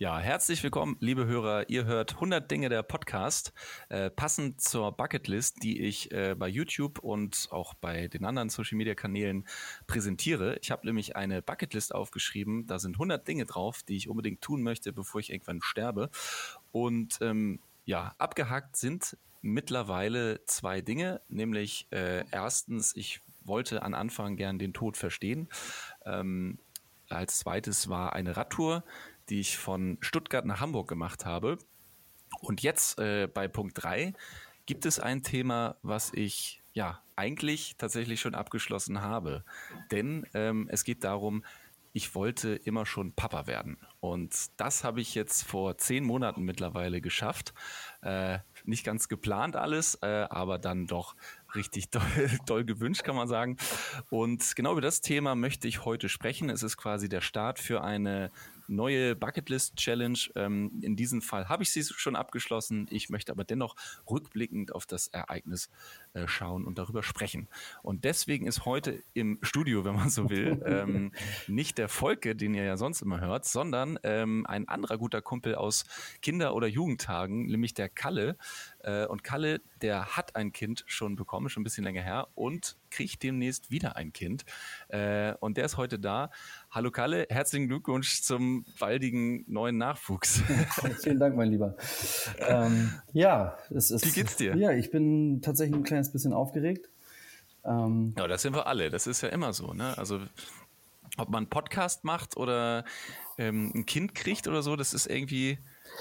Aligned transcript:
Ja, 0.00 0.20
herzlich 0.20 0.62
willkommen, 0.62 0.96
liebe 1.00 1.26
Hörer. 1.26 1.68
Ihr 1.70 1.84
hört 1.84 2.14
100 2.14 2.48
Dinge 2.48 2.68
der 2.68 2.84
Podcast, 2.84 3.52
äh, 3.88 4.10
passend 4.10 4.60
zur 4.60 4.92
Bucketlist, 4.92 5.64
die 5.64 5.80
ich 5.80 6.12
äh, 6.12 6.36
bei 6.38 6.46
YouTube 6.46 7.00
und 7.00 7.48
auch 7.50 7.74
bei 7.74 8.06
den 8.06 8.24
anderen 8.24 8.48
Social 8.48 8.78
Media 8.78 8.94
Kanälen 8.94 9.44
präsentiere. 9.88 10.56
Ich 10.62 10.70
habe 10.70 10.86
nämlich 10.86 11.16
eine 11.16 11.42
Bucketlist 11.42 11.92
aufgeschrieben. 11.92 12.68
Da 12.68 12.78
sind 12.78 12.94
100 12.94 13.26
Dinge 13.26 13.44
drauf, 13.44 13.82
die 13.82 13.96
ich 13.96 14.08
unbedingt 14.08 14.40
tun 14.40 14.62
möchte, 14.62 14.92
bevor 14.92 15.20
ich 15.20 15.32
irgendwann 15.32 15.62
sterbe. 15.62 16.10
Und 16.70 17.18
ähm, 17.20 17.58
ja, 17.84 18.14
abgehakt 18.18 18.76
sind 18.76 19.16
mittlerweile 19.42 20.44
zwei 20.44 20.80
Dinge, 20.80 21.22
nämlich 21.28 21.88
äh, 21.90 22.24
erstens, 22.30 22.94
ich 22.94 23.20
wollte 23.42 23.82
an 23.82 23.94
Anfang 23.94 24.36
gern 24.36 24.60
den 24.60 24.72
Tod 24.72 24.96
verstehen. 24.96 25.48
Ähm, 26.06 26.60
als 27.08 27.38
zweites 27.38 27.88
war 27.88 28.12
eine 28.12 28.36
Radtour 28.36 28.84
die 29.28 29.40
ich 29.40 29.56
von 29.56 29.98
Stuttgart 30.00 30.44
nach 30.44 30.60
Hamburg 30.60 30.88
gemacht 30.88 31.24
habe. 31.24 31.58
Und 32.40 32.62
jetzt 32.62 32.98
äh, 32.98 33.28
bei 33.32 33.48
Punkt 33.48 33.82
3 33.82 34.14
gibt 34.66 34.86
es 34.86 35.00
ein 35.00 35.22
Thema, 35.22 35.76
was 35.82 36.12
ich 36.12 36.62
ja 36.72 37.02
eigentlich 37.16 37.76
tatsächlich 37.78 38.20
schon 38.20 38.34
abgeschlossen 38.34 39.00
habe. 39.00 39.44
Denn 39.90 40.26
ähm, 40.34 40.68
es 40.70 40.84
geht 40.84 41.04
darum, 41.04 41.42
ich 41.92 42.14
wollte 42.14 42.54
immer 42.54 42.86
schon 42.86 43.12
Papa 43.12 43.46
werden. 43.46 43.78
Und 44.00 44.32
das 44.56 44.84
habe 44.84 45.00
ich 45.00 45.14
jetzt 45.14 45.42
vor 45.42 45.78
zehn 45.78 46.04
Monaten 46.04 46.42
mittlerweile 46.42 47.00
geschafft. 47.00 47.54
Äh, 48.02 48.38
nicht 48.64 48.84
ganz 48.84 49.08
geplant 49.08 49.56
alles, 49.56 49.96
äh, 50.02 50.26
aber 50.30 50.58
dann 50.58 50.86
doch 50.86 51.16
richtig 51.54 51.90
doll, 51.90 52.30
doll 52.46 52.64
gewünscht, 52.64 53.02
kann 53.02 53.16
man 53.16 53.26
sagen. 53.26 53.56
Und 54.10 54.54
genau 54.54 54.72
über 54.72 54.80
das 54.80 55.00
Thema 55.00 55.34
möchte 55.34 55.66
ich 55.66 55.84
heute 55.84 56.08
sprechen. 56.08 56.50
Es 56.50 56.62
ist 56.62 56.76
quasi 56.76 57.08
der 57.08 57.20
Start 57.20 57.58
für 57.58 57.82
eine 57.82 58.30
neue 58.68 59.16
Bucketlist 59.16 59.76
Challenge. 59.76 60.18
Ähm, 60.36 60.78
in 60.82 60.96
diesem 60.96 61.22
Fall 61.22 61.48
habe 61.48 61.62
ich 61.62 61.72
sie 61.72 61.82
schon 61.82 62.16
abgeschlossen. 62.16 62.86
Ich 62.90 63.10
möchte 63.10 63.32
aber 63.32 63.44
dennoch 63.44 63.74
rückblickend 64.08 64.74
auf 64.74 64.86
das 64.86 65.08
Ereignis 65.08 65.70
äh, 66.12 66.28
schauen 66.28 66.64
und 66.64 66.78
darüber 66.78 67.02
sprechen. 67.02 67.48
Und 67.82 68.04
deswegen 68.04 68.46
ist 68.46 68.64
heute 68.64 69.02
im 69.14 69.38
Studio, 69.42 69.84
wenn 69.84 69.94
man 69.94 70.10
so 70.10 70.30
will, 70.30 70.62
ähm, 70.66 71.12
nicht 71.46 71.78
der 71.78 71.88
Volke, 71.88 72.36
den 72.36 72.54
ihr 72.54 72.64
ja 72.64 72.76
sonst 72.76 73.02
immer 73.02 73.20
hört, 73.20 73.44
sondern 73.44 73.98
ähm, 74.02 74.46
ein 74.46 74.68
anderer 74.68 74.98
guter 74.98 75.22
Kumpel 75.22 75.54
aus 75.54 75.84
Kinder- 76.22 76.54
oder 76.54 76.66
Jugendtagen, 76.66 77.46
nämlich 77.46 77.74
der 77.74 77.88
Kalle. 77.88 78.36
Äh, 78.80 79.06
und 79.06 79.24
Kalle, 79.24 79.60
der 79.82 80.16
hat 80.16 80.36
ein 80.36 80.52
Kind 80.52 80.84
schon 80.86 81.16
bekommen, 81.16 81.48
schon 81.48 81.62
ein 81.62 81.64
bisschen 81.64 81.84
länger 81.84 82.02
her 82.02 82.28
und 82.34 82.76
kriegt 82.90 83.22
demnächst 83.22 83.70
wieder 83.70 83.96
ein 83.96 84.12
Kind. 84.12 84.44
Äh, 84.88 85.34
und 85.40 85.56
der 85.56 85.64
ist 85.64 85.76
heute 85.76 85.98
da. 85.98 86.30
Hallo 86.70 86.90
Kalle, 86.90 87.26
herzlichen 87.30 87.66
Glückwunsch 87.66 88.20
zum 88.20 88.66
baldigen 88.78 89.42
neuen 89.48 89.78
Nachwuchs. 89.78 90.42
Vielen 91.02 91.18
Dank, 91.18 91.34
mein 91.34 91.50
Lieber. 91.50 91.74
Ähm, 92.40 92.92
ja, 93.14 93.56
es 93.70 93.90
ist. 93.90 94.04
Wie 94.04 94.10
geht's 94.10 94.36
dir? 94.36 94.54
Ja, 94.54 94.72
ich 94.72 94.90
bin 94.90 95.40
tatsächlich 95.40 95.74
ein 95.74 95.82
kleines 95.82 96.12
bisschen 96.12 96.34
aufgeregt. 96.34 96.90
Ähm, 97.64 98.12
ja, 98.18 98.28
das 98.28 98.42
sind 98.42 98.54
wir 98.54 98.66
alle. 98.66 98.90
Das 98.90 99.06
ist 99.06 99.22
ja 99.22 99.30
immer 99.30 99.54
so. 99.54 99.72
Ne? 99.72 99.96
Also 99.96 100.20
ob 101.16 101.30
man 101.30 101.44
einen 101.44 101.50
Podcast 101.50 102.04
macht 102.04 102.36
oder 102.36 102.84
ähm, 103.38 103.72
ein 103.74 103.86
Kind 103.86 104.14
kriegt 104.14 104.46
oder 104.46 104.60
so, 104.60 104.76
das 104.76 104.92
ist 104.92 105.06
irgendwie 105.06 105.58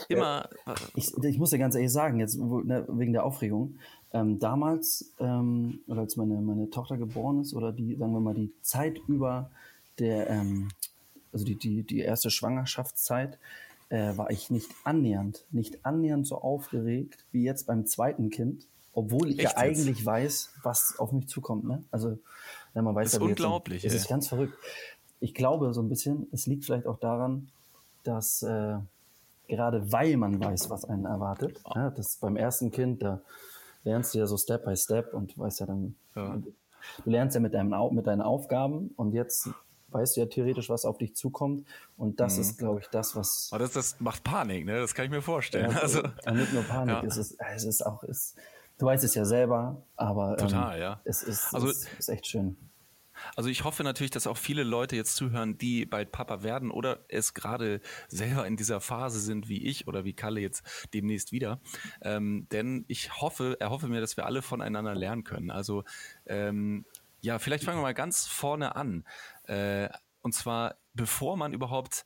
immer. 0.09 0.49
Äh, 0.65 0.73
ich, 0.95 1.15
ich 1.15 1.39
muss 1.39 1.51
dir 1.51 1.59
ganz 1.59 1.75
ehrlich 1.75 1.93
sagen, 1.93 2.19
jetzt 2.19 2.37
ne, 2.37 2.85
wegen 2.89 3.13
der 3.13 3.23
Aufregung, 3.23 3.79
ähm, 4.11 4.37
damals, 4.37 5.13
ähm, 5.19 5.79
oder 5.87 6.01
als 6.01 6.17
meine, 6.17 6.41
meine 6.41 6.69
Tochter 6.69 6.97
geboren 6.97 7.39
ist, 7.39 7.53
oder 7.53 7.71
die, 7.71 7.95
sagen 7.95 8.11
wir 8.11 8.19
mal, 8.19 8.33
die 8.33 8.51
Zeit 8.61 8.99
über 9.07 9.49
der, 9.99 10.29
ähm, 10.29 10.69
also 11.31 11.45
die, 11.45 11.55
die, 11.55 11.83
die 11.83 11.99
erste 11.99 12.29
Schwangerschaftszeit, 12.29 13.37
äh, 13.89 14.17
war 14.17 14.29
ich 14.31 14.49
nicht 14.49 14.69
annähernd, 14.83 15.45
nicht 15.51 15.85
annähernd 15.85 16.27
so 16.27 16.41
aufgeregt 16.41 17.25
wie 17.31 17.43
jetzt 17.43 17.67
beim 17.67 17.85
zweiten 17.85 18.29
Kind, 18.29 18.67
obwohl 18.93 19.29
ich 19.29 19.39
Echt 19.39 19.55
ja 19.55 19.63
jetzt? 19.63 19.79
eigentlich 19.79 20.05
weiß, 20.05 20.53
was 20.63 20.99
auf 20.99 21.11
mich 21.11 21.27
zukommt. 21.27 21.63
Ne? 21.65 21.83
Also, 21.91 22.17
ja, 22.73 22.81
man 22.81 22.95
weiß 22.95 23.05
das 23.05 23.13
ist 23.13 23.19
ja, 23.19 23.25
unglaublich. 23.25 23.85
Es 23.85 23.93
ist 23.93 24.07
ganz 24.07 24.27
verrückt. 24.27 24.57
Ich 25.19 25.33
glaube 25.33 25.73
so 25.73 25.81
ein 25.81 25.89
bisschen, 25.89 26.27
es 26.31 26.47
liegt 26.47 26.65
vielleicht 26.65 26.85
auch 26.85 26.99
daran, 26.99 27.49
dass 28.03 28.43
äh, 28.43 28.77
gerade 29.47 29.91
weil 29.91 30.17
man 30.17 30.39
weiß, 30.39 30.69
was 30.69 30.85
einen 30.85 31.05
erwartet, 31.05 31.59
oh. 31.63 31.71
ja, 31.75 31.89
das 31.89 32.17
beim 32.17 32.35
ersten 32.35 32.71
Kind, 32.71 33.01
da 33.01 33.21
lernst 33.83 34.13
du 34.13 34.19
ja 34.19 34.27
so 34.27 34.37
Step 34.37 34.65
by 34.65 34.75
Step 34.75 35.13
und 35.13 35.37
weißt 35.37 35.61
ja 35.61 35.65
dann, 35.65 35.95
ja. 36.15 36.35
du 36.35 37.09
lernst 37.09 37.35
ja 37.35 37.41
mit, 37.41 37.53
deinem, 37.53 37.73
mit 37.93 38.05
deinen 38.05 38.21
Aufgaben 38.21 38.91
und 38.97 39.13
jetzt 39.13 39.49
weißt 39.97 40.15
du 40.15 40.21
ja 40.21 40.27
theoretisch, 40.27 40.69
was 40.69 40.85
auf 40.85 40.97
dich 40.97 41.15
zukommt. 41.15 41.65
Und 41.97 42.19
das 42.19 42.35
mhm. 42.35 42.41
ist, 42.41 42.57
glaube 42.57 42.79
ich, 42.79 42.87
das, 42.87 43.15
was. 43.15 43.49
Aber 43.51 43.59
das, 43.59 43.73
das 43.73 43.99
macht 43.99 44.23
Panik, 44.23 44.65
ne? 44.65 44.79
Das 44.79 44.93
kann 44.93 45.05
ich 45.05 45.11
mir 45.11 45.21
vorstellen. 45.21 45.71
Ja, 45.71 45.77
also, 45.81 46.01
ja, 46.25 46.31
nicht 46.31 46.53
nur 46.53 46.63
Panik, 46.63 46.95
ja. 46.95 47.03
es, 47.03 47.17
ist, 47.17 47.37
es 47.55 47.63
ist 47.65 47.85
auch, 47.85 48.03
es, 48.03 48.35
du 48.77 48.85
weißt 48.85 49.03
es 49.03 49.15
ja 49.15 49.25
selber, 49.25 49.81
aber 49.95 50.37
Total, 50.37 50.75
ähm, 50.75 50.81
ja. 50.81 51.01
es, 51.03 51.23
ist, 51.23 51.53
also, 51.53 51.67
es 51.69 51.87
ist 51.97 52.09
echt 52.09 52.27
schön. 52.27 52.55
Also 53.35 53.49
ich 53.49 53.63
hoffe 53.63 53.83
natürlich, 53.83 54.11
dass 54.11 54.27
auch 54.27 54.37
viele 54.37 54.63
Leute 54.63 54.95
jetzt 54.95 55.15
zuhören, 55.15 55.57
die 55.57 55.85
bald 55.85 56.11
Papa 56.11 56.43
werden 56.43 56.71
oder 56.71 56.99
es 57.07 57.33
gerade 57.33 57.81
selber 58.07 58.45
in 58.45 58.57
dieser 58.57 58.79
Phase 58.81 59.19
sind, 59.19 59.49
wie 59.49 59.65
ich 59.65 59.87
oder 59.87 60.05
wie 60.05 60.13
Kalle 60.13 60.39
jetzt 60.39 60.63
demnächst 60.93 61.31
wieder. 61.31 61.59
Ähm, 62.01 62.47
denn 62.51 62.85
ich 62.87 63.21
hoffe, 63.21 63.57
erhoffe 63.59 63.87
mir, 63.87 64.01
dass 64.01 64.17
wir 64.17 64.25
alle 64.25 64.41
voneinander 64.41 64.95
lernen 64.95 65.23
können. 65.23 65.51
Also 65.51 65.83
ähm, 66.25 66.85
ja, 67.21 67.39
vielleicht 67.39 67.63
fangen 67.63 67.79
wir 67.79 67.83
mal 67.83 67.93
ganz 67.93 68.27
vorne 68.27 68.75
an. 68.75 69.03
Äh, 69.47 69.89
und 70.21 70.33
zwar, 70.33 70.75
bevor 70.93 71.37
man 71.37 71.53
überhaupt 71.53 72.05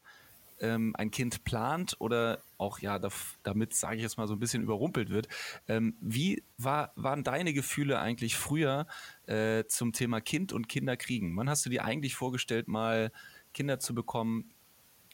ähm, 0.61 0.95
ein 0.95 1.11
Kind 1.11 1.43
plant 1.43 1.95
oder 1.99 2.39
auch 2.57 2.79
ja 2.79 2.99
damit, 3.43 3.73
sage 3.73 3.97
ich 3.97 4.03
jetzt 4.03 4.17
mal, 4.17 4.27
so 4.27 4.33
ein 4.33 4.39
bisschen 4.39 4.63
überrumpelt 4.63 5.09
wird. 5.09 5.27
Ähm, 5.67 5.97
wie 5.99 6.43
war, 6.57 6.91
waren 6.95 7.23
deine 7.23 7.53
Gefühle 7.53 7.99
eigentlich 7.99 8.37
früher 8.37 8.87
äh, 9.25 9.65
zum 9.65 9.91
Thema 9.91 10.21
Kind 10.21 10.53
und 10.53 10.69
Kinderkriegen? 10.69 11.35
Wann 11.35 11.49
hast 11.49 11.65
du 11.65 11.69
dir 11.69 11.83
eigentlich 11.83 12.15
vorgestellt, 12.15 12.67
mal 12.67 13.11
Kinder 13.53 13.79
zu 13.79 13.93
bekommen? 13.95 14.53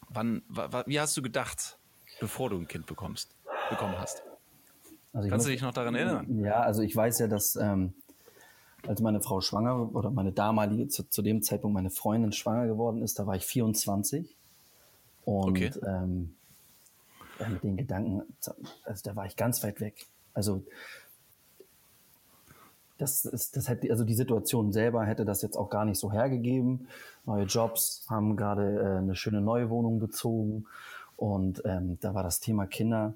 Wann, 0.09 0.43
wie 0.85 0.99
hast 0.99 1.17
du 1.17 1.21
gedacht, 1.21 1.79
bevor 2.19 2.49
du 2.49 2.57
ein 2.57 2.67
Kind 2.67 2.85
bekommst, 2.85 3.35
bekommen 3.69 3.97
hast? 3.97 4.23
Also 5.13 5.29
Kannst 5.29 5.45
muss, 5.45 5.45
du 5.45 5.51
dich 5.51 5.61
noch 5.61 5.73
daran 5.73 5.95
erinnern? 5.95 6.43
Ja, 6.43 6.61
also 6.61 6.81
ich 6.81 6.95
weiß 6.95 7.19
ja, 7.19 7.27
dass 7.27 7.55
ähm, 7.55 7.93
als 8.85 9.01
meine 9.01 9.21
Frau 9.21 9.41
schwanger 9.41 9.95
oder 9.95 10.11
meine 10.11 10.31
damalige, 10.31 10.87
zu, 10.87 11.09
zu, 11.09 11.21
dem 11.21 11.41
Zeitpunkt 11.41 11.73
meine 11.73 11.89
Freundin 11.89 12.31
schwanger 12.31 12.67
geworden 12.67 13.01
ist, 13.01 13.19
da 13.19 13.25
war 13.25 13.35
ich 13.35 13.45
24. 13.45 14.35
Und 15.25 15.49
okay. 15.49 15.71
ähm, 15.85 16.35
mit 17.49 17.63
den 17.63 17.77
Gedanken, 17.77 18.21
also 18.83 19.01
da 19.03 19.15
war 19.15 19.25
ich 19.25 19.35
ganz 19.35 19.63
weit 19.63 19.81
weg. 19.81 20.05
Also 20.33 20.63
das 22.97 23.25
ist, 23.25 23.55
das 23.55 23.67
hätte, 23.67 23.91
also 23.91 24.03
die 24.03 24.15
Situation 24.15 24.71
selber 24.71 25.05
hätte 25.05 25.25
das 25.25 25.41
jetzt 25.41 25.57
auch 25.57 25.69
gar 25.69 25.85
nicht 25.85 25.99
so 25.99 26.11
hergegeben. 26.11 26.87
Neue 27.25 27.45
Jobs, 27.45 28.05
haben 28.09 28.35
gerade 28.35 28.79
äh, 28.79 28.97
eine 28.97 29.15
schöne 29.15 29.41
neue 29.41 29.69
Wohnung 29.69 29.99
bezogen 29.99 30.65
und 31.15 31.61
ähm, 31.65 31.97
da 32.01 32.13
war 32.13 32.23
das 32.23 32.39
Thema 32.39 32.65
Kinder 32.65 33.13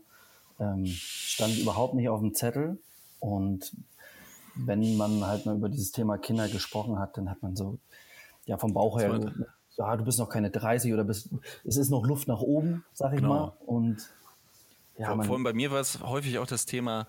ähm, 0.62 0.86
stand 0.86 1.58
überhaupt 1.58 1.96
nicht 1.96 2.08
auf 2.08 2.20
dem 2.20 2.34
Zettel 2.34 2.78
und 3.20 3.72
wenn 4.56 4.98
man 4.98 5.26
halt 5.26 5.46
mal 5.46 5.56
über 5.56 5.70
dieses 5.70 5.92
Thema 5.92 6.18
Kinder 6.18 6.48
gesprochen 6.48 7.00
hat, 7.00 7.18
dann 7.18 7.30
hat 7.30 7.42
man 7.42 7.56
so 7.56 7.78
ja 8.46 8.58
vom 8.58 8.74
Bauch 8.74 9.00
her 9.00 9.32
ja, 9.78 9.98
du 9.98 10.04
bist 10.04 10.20
noch 10.20 10.30
keine 10.30 10.52
30 10.52 10.94
oder 10.94 11.04
bist, 11.04 11.30
es 11.64 11.78
ist 11.78 11.90
noch 11.90 12.06
Luft 12.06 12.28
nach 12.28 12.42
oben, 12.42 12.84
sag 12.94 13.14
ich 13.14 13.20
genau. 13.20 13.30
mal. 13.30 13.54
Und 13.66 14.10
ja, 14.98 15.16
Vor, 15.16 15.24
vor 15.24 15.36
allem 15.36 15.44
bei 15.44 15.54
mir 15.54 15.72
war 15.72 15.80
es 15.80 16.02
häufig 16.02 16.38
auch 16.40 16.46
das 16.46 16.66
Thema, 16.66 17.08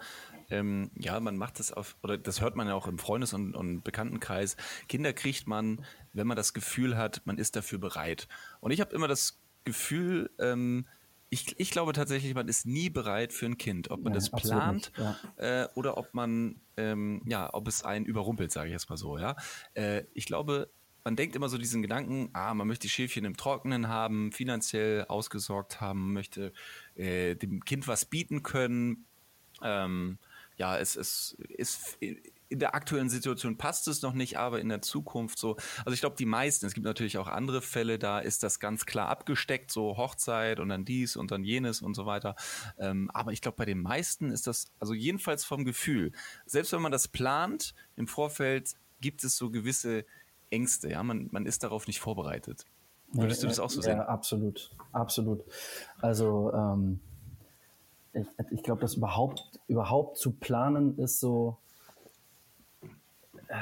ähm, 0.49 0.91
ja, 0.97 1.19
man 1.21 1.37
macht 1.37 1.59
das 1.59 1.73
auf, 1.73 1.97
oder 2.03 2.19
das 2.19 2.41
hört 2.41 2.57
man 2.57 2.69
ja 2.69 2.75
auch 2.75 2.87
im 2.87 2.99
Freundes- 2.99 3.35
und, 3.35 3.55
und, 3.55 3.83
Bekanntenkreis. 3.83 4.57
Kinder 4.89 5.13
kriegt 5.13 5.47
man, 5.47 5.85
wenn 6.13 6.27
man 6.27 6.37
das 6.37 6.53
Gefühl 6.53 6.97
hat, 6.97 7.23
man 7.25 7.39
ist 7.39 7.57
dafür 7.57 7.79
bereit. 7.79 8.29
Und 8.61 8.71
ich 8.71 8.81
habe 8.81 8.95
immer 8.95 9.09
das 9.09 9.41
Gefühl, 9.65 10.31
ähm, 10.39 10.87
ich, 11.33 11.59
ich, 11.59 11.71
glaube 11.71 11.95
tatsächlich, 11.95 12.35
man 12.35 12.47
ist 12.47 12.67
nie 12.67 12.91
bereit 12.91 13.33
für 13.33 13.47
ein 13.47 13.57
Kind, 13.57 13.91
ob 13.91 14.03
man 14.03 14.13
ja, 14.13 14.19
das 14.19 14.31
plant 14.31 14.93
ja. 14.99 15.17
äh, 15.37 15.69
oder 15.75 15.97
ob 15.97 16.13
man, 16.13 16.61
ähm, 16.77 17.23
ja, 17.25 17.49
ob 17.55 17.67
es 17.69 17.85
einen 17.85 18.05
überrumpelt, 18.05 18.53
sage 18.53 18.69
ich 18.69 18.73
jetzt 18.75 18.91
mal 18.91 18.99
so, 18.99 19.17
ja. 19.17 19.35
Äh, 19.73 20.03
ich 20.13 20.27
glaube, 20.27 20.69
man 21.05 21.17
denkt 21.17 21.35
immer 21.35 21.49
so 21.49 21.57
diesen 21.57 21.81
Gedanken, 21.81 22.29
ah, 22.35 22.53
man 22.53 22.69
möchte 22.69 22.83
die 22.83 22.91
Schäfchen 22.91 23.25
im 23.25 23.39
Trockenen 23.39 23.89
haben, 23.89 24.31
finanziell 24.31 25.07
ausgesorgt 25.07 25.81
haben, 25.81 26.13
möchte 26.13 26.53
äh, 26.97 27.35
dem 27.35 27.65
Kind 27.65 27.89
was 27.89 28.05
bieten 28.05 28.43
können. 28.43 29.07
Ähm, 29.63 30.19
ja, 30.59 30.77
es, 30.77 30.97
es 30.97 31.39
ist 31.49 31.97
in 32.53 32.59
der 32.59 32.75
aktuellen 32.75 33.09
Situation 33.09 33.57
passt 33.57 33.89
es 33.89 34.03
noch 34.03 34.13
nicht, 34.13 34.39
aber 34.39 34.61
in 34.61 34.69
der 34.69 34.83
Zukunft 34.83 35.39
so. 35.39 35.57
Also 35.79 35.93
ich 35.93 36.01
glaube, 36.01 36.17
die 36.17 36.27
meisten, 36.27 36.67
es 36.67 36.75
gibt 36.75 36.85
natürlich 36.85 37.17
auch 37.17 37.27
andere 37.27 37.63
Fälle, 37.63 37.99
da 37.99 38.19
ist 38.19 38.43
das 38.43 38.61
ganz 38.61 38.85
klar 38.85 39.09
abgesteckt, 39.09 39.71
so 39.71 39.97
Hochzeit 39.97 40.61
und 40.61 40.69
dann 40.69 40.85
dies 40.85 41.17
und 41.17 41.31
dann 41.31 41.45
jenes 41.45 41.81
und 41.81 41.95
so 41.95 42.05
weiter. 42.05 42.37
Ähm, 42.79 43.11
aber 43.15 43.33
ich 43.33 43.41
glaube, 43.41 43.57
bei 43.57 43.65
den 43.65 43.81
meisten 43.81 44.31
ist 44.31 44.47
das, 44.47 44.67
also 44.79 44.93
jedenfalls 44.93 45.45
vom 45.45 45.65
Gefühl, 45.65 46.13
selbst 46.45 46.73
wenn 46.73 46.83
man 46.83 46.93
das 46.93 47.09
plant, 47.09 47.75
im 47.97 48.07
Vorfeld 48.07 48.75
gibt 49.01 49.25
es 49.25 49.37
so 49.37 49.51
gewisse 49.51 50.05
Ängste, 50.51 50.91
ja, 50.91 51.03
man, 51.03 51.29
man 51.33 51.47
ist 51.47 51.63
darauf 51.63 51.87
nicht 51.87 52.01
vorbereitet. 52.01 52.67
Würdest 53.15 53.43
du 53.43 53.47
das 53.47 53.59
auch 53.59 53.71
so 53.71 53.81
sehen? 53.81 53.97
Ja, 53.97 54.07
absolut, 54.07 54.71
absolut. 54.93 55.43
Also 56.01 56.53
ähm, 56.53 57.01
ich, 58.13 58.27
ich 58.51 58.63
glaube, 58.63 58.83
das 58.83 58.95
überhaupt, 58.95 59.59
überhaupt 59.69 60.19
zu 60.19 60.33
planen 60.33 60.99
ist 60.99 61.21
so, 61.21 61.59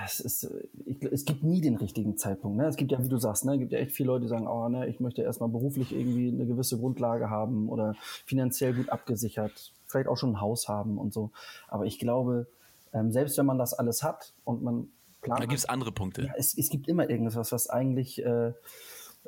es, 0.05 0.21
ist, 0.21 0.51
ich, 0.87 1.03
es 1.03 1.25
gibt 1.25 1.43
nie 1.43 1.61
den 1.61 1.77
richtigen 1.77 2.17
Zeitpunkt. 2.17 2.57
Ne? 2.57 2.67
Es 2.67 2.77
gibt 2.77 2.93
ja, 2.93 3.03
wie 3.03 3.09
du 3.09 3.19
sagst, 3.19 3.45
ne, 3.45 3.55
es 3.55 3.59
gibt 3.59 3.73
ja 3.73 3.79
echt 3.79 3.93
viele 3.93 4.09
Leute, 4.09 4.23
die 4.23 4.29
sagen, 4.29 4.47
oh, 4.47 4.69
ne, 4.69 4.87
ich 4.89 5.01
möchte 5.01 5.23
erstmal 5.23 5.49
beruflich 5.49 5.93
irgendwie 5.93 6.29
eine 6.29 6.47
gewisse 6.47 6.79
Grundlage 6.79 7.31
haben 7.31 7.69
oder 7.69 7.95
finanziell 8.25 8.75
gut 8.75 8.89
abgesichert, 8.91 9.73
vielleicht 9.87 10.09
auch 10.09 10.17
schon 10.17 10.31
ein 10.31 10.41
Haus 10.41 10.69
haben 10.69 10.99
und 10.99 11.13
so. 11.13 11.31
Aber 11.69 11.87
ich 11.87 11.99
glaube, 11.99 12.47
ähm, 12.93 13.11
selbst 13.11 13.37
wenn 13.39 13.47
man 13.47 13.59
das 13.59 13.75
alles 13.75 14.03
hat 14.03 14.33
und 14.45 14.63
man 14.63 14.89
plant. 15.23 15.41
Da 15.41 15.47
gibt 15.47 15.59
es 15.59 15.67
andere 15.67 15.93
Punkte. 15.93 16.23
Ja, 16.23 16.33
es, 16.37 16.57
es 16.57 16.71
gibt 16.71 16.89
immer 16.89 17.09
irgendwas, 17.09 17.53
was 17.53 17.69
eigentlich 17.69 18.25
äh, 18.25 18.53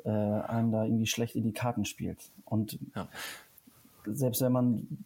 äh, 0.05 0.09
einem 0.09 0.71
da 0.71 0.85
irgendwie 0.85 1.07
schlecht 1.07 1.35
in 1.35 1.43
die 1.43 1.53
Karten 1.53 1.85
spielt. 1.85 2.31
Und 2.45 2.79
ja. 2.95 3.07
selbst 4.05 4.41
wenn 4.41 4.51
man 4.51 5.05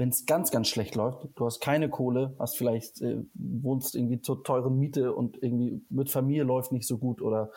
wenn 0.00 0.08
es 0.08 0.24
ganz, 0.24 0.50
ganz 0.50 0.68
schlecht 0.68 0.94
läuft, 0.94 1.28
du 1.34 1.44
hast 1.44 1.60
keine 1.60 1.90
Kohle, 1.90 2.34
hast 2.38 2.56
vielleicht, 2.56 3.02
äh, 3.02 3.22
wohnst 3.34 3.94
irgendwie 3.94 4.22
zur 4.22 4.42
teuren 4.42 4.78
Miete 4.78 5.12
und 5.14 5.42
irgendwie 5.42 5.82
mit 5.90 6.10
Familie 6.10 6.42
läuft 6.42 6.72
nicht 6.72 6.86
so 6.86 6.96
gut 6.96 7.20
oder 7.20 7.50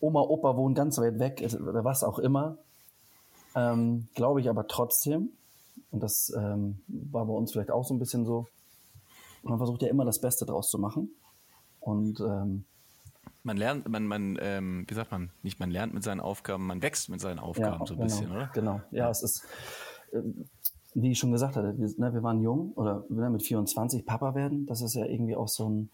Oma, 0.00 0.22
Opa 0.22 0.56
wohnen 0.56 0.74
ganz 0.74 0.96
weit 0.96 1.18
weg 1.18 1.46
oder 1.60 1.84
was 1.84 2.04
auch 2.04 2.18
immer, 2.18 2.56
ähm, 3.54 4.08
glaube 4.14 4.40
ich 4.40 4.48
aber 4.48 4.66
trotzdem, 4.66 5.28
und 5.90 6.02
das 6.02 6.32
ähm, 6.34 6.80
war 6.88 7.26
bei 7.26 7.34
uns 7.34 7.52
vielleicht 7.52 7.70
auch 7.70 7.84
so 7.84 7.92
ein 7.92 7.98
bisschen 7.98 8.24
so, 8.24 8.46
man 9.42 9.58
versucht 9.58 9.82
ja 9.82 9.88
immer 9.88 10.06
das 10.06 10.22
Beste 10.22 10.46
draus 10.46 10.70
zu 10.70 10.78
machen. 10.78 11.10
Und 11.80 12.18
ähm, 12.20 12.64
man 13.42 13.58
lernt, 13.58 13.86
man, 13.90 14.06
man, 14.06 14.38
ähm, 14.40 14.86
wie 14.88 14.94
sagt 14.94 15.10
man, 15.10 15.30
nicht 15.42 15.60
man 15.60 15.70
lernt 15.70 15.92
mit 15.92 16.02
seinen 16.02 16.20
Aufgaben, 16.20 16.66
man 16.66 16.80
wächst 16.80 17.10
mit 17.10 17.20
seinen 17.20 17.40
Aufgaben 17.40 17.80
ja, 17.80 17.86
so 17.86 17.92
ein 17.92 17.98
genau, 17.98 18.04
bisschen, 18.04 18.32
oder? 18.32 18.50
Genau, 18.54 18.80
ja, 18.90 19.10
es 19.10 19.22
ist, 19.22 19.44
ähm, 20.14 20.48
wie 20.98 21.12
ich 21.12 21.18
schon 21.18 21.30
gesagt 21.30 21.56
hatte, 21.56 21.76
wir, 21.76 21.88
ne, 21.98 22.14
wir 22.14 22.22
waren 22.22 22.40
jung 22.40 22.72
oder 22.74 23.04
ne, 23.10 23.28
mit 23.28 23.42
24 23.42 24.06
Papa 24.06 24.34
werden, 24.34 24.66
das 24.66 24.80
ist 24.80 24.94
ja 24.94 25.04
irgendwie 25.04 25.36
auch 25.36 25.48
so 25.48 25.68
ein. 25.68 25.90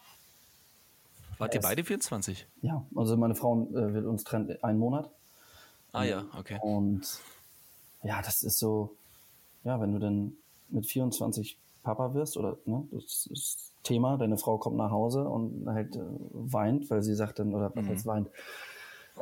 Wart 1.39 1.55
ihr 1.55 1.61
beide 1.61 1.83
24? 1.83 2.47
Ja, 2.63 2.87
also 2.95 3.17
meine 3.17 3.35
Frau 3.35 3.67
äh, 3.71 3.95
wird 3.95 4.07
uns 4.07 4.23
trennt 4.23 4.63
einen 4.63 4.79
Monat. 4.79 5.11
Ah 5.91 6.05
ja, 6.05 6.25
okay. 6.39 6.59
Und 6.63 7.03
ja, 8.05 8.23
das 8.23 8.45
ist 8.45 8.59
so, 8.59 8.95
ja, 9.65 9.81
wenn 9.81 9.93
du 9.93 9.99
dann 9.99 10.37
mit 10.69 10.87
24 10.87 11.59
Papa 11.83 12.15
wirst 12.15 12.37
oder 12.37 12.59
ne, 12.65 12.87
das 12.93 13.27
ist 13.27 13.73
Thema, 13.83 14.17
deine 14.17 14.39
Frau 14.39 14.57
kommt 14.59 14.77
nach 14.77 14.93
Hause 14.93 15.25
und 15.25 15.67
halt 15.67 15.97
äh, 15.97 16.01
weint, 16.33 16.89
weil 16.91 17.03
sie 17.03 17.15
sagt 17.15 17.41
dann, 17.41 17.55
oder 17.57 17.73
was 17.75 17.85
mhm. 17.85 17.91
jetzt 17.91 18.07
weint, 18.07 18.29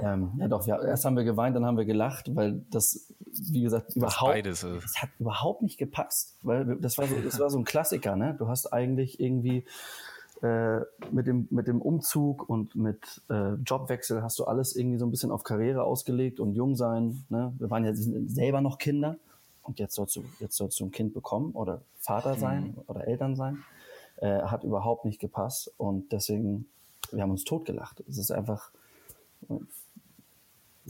ähm, 0.02 0.32
ja 0.38 0.49
doch, 0.49 0.67
ja, 0.67 0.82
erst 0.82 1.05
haben 1.05 1.17
wir 1.17 1.25
geweint, 1.25 1.56
dann 1.56 1.64
haben 1.64 1.76
wir 1.76 1.85
gelacht, 1.85 2.35
weil 2.35 2.64
das, 2.70 3.12
wie 3.50 3.62
gesagt, 3.62 3.94
überhaupt, 3.97 4.32
beides, 4.32 4.61
das 4.61 5.02
hat 5.02 5.11
überhaupt 5.19 5.62
nicht 5.62 5.79
gepasst, 5.79 6.37
weil 6.43 6.76
das 6.76 6.99
war 6.99 7.06
so, 7.06 7.17
das 7.17 7.38
war 7.38 7.50
so 7.50 7.58
ein 7.58 7.64
Klassiker, 7.64 8.17
ne? 8.17 8.35
Du 8.38 8.49
hast 8.49 8.73
eigentlich 8.73 9.20
irgendwie 9.20 9.64
äh, 10.43 10.81
mit 11.11 11.26
dem 11.26 11.49
mit 11.50 11.67
dem 11.67 11.82
Umzug 11.82 12.49
und 12.49 12.75
mit 12.75 13.20
äh, 13.29 13.55
Jobwechsel 13.56 14.23
hast 14.23 14.38
du 14.38 14.44
alles 14.44 14.75
irgendwie 14.75 14.99
so 14.99 15.05
ein 15.05 15.11
bisschen 15.11 15.31
auf 15.31 15.43
Karriere 15.43 15.82
ausgelegt 15.85 16.41
und 16.41 16.55
jung 16.55 16.76
sein. 16.76 17.25
Ne? 17.29 17.52
Wir 17.58 17.70
waren 17.70 17.85
ja 17.85 17.93
selber 17.94 18.62
noch 18.62 18.79
Kinder 18.79 19.19
und 19.62 19.79
jetzt 19.79 19.94
sollst 19.94 20.17
du 20.17 20.25
jetzt 20.38 20.56
sollst 20.56 20.81
du 20.81 20.87
ein 20.87 20.93
Kind 20.93 21.12
bekommen 21.12 21.52
oder 21.52 21.82
Vater 21.99 22.37
sein 22.37 22.69
mhm. 22.69 22.82
oder 22.87 23.06
Eltern 23.06 23.37
sein. 23.37 23.58
Äh, 24.17 24.43
hat 24.44 24.64
überhaupt 24.64 25.05
nicht 25.05 25.20
gepasst 25.20 25.73
und 25.76 26.11
deswegen 26.11 26.67
wir 27.12 27.23
haben 27.23 27.32
uns 27.32 27.44
totgelacht. 27.44 28.02
Es 28.08 28.17
ist 28.17 28.31
einfach 28.31 28.70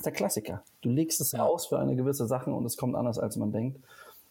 ist 0.00 0.06
der 0.06 0.12
Klassiker. 0.12 0.62
Du 0.80 0.88
legst 0.88 1.20
es 1.20 1.32
ja. 1.32 1.44
aus 1.44 1.66
für 1.66 1.78
eine 1.78 1.94
gewisse 1.94 2.26
Sache 2.26 2.50
und 2.50 2.64
es 2.64 2.76
kommt 2.76 2.96
anders, 2.96 3.18
als 3.18 3.36
man 3.36 3.52
denkt. 3.52 3.78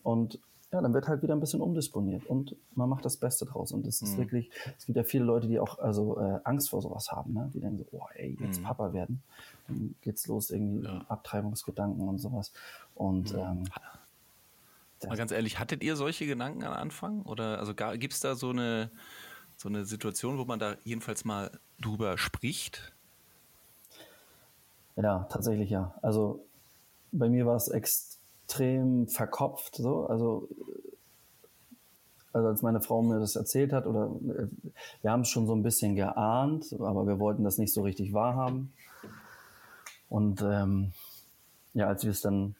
Und 0.01 0.39
ja, 0.71 0.81
dann 0.81 0.93
wird 0.93 1.07
halt 1.07 1.21
wieder 1.21 1.35
ein 1.35 1.39
bisschen 1.39 1.61
umdisponiert 1.61 2.25
und 2.25 2.55
man 2.75 2.89
macht 2.89 3.05
das 3.05 3.17
Beste 3.17 3.45
draus. 3.45 3.71
Und 3.71 3.85
es 3.85 4.01
ist 4.01 4.13
mhm. 4.13 4.17
wirklich, 4.17 4.51
es 4.77 4.85
gibt 4.85 4.97
ja 4.97 5.03
viele 5.03 5.23
Leute, 5.23 5.47
die 5.47 5.59
auch 5.59 5.79
also 5.79 6.19
äh, 6.19 6.39
Angst 6.43 6.71
vor 6.71 6.81
sowas 6.81 7.11
haben, 7.11 7.33
ne? 7.33 7.49
Die 7.53 7.59
denken 7.59 7.77
so, 7.77 7.85
oh 7.91 8.05
ey, 8.15 8.35
jetzt 8.39 8.59
mhm. 8.59 8.65
Papa 8.65 8.93
werden. 8.93 9.21
Dann 9.67 9.95
geht's 10.01 10.27
los, 10.27 10.49
irgendwie 10.49 10.85
ja. 10.85 11.05
Abtreibungsgedanken 11.07 12.07
und 12.07 12.19
sowas. 12.19 12.51
Und 12.95 13.33
mhm. 13.33 13.39
ähm, 13.39 13.63
Mal 15.07 15.15
ganz 15.17 15.31
ehrlich, 15.31 15.59
hattet 15.59 15.81
ihr 15.81 15.95
solche 15.95 16.25
Gedanken 16.25 16.63
am 16.63 16.73
Anfang? 16.73 17.21
Oder 17.21 17.59
also 17.59 17.73
gibt 17.73 18.13
es 18.13 18.19
da 18.19 18.35
so 18.35 18.49
eine, 18.49 18.91
so 19.55 19.69
eine 19.69 19.85
Situation, 19.85 20.37
wo 20.37 20.45
man 20.45 20.59
da 20.59 20.75
jedenfalls 20.83 21.23
mal 21.25 21.51
drüber 21.79 22.17
spricht? 22.17 22.91
Ja, 25.01 25.27
tatsächlich 25.29 25.69
ja. 25.69 25.93
Also 26.01 26.45
bei 27.11 27.29
mir 27.29 27.45
war 27.45 27.55
es 27.55 27.69
extrem 27.69 29.07
verkopft 29.07 29.75
so. 29.75 30.05
Also, 30.07 30.49
also 32.33 32.47
als 32.49 32.61
meine 32.61 32.81
Frau 32.81 33.01
mir 33.01 33.19
das 33.19 33.35
erzählt 33.35 33.71
hat, 33.71 33.87
oder 33.87 34.11
äh, 34.27 34.47
wir 35.01 35.11
haben 35.11 35.21
es 35.21 35.29
schon 35.29 35.47
so 35.47 35.55
ein 35.55 35.63
bisschen 35.63 35.95
geahnt, 35.95 36.75
aber 36.79 37.07
wir 37.07 37.19
wollten 37.19 37.43
das 37.43 37.57
nicht 37.57 37.73
so 37.73 37.81
richtig 37.81 38.13
wahrhaben. 38.13 38.73
Und 40.09 40.41
ähm, 40.41 40.91
ja, 41.73 41.87
als 41.87 42.03
wir 42.03 42.11
es 42.11 42.21
dann 42.21 42.55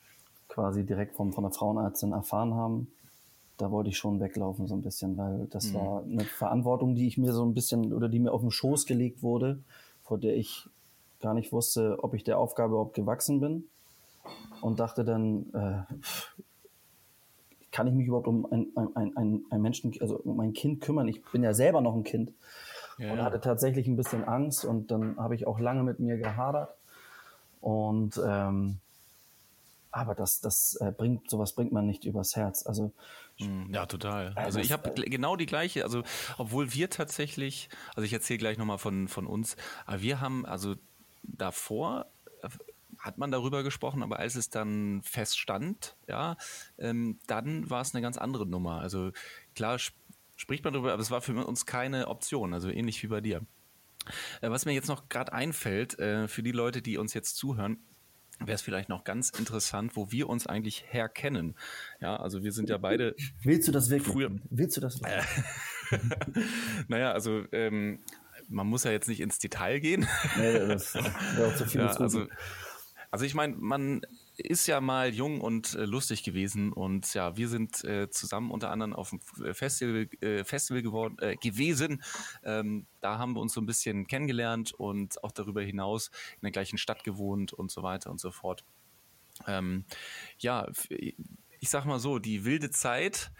quasi 0.48 0.86
direkt 0.86 1.16
vom, 1.16 1.34
von 1.34 1.44
der 1.44 1.52
Frauenärztin 1.52 2.14
erfahren 2.14 2.54
haben, 2.54 2.92
da 3.58 3.72
wollte 3.72 3.90
ich 3.90 3.98
schon 3.98 4.22
weglaufen 4.22 4.68
so 4.68 4.76
ein 4.76 4.82
bisschen, 4.82 5.18
weil 5.18 5.48
das 5.48 5.72
mhm. 5.72 5.74
war 5.74 6.04
eine 6.04 6.24
Verantwortung, 6.24 6.96
die 6.96 7.08
ich 7.08 7.18
mir 7.18 7.34
so 7.34 7.44
ein 7.44 7.54
bisschen 7.54 7.92
oder 7.92 8.08
die 8.08 8.20
mir 8.20 8.32
auf 8.32 8.42
den 8.42 8.52
Schoß 8.52 8.86
gelegt 8.86 9.22
wurde, 9.22 9.60
vor 10.04 10.18
der 10.18 10.38
ich 10.38 10.70
gar 11.20 11.34
nicht 11.34 11.52
wusste, 11.52 11.98
ob 12.02 12.14
ich 12.14 12.24
der 12.24 12.38
Aufgabe 12.38 12.74
überhaupt 12.74 12.96
gewachsen 12.96 13.40
bin 13.40 13.70
und 14.62 14.80
dachte 14.80 15.04
dann, 15.04 15.54
äh, 15.54 15.94
kann 17.72 17.88
ich 17.88 17.94
mich 17.94 18.08
überhaupt 18.08 18.28
um 18.28 18.46
ein, 18.52 18.68
ein, 18.76 19.16
ein, 19.16 19.46
ein 19.50 19.62
Menschen, 19.62 19.94
also 20.02 20.18
um 20.18 20.40
ein 20.40 20.54
Kind 20.54 20.82
kümmern? 20.82 21.08
Ich 21.08 21.24
bin 21.32 21.44
ja 21.44 21.54
selber 21.54 21.82
noch 21.82 21.96
ein 21.96 22.04
Kind 22.04 22.34
ja. 22.98 23.12
und 23.12 23.22
hatte 23.22 23.40
tatsächlich 23.40 23.88
ein 23.88 23.96
bisschen 23.96 24.24
Angst 24.24 24.66
und 24.66 24.92
dann 24.92 25.18
habe 25.18 25.36
ich 25.36 25.48
auch 25.48 25.60
lange 25.60 25.84
mit 25.84 26.00
mir 26.00 26.18
gehadert 26.18 26.76
und 27.62 28.20
ähm, 28.26 28.80
aber 29.92 30.14
das, 30.14 30.40
das 30.40 30.78
äh, 30.82 30.92
bringt, 30.92 31.30
sowas 31.30 31.54
bringt 31.54 31.72
man 31.72 31.86
nicht 31.88 32.06
übers 32.06 32.36
Herz. 32.36 32.66
Also 32.66 32.94
hm, 33.38 33.74
ja, 33.74 33.86
total. 33.86 34.34
Also 34.36 34.60
ich 34.60 34.72
habe 34.72 34.90
äh, 34.90 35.10
genau 35.10 35.36
die 35.36 35.46
gleiche, 35.46 35.84
also 35.84 36.04
obwohl 36.38 36.74
wir 36.74 36.90
tatsächlich, 36.90 37.70
also 37.96 38.02
ich 38.02 38.14
erzähle 38.14 38.38
gleich 38.38 38.58
nochmal 38.58 38.78
von, 38.78 39.08
von 39.08 39.26
uns, 39.26 39.56
aber 39.86 40.02
wir 40.02 40.22
haben, 40.22 40.46
also 40.46 40.76
davor 41.24 42.08
äh, 42.42 42.50
hat 42.98 43.18
man 43.18 43.32
darüber 43.32 43.64
gesprochen, 43.64 44.04
aber 44.04 44.20
als 44.20 44.36
es 44.36 44.50
dann 44.50 45.02
feststand, 45.04 45.96
ja, 46.08 46.36
ähm, 46.78 47.20
dann 47.28 47.70
war 47.70 47.82
es 47.82 47.96
eine 47.96 48.02
ganz 48.02 48.18
andere 48.18 48.46
Nummer. 48.46 48.82
Also 48.82 49.12
klar 49.56 49.76
sp 49.80 49.96
spricht 50.36 50.64
man 50.64 50.72
darüber, 50.72 50.94
aber 50.94 51.02
es 51.02 51.12
war 51.12 51.20
für 51.20 51.34
uns 51.46 51.66
keine 51.66 52.08
Option, 52.08 52.54
also 52.54 52.70
ähnlich 52.70 53.04
wie 53.04 53.08
bei 53.08 53.20
dir. 53.20 53.46
Äh, 54.42 54.50
was 54.50 54.66
mir 54.66 54.72
jetzt 54.72 54.88
noch 54.88 55.10
gerade 55.10 55.34
einfällt, 55.34 56.00
äh, 56.00 56.30
für 56.30 56.44
die 56.44 56.54
Leute, 56.54 56.82
die 56.82 56.98
uns 56.98 57.14
jetzt 57.14 57.36
zuhören, 57.36 57.78
wäre 58.40 58.56
es 58.56 58.62
vielleicht 58.62 58.88
noch 58.88 59.04
ganz 59.04 59.32
interessant, 59.32 59.96
wo 59.96 60.12
wir 60.12 60.30
uns 60.30 60.48
eigentlich 60.48 60.86
herkennen. 60.88 61.56
Ja, 62.00 62.16
also 62.16 62.42
wir 62.42 62.54
sind 62.54 62.70
ja 62.70 62.78
beide. 62.78 63.16
Willst 63.44 63.68
du 63.68 63.72
das 63.74 63.90
wirklich? 63.90 64.14
Früher, 64.14 64.32
Willst 64.50 64.78
du 64.78 64.82
das 64.82 65.02
wirklich? 65.02 65.26
naja, 66.88 67.12
also 67.12 67.44
ähm, 67.52 68.00
man 68.50 68.68
muss 68.68 68.84
ja 68.84 68.92
jetzt 68.92 69.08
nicht 69.08 69.22
ins 69.22 69.40
Detail 69.40 69.80
gehen. 69.80 70.08
Nee, 70.38 70.54
das 70.68 70.96
wäre 71.36 71.48
auch 71.48 71.56
zu 71.56 71.66
viel. 71.66 71.82
Ja, 71.82 71.88
also, 71.88 72.28
also 73.12 73.26
ich 73.26 73.34
meine, 73.34 73.56
man 73.56 74.02
ist 74.38 74.68
ja 74.68 74.82
mal 74.82 75.14
jung 75.14 75.42
und 75.42 75.76
äh, 75.76 75.86
lustig 75.86 76.24
gewesen 76.24 76.72
und 76.72 77.14
ja, 77.14 77.36
wir 77.38 77.48
sind 77.48 77.84
äh, 77.84 78.10
zusammen 78.10 78.52
unter 78.52 78.72
anderem 78.72 78.94
auf 78.94 79.10
dem 79.10 79.20
Festival, 79.54 80.10
äh, 80.22 80.44
Festival 80.44 80.82
geworden, 80.82 81.18
äh, 81.20 81.36
gewesen. 81.36 82.04
Ähm, 82.44 82.86
da 83.02 83.18
haben 83.18 83.34
wir 83.34 83.42
uns 83.42 83.54
so 83.54 83.62
ein 83.62 83.66
bisschen 83.66 84.08
kennengelernt 84.08 84.74
und 84.74 85.24
auch 85.24 85.32
darüber 85.32 85.62
hinaus 85.62 86.10
in 86.36 86.42
der 86.44 86.52
gleichen 86.52 86.78
Stadt 86.78 87.04
gewohnt 87.04 87.54
und 87.54 87.72
so 87.72 87.84
weiter 87.84 88.10
und 88.10 88.20
so 88.20 88.32
fort. 88.32 88.64
Ähm, 89.48 89.86
ja, 90.40 90.68
ich 90.90 91.70
sag 91.70 91.86
mal 91.86 92.00
so, 92.00 92.20
die 92.20 92.46
wilde 92.46 92.72
Zeit, 92.72 93.32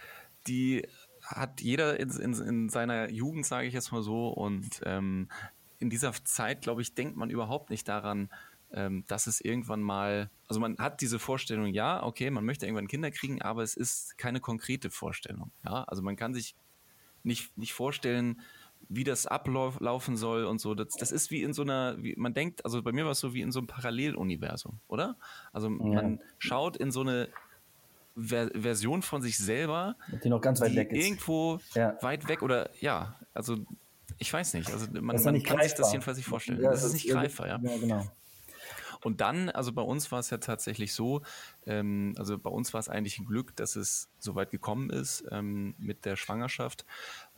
die 0.48 0.88
hat 1.36 1.62
jeder 1.62 2.00
in, 2.00 2.10
in, 2.10 2.34
in 2.34 2.70
seiner 2.70 3.10
Jugend, 3.12 3.46
sage 3.46 3.68
ich 3.68 3.74
jetzt 3.74 3.92
mal 3.92 4.02
so. 4.02 4.30
Und 4.30 4.82
ähm, 4.84 5.30
in 5.78 5.90
dieser 5.90 6.14
Zeit, 6.26 6.62
glaube 6.62 6.82
ich, 6.82 6.96
denkt 6.96 7.16
man 7.16 7.30
überhaupt 7.30 7.70
nicht 7.70 7.88
daran, 7.88 8.30
ähm, 8.72 9.04
dass 9.08 9.28
es 9.28 9.42
irgendwann 9.42 9.82
mal, 9.82 10.30
also 10.48 10.60
man 10.60 10.78
hat 10.78 11.02
diese 11.02 11.20
Vorstellung, 11.20 11.68
ja, 11.68 12.04
okay, 12.04 12.30
man 12.30 12.46
möchte 12.46 12.66
irgendwann 12.66 12.88
Kinder 12.88 13.12
kriegen, 13.12 13.42
aber 13.42 13.64
es 13.64 13.76
ist 13.76 14.18
keine 14.18 14.40
konkrete 14.40 14.90
Vorstellung. 14.90 15.52
Ja, 15.66 15.84
also 15.84 16.02
man 16.02 16.16
kann 16.16 16.34
sich 16.34 16.56
nicht, 17.24 17.56
nicht 17.58 17.74
vorstellen, 17.74 18.42
wie 18.88 19.04
das 19.04 19.26
ablaufen 19.26 20.16
soll 20.18 20.46
und 20.46 20.60
so. 20.60 20.74
Das, 20.74 20.90
das 20.96 21.12
ist 21.12 21.32
wie 21.32 21.44
in 21.44 21.54
so 21.54 21.62
einer, 21.62 22.02
wie, 22.02 22.16
man 22.18 22.34
denkt, 22.34 22.64
also 22.66 22.82
bei 22.82 22.92
mir 22.92 23.06
war 23.06 23.12
es 23.12 23.20
so 23.20 23.34
wie 23.34 23.42
in 23.42 23.52
so 23.52 23.60
einem 23.60 23.68
Paralleluniversum, 23.68 24.80
oder? 24.88 25.18
Also 25.52 25.70
man 25.70 26.14
ja. 26.14 26.24
schaut 26.38 26.78
in 26.78 26.92
so 26.92 27.02
eine 27.02 27.30
Ver 28.22 28.50
Version 28.54 29.02
von 29.02 29.22
sich 29.22 29.38
selber, 29.38 29.96
die 30.24 30.30
noch 30.30 30.42
ganz 30.42 30.62
weit 30.62 30.76
weg 30.76 30.92
ist. 30.92 31.06
Irgendwo 31.06 31.60
ja. 31.74 31.98
weit 32.02 32.28
weg 32.28 32.42
oder 32.42 32.70
ja, 32.80 33.20
also 33.34 33.58
ich 34.18 34.32
weiß 34.32 34.54
nicht. 34.54 34.72
Also 34.72 34.88
man, 34.92 35.04
man 35.04 35.24
kann 35.24 35.34
greifbar. 35.42 35.64
sich 35.64 35.74
das 35.74 35.92
jedenfalls 35.92 36.18
nicht 36.18 36.28
vorstellen. 36.28 36.62
Ja, 36.62 36.72
das, 36.72 36.82
das, 36.82 36.94
ist 36.94 37.06
nicht 37.06 37.10
greifbar, 37.10 37.48
ja. 37.48 37.60
Ja, 37.62 37.78
genau. 37.78 38.06
Und 39.02 39.22
dann, 39.22 39.50
also 39.50 39.72
bei 39.72 39.82
uns 39.82 40.12
war 40.12 40.20
es 40.20 40.30
ja 40.30 40.40
tatsächlich 40.40 40.94
so, 40.94 41.22
ähm, 41.66 42.14
also 42.18 42.38
bei 42.38 42.50
uns 42.50 42.74
war 42.74 42.80
es 42.80 42.90
eigentlich 42.90 43.18
ein 43.20 43.26
Glück, 43.26 43.56
dass 43.56 43.76
es 43.76 44.10
so 44.20 44.36
weit 44.36 44.52
gekommen 44.52 44.90
ist 44.90 45.24
ähm, 45.32 45.74
mit 45.78 46.06
der 46.06 46.16
Schwangerschaft. 46.16 46.86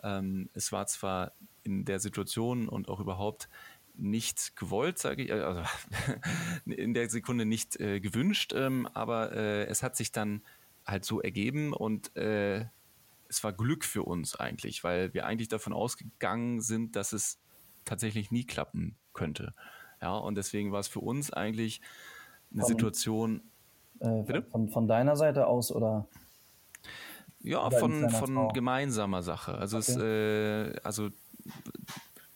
Ähm, 0.02 0.50
es 0.54 0.72
war 0.72 0.88
zwar 0.88 1.34
in 1.64 1.86
der 1.86 2.00
Situation 2.00 2.68
und 2.68 2.90
auch 2.90 3.00
überhaupt 3.00 3.48
nicht 3.94 4.56
gewollt, 4.56 4.98
sage 4.98 5.24
ich, 5.24 5.34
also 5.34 5.62
in 6.66 6.94
der 6.94 7.10
Sekunde 7.10 7.46
nicht 7.46 7.80
äh, 7.80 8.00
gewünscht, 8.00 8.54
ähm, 8.56 8.88
aber 8.94 9.34
äh, 9.34 9.66
es 9.66 9.84
hat 9.84 9.96
sich 9.96 10.12
dann 10.12 10.42
halt 10.92 11.06
so 11.06 11.22
ergeben 11.22 11.74
und 11.74 12.16
äh, 12.16 12.66
es 13.28 13.44
war 13.44 13.54
Glück 13.54 13.86
für 13.86 14.04
uns 14.04 14.36
eigentlich, 14.36 14.84
weil 14.84 15.14
wir 15.14 15.26
eigentlich 15.26 15.48
davon 15.48 15.74
ausgegangen 15.74 16.62
sind, 16.62 16.96
dass 16.96 17.14
es 17.14 17.40
tatsächlich 17.86 18.30
nie 18.30 18.46
klappen 18.46 18.98
könnte. 19.14 19.54
Ja, 20.02 20.18
und 20.18 20.36
deswegen 20.36 20.72
war 20.72 20.80
es 20.80 20.88
für 20.88 21.00
uns 21.00 21.32
eigentlich 21.32 21.82
eine 22.52 22.62
von, 22.62 22.68
Situation. 22.68 23.42
Äh, 24.00 24.44
von, 24.50 24.70
von, 24.70 24.88
deiner 24.88 25.16
Seite 25.16 25.48
aus 25.48 25.72
oder? 25.72 26.08
Ja, 27.40 27.66
oder 27.66 27.80
von, 27.80 28.10
von 28.10 28.50
gemeinsamer 28.50 29.24
Sache. 29.24 29.58
Also 29.58 29.78
okay. 29.78 29.92
es, 29.92 29.98
äh, 29.98 30.80
also 30.84 31.10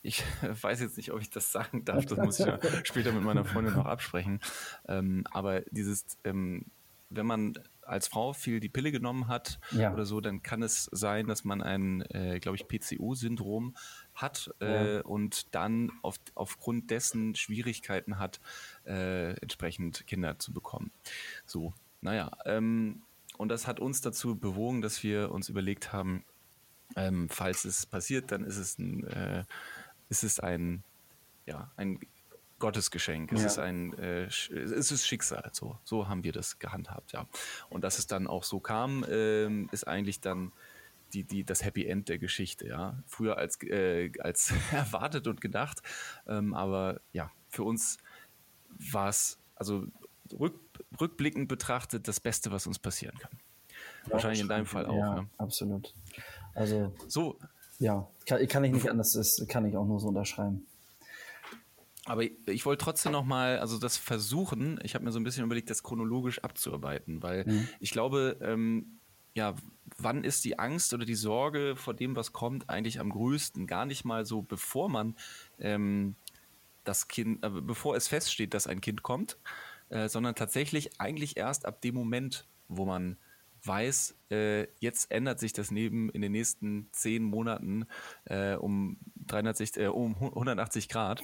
ich 0.02 0.24
weiß 0.62 0.80
jetzt 0.82 0.98
nicht, 0.98 1.12
ob 1.12 1.22
ich 1.22 1.30
das 1.30 1.52
sagen 1.52 1.84
darf, 1.84 2.06
das 2.06 2.18
muss 2.18 2.40
ich 2.40 2.46
ja 2.46 2.60
später 2.84 3.12
mit 3.12 3.24
meiner 3.24 3.44
Freundin 3.44 3.74
noch 3.74 3.86
absprechen. 3.86 4.40
Ähm, 4.88 5.26
aber 5.32 5.62
dieses, 5.72 6.06
ähm, 6.24 6.66
wenn 7.10 7.26
man 7.26 7.54
als 7.86 8.08
Frau 8.08 8.34
viel 8.34 8.60
die 8.60 8.70
Pille 8.70 8.92
genommen 8.92 9.28
hat 9.28 9.60
ja. 9.72 9.94
oder 9.94 10.06
so, 10.06 10.22
dann 10.22 10.44
kann 10.44 10.62
es 10.62 10.90
sein, 10.92 11.28
dass 11.28 11.44
man 11.44 11.62
ein, 11.62 12.02
äh, 12.10 12.40
glaube 12.40 12.58
ich, 12.58 12.68
PCO-Syndrom 12.68 13.76
hat 14.14 14.54
äh, 14.60 14.96
ja. 14.96 15.02
und 15.02 15.54
dann 15.54 15.92
auf, 16.02 16.16
aufgrund 16.36 16.92
dessen 16.92 17.36
Schwierigkeiten 17.36 18.20
hat, 18.20 18.40
äh, 18.86 19.34
entsprechend 19.40 20.08
Kinder 20.08 20.40
zu 20.40 20.54
bekommen. 20.54 20.92
So, 21.46 21.74
naja, 22.02 22.32
ähm, 22.46 23.02
und 23.38 23.50
das 23.50 23.68
hat 23.68 23.80
uns 23.80 24.02
dazu 24.02 24.36
bewogen, 24.36 24.82
dass 24.82 25.04
wir 25.04 25.32
uns 25.32 25.50
überlegt 25.50 25.92
haben, 25.92 26.24
ähm, 26.96 27.28
falls 27.30 27.66
es 27.66 27.86
passiert, 27.86 28.32
dann 28.32 28.44
ist 28.44 28.58
es 28.58 28.78
ein, 28.80 29.06
äh, 29.08 29.44
ist 30.10 30.24
es 30.24 30.40
ein, 30.40 30.84
ja, 31.46 31.72
ein 31.76 32.00
Gottesgeschenk. 32.60 33.32
Es 33.34 33.42
ja. 33.42 33.48
ist 33.48 33.60
ein, 33.60 33.94
äh, 33.98 34.26
es 34.26 34.50
ist 34.92 35.06
Schicksal. 35.06 35.50
So, 35.52 35.78
so 35.84 36.08
haben 36.08 36.24
wir 36.24 36.32
das 36.32 36.60
gehandhabt, 36.60 37.12
ja. 37.12 37.28
Und 37.70 37.84
dass 37.84 38.00
es 38.00 38.08
dann 38.08 38.28
auch 38.28 38.44
so 38.44 38.60
kam, 38.60 39.06
ähm, 39.10 39.70
ist 39.72 39.88
eigentlich 39.88 40.22
dann 40.22 40.54
die, 41.14 41.24
die, 41.24 41.44
das 41.44 41.64
Happy 41.64 41.86
End 41.86 42.10
der 42.10 42.18
Geschichte, 42.18 42.68
ja. 42.68 43.04
Früher 43.08 43.38
als, 43.38 43.62
äh, 43.64 44.12
als 44.20 44.54
erwartet 44.72 45.28
und 45.28 45.42
gedacht. 45.42 45.82
Ähm, 46.28 46.54
aber 46.54 47.02
ja, 47.12 47.32
für 47.50 47.64
uns 47.64 47.98
war 48.92 49.10
es, 49.10 49.38
also 49.56 49.86
rück, 50.32 50.60
rückblickend 51.00 51.48
betrachtet, 51.48 52.08
das 52.08 52.20
Beste, 52.20 52.52
was 52.52 52.68
uns 52.68 52.80
passieren 52.80 53.18
kann. 53.18 53.38
Ja, 54.06 54.14
Wahrscheinlich 54.14 54.42
in 54.42 54.48
deinem 54.48 54.66
Fall 54.66 54.86
auch. 54.86 54.98
Ja, 54.98 55.16
ja. 55.18 55.26
absolut. 55.38 55.94
Also. 56.54 56.94
So. 57.08 57.38
Ja, 57.80 58.08
kann, 58.26 58.48
kann 58.48 58.64
ich 58.64 58.72
nicht 58.72 58.90
anders, 58.90 59.12
das 59.12 59.46
kann 59.50 59.66
ich 59.66 59.76
auch 59.76 59.86
nur 59.86 60.00
so 60.00 60.08
unterschreiben. 60.08 60.66
Aber 62.06 62.24
ich, 62.24 62.66
wollte 62.66 62.84
trotzdem 62.84 63.12
noch 63.12 63.26
mal, 63.26 63.60
also 63.60 63.80
das 63.80 63.98
versuchen. 63.98 64.80
Ich 64.84 64.94
habe 64.94 65.04
mir 65.04 65.12
so 65.12 65.20
ein 65.20 65.24
bisschen 65.24 65.44
überlegt, 65.44 65.70
das 65.70 65.82
chronologisch 65.82 66.40
abzuarbeiten, 66.40 67.24
weil 67.24 67.46
mhm. 67.46 67.68
ich 67.80 67.92
glaube, 67.92 68.38
ähm, 68.42 69.00
ja, 69.34 69.56
wann 69.98 70.24
ist 70.24 70.46
die 70.46 70.60
Angst 70.60 70.94
oder 70.94 71.06
die 71.06 71.16
Sorge 71.16 71.76
vor 71.76 71.94
dem, 71.94 72.16
was 72.16 72.32
kommt, 72.32 72.70
eigentlich 72.70 73.00
am 73.00 73.10
größten? 73.10 73.66
Gar 73.68 73.86
nicht 73.86 74.06
mal 74.06 74.26
so, 74.26 74.42
bevor 74.44 74.88
man 74.88 75.16
ähm, 75.60 76.16
das 76.84 77.08
Kind, 77.08 77.44
äh, 77.44 77.50
bevor 77.50 77.96
es 77.96 78.08
feststeht, 78.08 78.54
dass 78.54 78.68
ein 78.68 78.82
Kind 78.82 79.04
kommt, 79.04 79.38
äh, 79.90 80.08
sondern 80.08 80.36
tatsächlich 80.36 81.02
eigentlich 81.02 81.38
erst 81.38 81.66
ab 81.66 81.82
dem 81.82 81.96
Moment, 81.96 82.48
wo 82.68 82.86
man 82.86 83.18
weiß, 83.64 84.16
äh, 84.32 84.68
jetzt 84.80 85.12
ändert 85.12 85.40
sich 85.40 85.54
das 85.54 85.72
Leben 85.72 86.10
in 86.12 86.22
den 86.22 86.32
nächsten 86.32 86.88
zehn 86.92 87.24
Monaten 87.24 87.86
äh, 88.26 88.56
um 88.56 88.98
360, 89.26 89.84
äh, 89.84 89.88
um 89.88 90.16
180 90.16 90.88
Grad. 90.88 91.22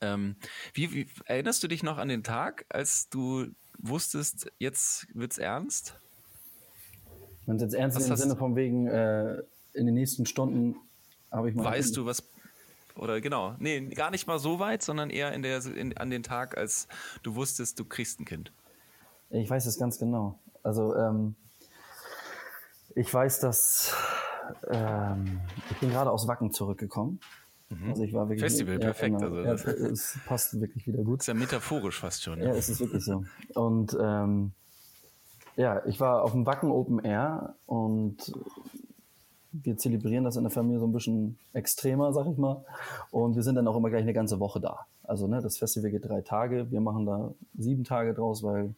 Ähm, 0.00 0.36
wie, 0.74 0.92
wie, 0.92 1.06
erinnerst 1.26 1.62
du 1.62 1.68
dich 1.68 1.82
noch 1.82 1.98
an 1.98 2.08
den 2.08 2.22
Tag, 2.22 2.64
als 2.68 3.08
du 3.08 3.46
wusstest, 3.78 4.50
jetzt 4.58 5.06
wird's 5.14 5.38
ernst? 5.38 5.96
Wenn 7.46 7.56
es 7.56 7.62
jetzt 7.62 7.74
ernst 7.74 7.96
was 7.98 8.08
im 8.08 8.16
Sinne 8.16 8.36
von 8.36 8.56
wegen, 8.56 8.86
äh, 8.86 9.42
in 9.72 9.86
den 9.86 9.94
nächsten 9.94 10.26
Stunden 10.26 10.76
habe 11.30 11.50
ich 11.50 11.54
mal. 11.54 11.64
Weißt 11.64 11.96
du, 11.96 12.06
was. 12.06 12.22
Oder 12.96 13.20
genau, 13.20 13.54
nee, 13.58 13.80
gar 13.86 14.10
nicht 14.10 14.26
mal 14.26 14.38
so 14.38 14.58
weit, 14.58 14.82
sondern 14.82 15.10
eher 15.10 15.32
in 15.32 15.42
der, 15.42 15.64
in, 15.64 15.96
an 15.96 16.10
den 16.10 16.22
Tag, 16.22 16.58
als 16.58 16.88
du 17.22 17.34
wusstest, 17.34 17.78
du 17.78 17.84
kriegst 17.84 18.20
ein 18.20 18.24
Kind. 18.24 18.52
Ich 19.30 19.48
weiß 19.48 19.64
es 19.66 19.78
ganz 19.78 19.98
genau. 19.98 20.38
Also, 20.62 20.94
ähm, 20.96 21.36
ich 22.94 23.12
weiß, 23.12 23.40
dass 23.40 23.94
ähm, 24.68 25.40
ich 25.70 25.78
bin 25.78 25.90
gerade 25.90 26.10
aus 26.10 26.26
Wacken 26.26 26.52
zurückgekommen. 26.52 27.20
Mhm. 27.70 27.90
Also 27.90 28.02
ich 28.02 28.12
war 28.12 28.28
wirklich 28.28 28.40
Festival, 28.40 28.74
ja, 28.74 28.80
perfekt. 28.80 29.18
Genau, 29.18 29.48
also 29.48 29.70
ja, 29.70 29.86
es 29.86 30.18
passt 30.26 30.60
wirklich 30.60 30.86
wieder 30.86 31.02
gut. 31.02 31.20
Ist 31.20 31.28
ja 31.28 31.34
metaphorisch 31.34 32.00
fast 32.00 32.22
schon. 32.22 32.38
Ja, 32.40 32.48
ja 32.48 32.54
es 32.54 32.68
ist 32.68 32.80
wirklich 32.80 33.04
so. 33.04 33.24
Und 33.54 33.96
ähm, 34.00 34.52
ja, 35.56 35.84
ich 35.86 36.00
war 36.00 36.22
auf 36.22 36.32
dem 36.32 36.46
Wacken 36.46 36.70
Open 36.70 36.98
Air 37.04 37.54
und 37.66 38.32
wir 39.52 39.76
zelebrieren 39.76 40.24
das 40.24 40.36
in 40.36 40.44
der 40.44 40.50
Familie 40.50 40.80
so 40.80 40.86
ein 40.86 40.92
bisschen 40.92 41.38
extremer, 41.52 42.12
sag 42.12 42.26
ich 42.26 42.38
mal. 42.38 42.64
Und 43.10 43.36
wir 43.36 43.42
sind 43.42 43.54
dann 43.54 43.66
auch 43.68 43.76
immer 43.76 43.90
gleich 43.90 44.02
eine 44.02 44.14
ganze 44.14 44.40
Woche 44.40 44.60
da. 44.60 44.86
Also 45.04 45.26
ne, 45.26 45.40
das 45.40 45.58
Festival 45.58 45.90
geht 45.90 46.08
drei 46.08 46.22
Tage. 46.22 46.70
Wir 46.70 46.80
machen 46.80 47.06
da 47.06 47.34
sieben 47.56 47.84
Tage 47.84 48.14
draus, 48.14 48.42
weil 48.42 48.74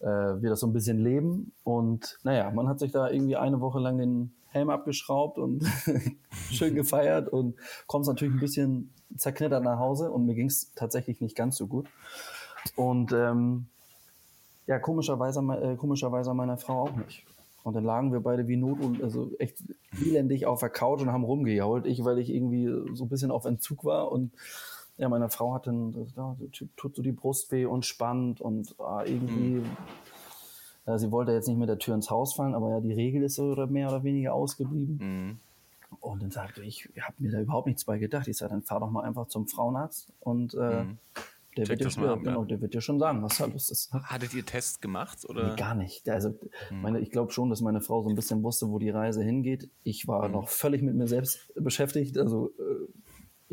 äh, 0.00 0.06
wir 0.06 0.50
das 0.50 0.60
so 0.60 0.66
ein 0.66 0.72
bisschen 0.72 0.98
leben. 0.98 1.52
Und 1.64 2.18
naja, 2.22 2.50
man 2.50 2.68
hat 2.68 2.78
sich 2.78 2.92
da 2.92 3.10
irgendwie 3.10 3.36
eine 3.36 3.60
Woche 3.60 3.78
lang 3.78 3.98
den 3.98 4.34
Helm 4.48 4.70
abgeschraubt 4.70 5.38
und 5.38 5.64
schön 6.50 6.74
gefeiert 6.76 7.28
und 7.28 7.56
kommst 7.86 8.08
natürlich 8.08 8.34
ein 8.34 8.40
bisschen 8.40 8.94
zerknittert 9.16 9.64
nach 9.64 9.78
Hause 9.78 10.10
und 10.10 10.26
mir 10.26 10.34
ging 10.34 10.46
es 10.46 10.72
tatsächlich 10.74 11.20
nicht 11.20 11.36
ganz 11.36 11.56
so 11.56 11.66
gut. 11.66 11.88
Und 12.76 13.12
ähm, 13.12 13.66
ja, 14.66 14.78
komischerweise, 14.78 15.40
äh, 15.40 15.76
komischerweise 15.76 16.32
meiner 16.34 16.56
Frau 16.56 16.84
auch 16.84 16.96
nicht. 16.96 17.24
Und 17.64 17.74
dann 17.74 17.84
lagen 17.84 18.12
wir 18.12 18.20
beide 18.20 18.46
wie 18.46 18.56
Not 18.56 18.80
und 18.80 19.02
also 19.02 19.32
echt 19.38 19.58
elendig 20.04 20.46
auf 20.46 20.60
der 20.60 20.68
Couch 20.68 21.00
und 21.00 21.10
haben 21.12 21.24
rumgejault. 21.24 21.86
Ich, 21.86 22.04
weil 22.04 22.18
ich 22.18 22.30
irgendwie 22.30 22.66
so 22.94 23.04
ein 23.04 23.08
bisschen 23.08 23.30
auf 23.30 23.46
Entzug 23.46 23.84
war 23.84 24.12
und 24.12 24.32
ja, 24.96 25.08
meine 25.08 25.28
Frau 25.28 25.54
hat 25.54 25.66
dann, 25.66 25.92
da 26.14 26.36
tut 26.76 26.96
so 26.96 27.02
die 27.02 27.12
Brust 27.12 27.50
weh 27.50 27.64
und 27.66 27.84
spannt 27.84 28.40
und 28.40 28.74
ah, 28.78 29.02
irgendwie 29.04 29.60
mhm. 29.60 29.76
Äh, 30.86 30.98
sie 30.98 31.10
wollte 31.10 31.32
jetzt 31.32 31.48
nicht 31.48 31.58
mit 31.58 31.68
der 31.68 31.78
Tür 31.78 31.94
ins 31.94 32.10
Haus 32.10 32.34
fallen, 32.34 32.54
aber 32.54 32.70
ja, 32.70 32.80
die 32.80 32.92
Regel 32.92 33.22
ist 33.22 33.36
so 33.36 33.54
mehr 33.66 33.88
oder 33.88 34.04
weniger 34.04 34.34
ausgeblieben. 34.34 34.98
Mhm. 35.00 35.38
Und 36.00 36.22
dann 36.22 36.30
sagte 36.30 36.62
ich, 36.62 36.88
ich 36.94 37.02
habe 37.02 37.14
mir 37.18 37.30
da 37.30 37.40
überhaupt 37.40 37.66
nichts 37.66 37.84
bei 37.84 37.98
gedacht. 37.98 38.26
Ich 38.26 38.36
sage, 38.36 38.52
dann 38.52 38.62
fahr 38.62 38.80
doch 38.80 38.90
mal 38.90 39.04
einfach 39.04 39.28
zum 39.28 39.46
Frauenarzt 39.46 40.12
und 40.20 40.54
äh, 40.54 40.82
mhm. 40.84 40.98
der, 41.56 41.68
wird 41.68 41.80
dir, 41.80 42.10
ab, 42.10 42.20
genau, 42.22 42.40
ja. 42.40 42.46
der 42.46 42.60
wird 42.60 42.74
dir 42.74 42.80
schon 42.80 42.98
sagen, 42.98 43.22
was 43.22 43.38
da 43.38 43.46
los 43.46 43.70
ist. 43.70 43.92
Hattet 43.92 44.34
ihr 44.34 44.44
Tests 44.44 44.80
gemacht? 44.80 45.24
Oder? 45.28 45.50
Nee, 45.50 45.56
gar 45.56 45.76
nicht. 45.76 46.08
Also, 46.08 46.30
mhm. 46.70 46.82
meine, 46.82 47.00
ich 47.00 47.10
glaube 47.10 47.32
schon, 47.32 47.48
dass 47.48 47.60
meine 47.60 47.80
Frau 47.80 48.02
so 48.02 48.08
ein 48.08 48.16
bisschen 48.16 48.42
wusste, 48.42 48.68
wo 48.68 48.78
die 48.80 48.90
Reise 48.90 49.22
hingeht. 49.22 49.70
Ich 49.84 50.08
war 50.08 50.26
mhm. 50.26 50.34
noch 50.34 50.48
völlig 50.48 50.82
mit 50.82 50.96
mir 50.96 51.06
selbst 51.06 51.52
beschäftigt. 51.54 52.18
Also 52.18 52.50
äh, 52.58 53.03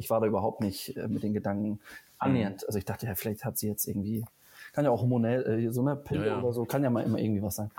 ich 0.02 0.10
war 0.10 0.20
da 0.20 0.28
überhaupt 0.28 0.62
nicht 0.62 0.98
äh, 0.98 1.08
mit 1.08 1.24
den 1.24 1.34
Gedanken 1.34 1.80
annähernd. 2.18 2.62
Mhm. 2.62 2.68
Also 2.68 2.80
ich 2.80 2.86
dachte, 2.86 3.06
ja, 3.06 3.16
vielleicht 3.16 3.46
hat 3.46 3.58
sie 3.58 3.68
jetzt 3.68 3.88
irgendwie 3.88 4.26
kann 4.74 4.86
ja 4.86 4.92
auch 4.92 5.02
hormonell, 5.02 5.66
äh, 5.68 5.72
so 5.72 5.82
eine 5.82 5.96
Pille 5.96 6.26
ja, 6.26 6.34
ja. 6.34 6.40
oder 6.40 6.54
so, 6.54 6.66
kann 6.66 6.84
ja 6.84 6.90
mal 6.90 7.04
immer 7.04 7.18
irgendwie 7.18 7.42
was 7.42 7.56
sein. 7.56 7.72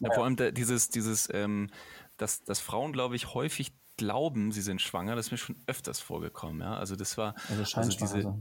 Ja, 0.00 0.12
vor 0.12 0.24
allem 0.24 0.36
da, 0.36 0.50
dieses, 0.50 0.88
dieses, 0.88 1.28
ähm, 1.32 1.70
dass, 2.16 2.44
dass 2.44 2.60
Frauen, 2.60 2.92
glaube 2.92 3.16
ich, 3.16 3.34
häufig 3.34 3.72
glauben, 3.96 4.52
sie 4.52 4.62
sind 4.62 4.80
schwanger, 4.80 5.16
das 5.16 5.26
ist 5.26 5.32
mir 5.32 5.38
schon 5.38 5.56
öfters 5.66 6.00
vorgekommen, 6.00 6.60
ja. 6.60 6.76
Also 6.76 6.96
das 6.96 7.16
war 7.18 7.34
also, 7.48 7.78
also 7.78 7.98
diese, 7.98 8.34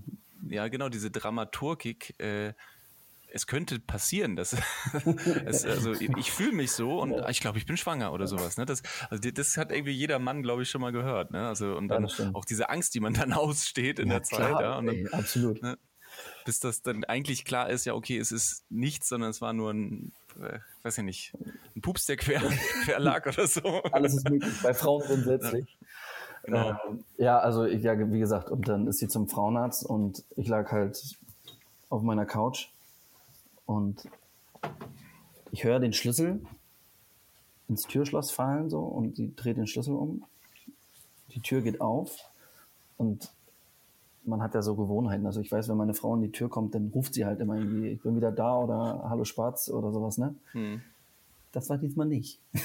ja 0.50 0.68
genau, 0.70 0.90
diese 0.90 1.12
Dramaturgik, 1.12 2.20
äh, 2.20 2.54
es 3.34 3.48
könnte 3.48 3.80
passieren, 3.80 4.36
dass 4.36 4.56
es, 5.46 5.66
also 5.66 5.94
ich 5.94 6.32
fühle 6.32 6.52
mich 6.52 6.72
so 6.72 7.00
und 7.02 7.16
ich 7.30 7.40
glaube, 7.40 7.58
ich 7.58 7.66
bin 7.66 7.78
schwanger 7.78 8.14
oder 8.14 8.28
sowas. 8.28 8.58
Ne? 8.58 8.66
Das, 8.66 8.84
also 9.10 9.32
das 9.32 9.58
hat 9.58 9.72
irgendwie 9.72 9.92
jeder 9.92 10.20
Mann, 10.20 10.44
glaube 10.44 10.64
ich, 10.64 10.70
schon 10.70 10.82
mal 10.82 10.92
gehört. 10.92 11.32
Ne? 11.32 11.48
Also 11.48 11.76
und 11.76 11.88
dann 11.88 12.06
ja, 12.06 12.32
auch 12.34 12.46
diese 12.46 12.70
Angst, 12.70 12.94
die 12.94 13.00
man 13.00 13.14
dann 13.14 13.34
aussteht 13.34 14.00
in 14.00 14.08
ja, 14.08 14.16
der 14.16 14.24
Zeit. 14.24 14.40
Klar, 14.40 14.62
ja? 14.62 14.78
Und 14.78 14.88
dann, 14.88 14.96
ey, 14.96 15.08
absolut. 15.12 15.62
Ne? 15.62 15.78
bis 16.46 16.60
das 16.60 16.82
dann 16.82 17.04
eigentlich 17.06 17.46
klar 17.46 17.70
ist, 17.70 17.86
ja, 17.86 17.94
okay, 17.94 18.18
es 18.18 18.32
ist 18.32 18.66
nichts, 18.70 19.08
sondern 19.08 19.30
es 19.30 19.42
war 19.42 19.54
nur 19.54 19.72
ein, 19.72 20.12
äh, 20.42 20.60
weiß 20.84 20.98
ich 20.98 21.04
nicht, 21.04 21.34
ein 21.76 21.82
Pups, 21.82 22.06
der 22.06 22.18
quer, 22.18 22.42
quer 22.84 23.00
lag 23.00 23.26
oder 23.26 23.48
so. 23.48 23.82
Alles 23.92 24.16
ist 24.16 24.30
möglich, 24.30 24.54
bei 24.62 24.74
Frauen 24.74 25.04
grundsätzlich. 25.04 25.66
Ja. 25.66 25.88
Genau. 26.44 26.70
Ähm, 26.90 27.04
ja, 27.18 27.40
also 27.40 27.66
ich, 27.66 27.84
ja, 27.84 27.98
wie 28.12 28.20
gesagt, 28.20 28.50
und 28.50 28.68
dann 28.68 28.88
ist 28.88 28.98
sie 28.98 29.08
zum 29.08 29.30
Frauenarzt 29.30 29.86
und 29.86 30.24
ich 30.36 30.48
lag 30.48 30.72
halt 30.72 31.00
auf 31.90 32.02
meiner 32.02 32.26
Couch 32.26 32.71
und 33.66 34.10
ich 35.52 35.64
höre 35.64 35.80
den 35.80 35.94
Schlüssel 35.94 36.42
ins 37.68 37.84
Türschloss 37.84 38.32
fallen 38.32 38.70
so 38.70 38.80
und 38.80 39.16
sie 39.16 39.34
dreht 39.36 39.58
den 39.58 39.68
Schlüssel 39.68 39.96
um. 39.96 40.24
Die 41.34 41.42
Tür 41.42 41.62
geht 41.62 41.80
auf 41.80 42.18
und 42.98 43.32
man 44.24 44.42
hat 44.42 44.54
ja 44.54 44.62
so 44.62 44.76
Gewohnheiten. 44.76 45.26
Also 45.26 45.42
ich 45.42 45.52
weiß, 45.52 45.70
wenn 45.70 45.78
meine 45.78 45.94
Frau 45.94 46.14
in 46.16 46.22
die 46.22 46.32
Tür 46.32 46.50
kommt, 46.50 46.76
dann 46.76 46.92
ruft 46.94 47.14
sie 47.14 47.26
halt 47.26 47.40
immer 47.40 47.56
irgendwie, 47.56 47.88
ich 47.88 48.02
bin 48.02 48.16
wieder 48.16 48.32
da 48.32 48.58
oder 48.58 49.10
Hallo 49.10 49.24
Spatz 49.24 49.70
oder 49.70 49.92
sowas, 49.92 50.18
ne? 50.18 50.36
Hm. 50.52 50.82
Das 51.52 51.70
war 51.70 51.78
diesmal 51.78 52.08
nicht. 52.08 52.40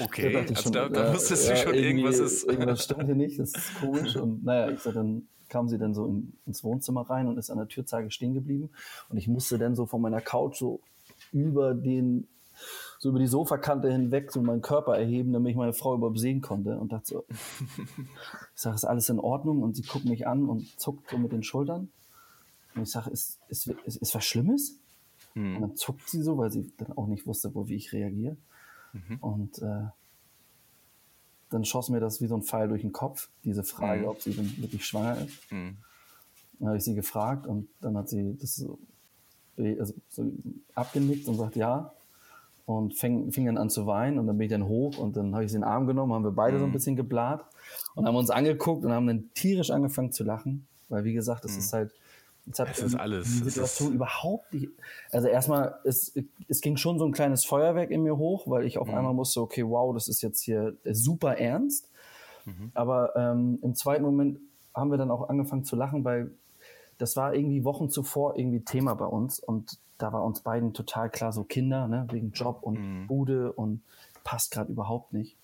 okay, 0.00 0.32
da 0.32 0.40
also 0.40 0.54
schon, 0.56 0.72
da, 0.72 0.88
da 0.88 1.14
wusstest 1.14 1.48
ja, 1.48 1.54
du 1.54 1.60
schon, 1.60 1.74
irgendwas 1.74 2.18
ist. 2.18 2.44
Irgendwas 2.44 2.84
stimmt 2.84 3.04
hier 3.04 3.14
nicht, 3.14 3.38
das 3.38 3.52
ist 3.54 3.80
komisch. 3.80 4.16
Und 4.16 4.44
naja, 4.44 4.70
ich 4.70 4.80
sag, 4.80 4.94
dann 4.94 5.28
kam 5.50 5.68
sie 5.68 5.78
dann 5.78 5.92
so 5.92 6.06
in, 6.06 6.32
ins 6.46 6.64
Wohnzimmer 6.64 7.02
rein 7.02 7.26
und 7.28 7.36
ist 7.36 7.50
an 7.50 7.58
der 7.58 7.68
Türzeige 7.68 8.10
stehen 8.10 8.32
geblieben. 8.32 8.70
Und 9.10 9.18
ich 9.18 9.28
musste 9.28 9.58
dann 9.58 9.74
so 9.74 9.84
von 9.86 10.00
meiner 10.00 10.20
Couch 10.20 10.58
so 10.58 10.80
über 11.32 11.74
den 11.74 12.26
so 12.98 13.08
über 13.08 13.18
die 13.18 13.26
Sofakante 13.26 13.90
hinweg 13.90 14.30
so 14.30 14.42
meinen 14.42 14.60
Körper 14.60 14.96
erheben, 14.96 15.32
damit 15.32 15.50
ich 15.50 15.56
meine 15.56 15.72
Frau 15.72 15.94
überhaupt 15.94 16.18
sehen 16.18 16.40
konnte 16.40 16.78
und 16.78 16.92
dachte 16.92 17.06
so, 17.06 17.24
ich 17.28 18.60
sage, 18.60 18.74
ist 18.74 18.84
alles 18.84 19.08
in 19.08 19.18
Ordnung? 19.18 19.62
Und 19.62 19.76
sie 19.76 19.82
guckt 19.82 20.04
mich 20.04 20.26
an 20.26 20.46
und 20.46 20.78
zuckt 20.78 21.08
so 21.08 21.16
mit 21.16 21.32
den 21.32 21.42
Schultern. 21.42 21.90
Und 22.74 22.82
ich 22.82 22.90
sage, 22.90 23.10
ist, 23.10 23.40
ist, 23.48 23.68
ist, 23.68 23.96
ist 23.96 24.14
was 24.14 24.24
Schlimmes? 24.24 24.78
Mhm. 25.34 25.56
Und 25.56 25.62
dann 25.62 25.76
zuckt 25.76 26.08
sie 26.08 26.22
so, 26.22 26.36
weil 26.36 26.50
sie 26.50 26.72
dann 26.76 26.92
auch 26.92 27.06
nicht 27.06 27.26
wusste, 27.26 27.54
wo, 27.54 27.68
wie 27.68 27.76
ich 27.76 27.92
reagiere. 27.92 28.36
Mhm. 28.92 29.16
Und 29.20 29.58
äh, 29.62 29.86
dann 31.50 31.64
schoss 31.64 31.88
mir 31.90 32.00
das 32.00 32.20
wie 32.20 32.26
so 32.26 32.36
ein 32.36 32.42
Pfeil 32.42 32.68
durch 32.68 32.82
den 32.82 32.92
Kopf, 32.92 33.28
diese 33.44 33.64
Frage, 33.64 34.02
mhm. 34.02 34.08
ob 34.08 34.22
sie 34.22 34.32
denn 34.32 34.52
wirklich 34.58 34.86
schwanger 34.86 35.18
ist. 35.18 35.52
Mhm. 35.52 35.76
Dann 36.58 36.68
habe 36.68 36.78
ich 36.78 36.84
sie 36.84 36.94
gefragt 36.94 37.46
und 37.46 37.68
dann 37.80 37.96
hat 37.96 38.08
sie 38.08 38.36
das 38.40 38.56
so, 38.56 38.78
also 39.56 39.94
so 40.08 40.32
abgenickt 40.74 41.26
und 41.26 41.36
sagt 41.36 41.56
ja 41.56 41.92
und 42.66 42.94
fing, 42.94 43.32
fing 43.32 43.46
dann 43.46 43.58
an 43.58 43.68
zu 43.68 43.86
weinen 43.86 44.18
und 44.18 44.26
dann 44.26 44.38
bin 44.38 44.44
ich 44.46 44.50
dann 44.50 44.66
hoch 44.66 44.96
und 44.98 45.16
dann 45.16 45.34
habe 45.34 45.44
ich 45.44 45.50
sie 45.50 45.56
in 45.56 45.62
den 45.62 45.68
Arm 45.68 45.86
genommen, 45.86 46.12
haben 46.12 46.24
wir 46.24 46.30
beide 46.30 46.56
mhm. 46.56 46.60
so 46.60 46.64
ein 46.66 46.68
mhm. 46.70 46.74
bisschen 46.74 46.96
geblat 46.96 47.44
und 47.94 48.06
haben 48.06 48.16
uns 48.16 48.30
angeguckt 48.30 48.84
und 48.84 48.92
haben 48.92 49.06
dann 49.06 49.30
tierisch 49.34 49.70
angefangen 49.70 50.12
zu 50.12 50.22
lachen, 50.22 50.66
weil 50.88 51.04
wie 51.04 51.12
gesagt, 51.12 51.44
das 51.44 51.52
mhm. 51.52 51.58
ist 51.58 51.72
halt 51.72 51.92
Jetzt 52.46 52.58
hat 52.58 52.70
das 52.70 52.78
ist 52.80 52.94
alles. 52.94 53.26
Die 53.26 53.50
Situation 53.50 53.92
überhaupt 53.92 54.52
nicht. 54.52 54.68
Also 55.12 55.28
erstmal, 55.28 55.78
es, 55.84 56.12
es 56.48 56.60
ging 56.60 56.76
schon 56.76 56.98
so 56.98 57.04
ein 57.04 57.12
kleines 57.12 57.44
Feuerwerk 57.44 57.90
in 57.90 58.02
mir 58.02 58.16
hoch, 58.16 58.48
weil 58.48 58.64
ich 58.64 58.78
auf 58.78 58.88
mhm. 58.88 58.94
einmal 58.94 59.14
musste, 59.14 59.40
okay, 59.40 59.66
wow, 59.66 59.94
das 59.94 60.08
ist 60.08 60.22
jetzt 60.22 60.40
hier 60.42 60.76
super 60.84 61.36
ernst. 61.36 61.88
Mhm. 62.44 62.70
Aber 62.74 63.14
ähm, 63.16 63.58
im 63.62 63.74
zweiten 63.74 64.04
Moment 64.04 64.38
haben 64.74 64.90
wir 64.90 64.98
dann 64.98 65.10
auch 65.10 65.28
angefangen 65.28 65.64
zu 65.64 65.76
lachen, 65.76 66.04
weil 66.04 66.30
das 66.98 67.16
war 67.16 67.34
irgendwie 67.34 67.64
Wochen 67.64 67.90
zuvor 67.90 68.36
irgendwie 68.36 68.60
Thema 68.60 68.94
bei 68.94 69.06
uns 69.06 69.38
und 69.38 69.78
da 69.98 70.12
war 70.12 70.24
uns 70.24 70.40
beiden 70.40 70.72
total 70.72 71.10
klar, 71.10 71.32
so 71.32 71.44
Kinder, 71.44 71.88
ne, 71.88 72.06
wegen 72.10 72.32
Job 72.32 72.60
und 72.62 72.78
mhm. 72.78 73.06
Bude 73.06 73.52
und 73.52 73.82
passt 74.24 74.50
gerade 74.50 74.72
überhaupt 74.72 75.12
nicht. 75.12 75.36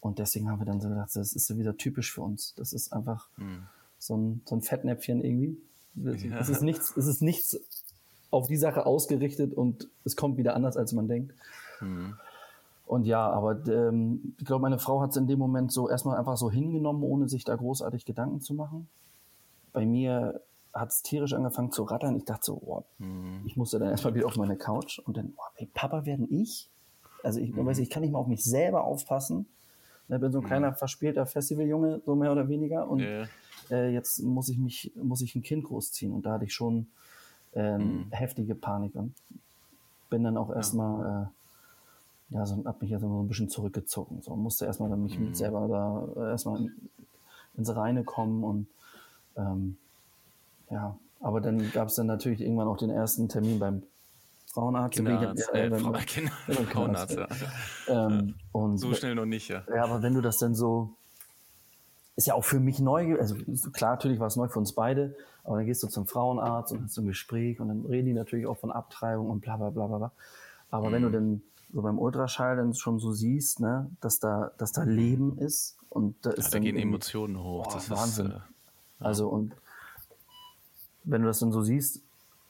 Und 0.00 0.18
deswegen 0.18 0.48
haben 0.50 0.60
wir 0.60 0.66
dann 0.66 0.80
so 0.80 0.88
gedacht, 0.88 1.10
das 1.14 1.32
ist 1.32 1.46
so 1.46 1.58
wieder 1.58 1.76
typisch 1.76 2.12
für 2.12 2.22
uns. 2.22 2.54
Das 2.54 2.72
ist 2.72 2.92
einfach 2.92 3.28
mhm. 3.36 3.66
so, 3.98 4.16
ein, 4.16 4.42
so 4.44 4.54
ein 4.54 4.62
Fettnäpfchen 4.62 5.24
irgendwie. 5.24 5.56
Ja. 5.96 6.38
Es 6.38 6.48
ist 6.48 6.62
nichts, 6.62 6.96
es 6.96 7.06
ist 7.06 7.22
nichts 7.22 7.58
auf 8.30 8.46
die 8.48 8.56
Sache 8.56 8.86
ausgerichtet 8.86 9.54
und 9.54 9.88
es 10.04 10.16
kommt 10.16 10.36
wieder 10.36 10.54
anders, 10.54 10.76
als 10.76 10.92
man 10.92 11.08
denkt. 11.08 11.34
Mhm. 11.80 12.16
Und 12.86 13.04
ja, 13.04 13.28
aber 13.28 13.66
ähm, 13.66 14.34
ich 14.38 14.44
glaube, 14.44 14.62
meine 14.62 14.78
Frau 14.78 15.00
hat 15.00 15.10
es 15.10 15.16
in 15.16 15.26
dem 15.26 15.38
Moment 15.38 15.72
so 15.72 15.88
erstmal 15.88 16.18
einfach 16.18 16.36
so 16.36 16.50
hingenommen, 16.50 17.02
ohne 17.02 17.28
sich 17.28 17.44
da 17.44 17.56
großartig 17.56 18.04
Gedanken 18.04 18.40
zu 18.40 18.54
machen. 18.54 18.88
Bei 19.72 19.84
mir 19.84 20.40
hat 20.72 20.90
es 20.90 21.02
tierisch 21.02 21.32
angefangen 21.32 21.72
zu 21.72 21.82
rattern. 21.82 22.16
Ich 22.16 22.24
dachte 22.24 22.44
so, 22.44 22.60
oh, 22.64 22.84
mhm. 22.98 23.42
ich 23.44 23.56
musste 23.56 23.78
dann 23.78 23.90
erstmal 23.90 24.14
wieder 24.14 24.26
auf 24.26 24.36
meine 24.36 24.56
Couch 24.56 25.00
und 25.00 25.16
dann, 25.16 25.32
oh, 25.36 25.42
ey, 25.56 25.68
Papa 25.72 26.04
werden 26.04 26.28
ich? 26.30 26.70
Also 27.24 27.40
ich, 27.40 27.52
mhm. 27.52 27.66
weiß, 27.66 27.78
ich 27.78 27.90
kann 27.90 28.02
nicht 28.02 28.12
mal 28.12 28.20
auf 28.20 28.28
mich 28.28 28.44
selber 28.44 28.84
aufpassen. 28.84 29.46
Ich 30.08 30.20
bin 30.20 30.30
so 30.30 30.38
ein 30.38 30.44
mhm. 30.44 30.46
kleiner 30.46 30.74
verspielter 30.74 31.26
Festivaljunge, 31.26 32.02
so 32.06 32.14
mehr 32.14 32.30
oder 32.30 32.48
weniger. 32.48 32.88
Und 32.88 33.00
ja. 33.00 33.24
Äh, 33.70 33.90
jetzt 33.90 34.22
muss 34.22 34.48
ich 34.48 34.58
mich, 34.58 34.92
muss 34.96 35.20
ich 35.20 35.34
ein 35.34 35.42
Kind 35.42 35.64
großziehen. 35.64 36.12
Und 36.12 36.26
da 36.26 36.32
hatte 36.32 36.44
ich 36.44 36.54
schon 36.54 36.86
äh, 37.52 37.78
heftige 38.10 38.54
Panik 38.54 38.94
und 38.94 39.14
bin 40.10 40.24
dann 40.24 40.36
auch 40.36 40.50
erstmal, 40.54 41.30
äh, 42.30 42.34
ja, 42.34 42.46
so, 42.46 42.64
hab 42.64 42.80
mich 42.80 42.90
ja 42.90 42.98
so 42.98 43.22
ein 43.22 43.28
bisschen 43.28 43.48
zurückgezogen. 43.48 44.22
So 44.22 44.36
musste 44.36 44.66
erstmal 44.66 44.90
dann 44.90 45.02
mich 45.02 45.18
mit 45.18 45.36
selber 45.36 45.68
da 45.68 46.22
äh, 46.22 46.30
erstmal 46.30 46.70
ins 47.56 47.74
Reine 47.74 48.04
kommen 48.04 48.44
und 48.44 48.66
ähm, 49.36 49.76
ja, 50.70 50.96
aber 51.20 51.40
dann 51.40 51.70
gab 51.72 51.88
es 51.88 51.94
dann 51.94 52.06
natürlich 52.06 52.40
irgendwann 52.40 52.68
auch 52.68 52.76
den 52.76 52.90
ersten 52.90 53.28
Termin 53.28 53.58
beim 53.58 53.82
Frauenarzt. 54.52 54.96
Kinderarzt, 54.96 55.50
ja, 55.52 55.60
äh, 55.60 55.78
Frau, 55.78 55.92
Kinder, 55.92 56.32
Frauenarzt, 56.72 57.16
ja. 57.16 57.28
Ähm, 57.88 58.34
und, 58.52 58.78
so 58.78 58.94
schnell 58.94 59.14
noch 59.14 59.26
nicht, 59.26 59.48
ja. 59.48 59.62
Ja, 59.68 59.84
aber 59.84 60.02
wenn 60.02 60.14
du 60.14 60.20
das 60.20 60.38
dann 60.38 60.54
so, 60.54 60.94
ist 62.16 62.26
ja 62.26 62.34
auch 62.34 62.44
für 62.44 62.60
mich 62.60 62.80
neu, 62.80 63.18
also 63.18 63.36
klar, 63.72 63.92
natürlich 63.92 64.18
war 64.18 64.26
es 64.26 64.36
neu 64.36 64.48
für 64.48 64.58
uns 64.58 64.72
beide, 64.72 65.14
aber 65.44 65.56
dann 65.56 65.66
gehst 65.66 65.82
du 65.82 65.88
zum 65.88 66.06
Frauenarzt 66.06 66.72
und 66.72 66.84
hast 66.84 66.94
so 66.94 67.02
ein 67.02 67.06
Gespräch 67.06 67.60
und 67.60 67.68
dann 67.68 67.84
reden 67.84 68.06
die 68.06 68.14
natürlich 68.14 68.46
auch 68.46 68.56
von 68.56 68.72
Abtreibung 68.72 69.28
und 69.28 69.40
bla 69.40 69.56
bla 69.56 69.70
bla 69.70 69.86
bla. 69.86 70.12
Aber 70.70 70.88
mhm. 70.88 70.92
wenn 70.92 71.02
du 71.02 71.08
mhm. 71.08 71.12
dann 71.12 71.42
so 71.72 71.82
beim 71.82 71.98
Ultraschall 71.98 72.56
dann 72.56 72.74
schon 72.74 72.98
so 72.98 73.12
siehst, 73.12 73.60
ne, 73.60 73.90
dass 74.00 74.18
da, 74.18 74.50
dass 74.56 74.72
da 74.72 74.82
Leben 74.84 75.38
ist 75.38 75.76
und 75.90 76.16
da 76.22 76.30
ist 76.30 76.46
ja, 76.46 76.50
da 76.52 76.58
gehen 76.60 76.76
Emotionen 76.76 77.38
hoch. 77.38 77.64
Boah, 77.64 77.74
das 77.74 77.90
Wahnsinn. 77.90 78.26
Ist, 78.26 78.32
äh, 78.32 78.36
ja. 78.36 79.06
Also 79.06 79.28
und 79.28 79.54
wenn 81.04 81.20
du 81.20 81.28
das 81.28 81.38
dann 81.38 81.52
so 81.52 81.62
siehst 81.62 82.00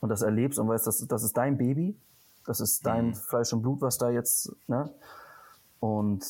und 0.00 0.10
das 0.10 0.22
erlebst 0.22 0.58
und 0.58 0.68
weißt, 0.68 0.86
das, 0.86 1.04
das 1.08 1.24
ist 1.24 1.36
dein 1.36 1.58
Baby, 1.58 1.96
das 2.46 2.60
ist 2.60 2.86
dein 2.86 3.08
mhm. 3.08 3.14
Fleisch 3.14 3.52
und 3.52 3.62
Blut, 3.62 3.80
was 3.80 3.98
da 3.98 4.10
jetzt, 4.10 4.52
ne? 4.68 4.90
Und 5.80 6.24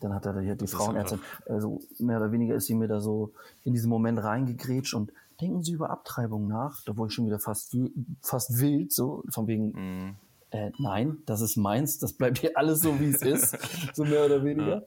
dann 0.00 0.14
hat 0.14 0.26
er 0.26 0.40
hier 0.40 0.56
die 0.56 0.66
Frauenärztin, 0.66 1.20
also 1.46 1.80
mehr 1.98 2.18
oder 2.18 2.32
weniger 2.32 2.54
ist 2.54 2.66
sie 2.66 2.74
mir 2.74 2.88
da 2.88 3.00
so 3.00 3.32
in 3.64 3.72
diesen 3.72 3.88
Moment 3.88 4.22
reingegrätscht 4.22 4.94
und 4.94 5.12
denken 5.40 5.62
Sie 5.62 5.72
über 5.72 5.90
Abtreibung 5.90 6.48
nach? 6.48 6.82
Da 6.84 6.96
wurde 6.96 7.08
ich 7.08 7.14
schon 7.14 7.26
wieder 7.26 7.38
fast, 7.38 7.76
fast 8.22 8.58
wild, 8.58 8.92
so 8.92 9.22
von 9.30 9.46
wegen, 9.46 9.72
mhm. 9.72 10.16
äh, 10.50 10.70
nein, 10.78 11.18
das 11.26 11.40
ist 11.40 11.56
meins, 11.56 11.98
das 11.98 12.12
bleibt 12.12 12.38
hier 12.38 12.56
alles 12.56 12.80
so, 12.80 12.98
wie 13.00 13.10
es 13.10 13.22
ist, 13.22 13.56
so 13.94 14.04
mehr 14.04 14.26
oder 14.26 14.44
weniger. 14.44 14.76
Ja. 14.76 14.82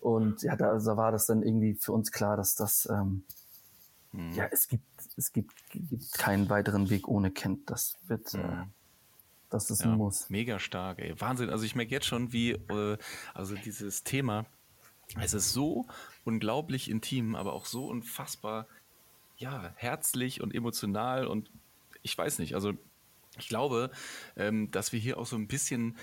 Und 0.00 0.42
ja, 0.42 0.54
da, 0.56 0.78
da, 0.78 0.96
war 0.96 1.10
das 1.10 1.26
dann 1.26 1.42
irgendwie 1.42 1.74
für 1.74 1.92
uns 1.92 2.12
klar, 2.12 2.36
dass 2.36 2.54
das, 2.54 2.88
ähm, 2.90 3.24
mhm. 4.12 4.32
ja, 4.32 4.46
es 4.50 4.68
gibt 4.68 4.84
es 5.18 5.32
gibt, 5.32 5.52
gibt 5.70 6.12
keinen 6.14 6.48
weiteren 6.48 6.90
Weg 6.90 7.08
ohne 7.08 7.30
Kind. 7.30 7.68
Das 7.68 7.96
wird, 8.06 8.32
äh, 8.34 8.38
mhm. 8.38 8.44
äh, 8.44 8.66
das 9.50 9.68
ist 9.70 9.82
ja, 9.82 9.90
ein 9.90 9.98
Muss. 9.98 10.30
Mega 10.30 10.58
stark, 10.58 11.00
ey. 11.00 11.20
Wahnsinn. 11.20 11.50
Also 11.50 11.64
ich 11.64 11.74
merke 11.74 11.90
jetzt 11.90 12.06
schon, 12.06 12.32
wie, 12.32 12.52
äh, 12.52 12.96
also 13.34 13.56
dieses 13.56 14.04
Thema, 14.04 14.46
es 15.20 15.34
ist 15.34 15.52
so 15.52 15.86
unglaublich 16.24 16.90
intim, 16.90 17.34
aber 17.34 17.52
auch 17.52 17.66
so 17.66 17.86
unfassbar, 17.86 18.66
ja, 19.36 19.72
herzlich 19.76 20.40
und 20.40 20.54
emotional 20.54 21.26
und 21.26 21.50
ich 22.02 22.16
weiß 22.16 22.38
nicht, 22.38 22.54
also 22.54 22.74
ich 23.38 23.48
glaube, 23.48 23.90
ähm, 24.36 24.70
dass 24.70 24.92
wir 24.92 25.00
hier 25.00 25.18
auch 25.18 25.26
so 25.26 25.36
ein 25.36 25.48
bisschen, 25.48 25.96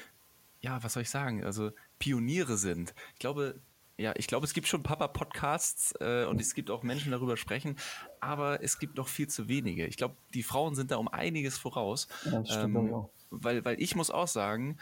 ja, 0.61 0.81
was 0.83 0.93
soll 0.93 1.03
ich 1.03 1.09
sagen, 1.09 1.43
also 1.43 1.71
Pioniere 1.99 2.57
sind. 2.57 2.93
Ich 3.13 3.19
glaube, 3.19 3.59
ja, 3.97 4.13
ich 4.17 4.27
glaube, 4.27 4.45
es 4.45 4.53
gibt 4.53 4.67
schon 4.67 4.83
Papa-Podcasts 4.83 5.93
äh, 5.99 6.25
und 6.25 6.41
es 6.41 6.53
gibt 6.53 6.69
auch 6.69 6.83
Menschen, 6.83 7.11
darüber 7.11 7.37
sprechen, 7.37 7.77
aber 8.19 8.61
es 8.61 8.77
gibt 8.79 8.97
noch 8.97 9.07
viel 9.07 9.27
zu 9.27 9.47
wenige. 9.47 9.85
Ich 9.85 9.97
glaube, 9.97 10.15
die 10.33 10.43
Frauen 10.43 10.75
sind 10.75 10.91
da 10.91 10.97
um 10.97 11.07
einiges 11.07 11.57
voraus. 11.57 12.07
Ja, 12.25 12.39
das 12.39 12.49
stimmt 12.49 12.75
ähm, 12.75 12.93
auch. 12.93 13.09
Weil, 13.29 13.63
weil 13.63 13.81
ich 13.81 13.95
muss 13.95 14.11
auch 14.11 14.27
sagen, 14.27 14.77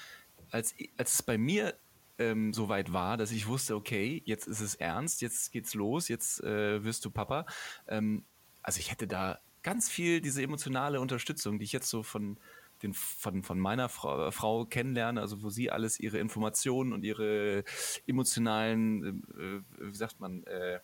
als, 0.51 0.73
als 0.97 1.13
es 1.13 1.23
bei 1.23 1.37
mir 1.37 1.75
ähm, 2.19 2.53
so 2.53 2.69
weit 2.69 2.93
war, 2.93 3.17
dass 3.17 3.31
ich 3.31 3.47
wusste, 3.47 3.75
okay, 3.75 4.21
jetzt 4.25 4.47
ist 4.47 4.59
es 4.59 4.75
ernst, 4.75 5.21
jetzt 5.21 5.51
geht's 5.51 5.73
los, 5.73 6.07
jetzt 6.07 6.43
äh, 6.43 6.83
wirst 6.83 7.05
du 7.05 7.09
Papa. 7.09 7.45
Ähm, 7.87 8.23
also 8.61 8.79
ich 8.79 8.91
hätte 8.91 9.07
da 9.07 9.39
ganz 9.63 9.89
viel 9.89 10.21
diese 10.21 10.41
emotionale 10.41 11.01
Unterstützung, 11.01 11.59
die 11.59 11.65
ich 11.65 11.71
jetzt 11.71 11.89
so 11.89 12.03
von 12.03 12.37
den 12.81 12.93
von, 12.93 13.43
von 13.43 13.59
meiner 13.59 13.89
Frau, 13.89 14.29
Frau 14.31 14.65
kennenlerne, 14.65 15.21
also 15.21 15.41
wo 15.41 15.49
sie 15.49 15.71
alles 15.71 15.99
ihre 15.99 16.19
Informationen 16.19 16.93
und 16.93 17.03
ihre 17.03 17.63
emotionalen, 18.07 19.23
äh, 19.37 19.89
wie 19.91 19.95
sagt 19.95 20.19
man, 20.19 20.43
äh, 20.43 20.79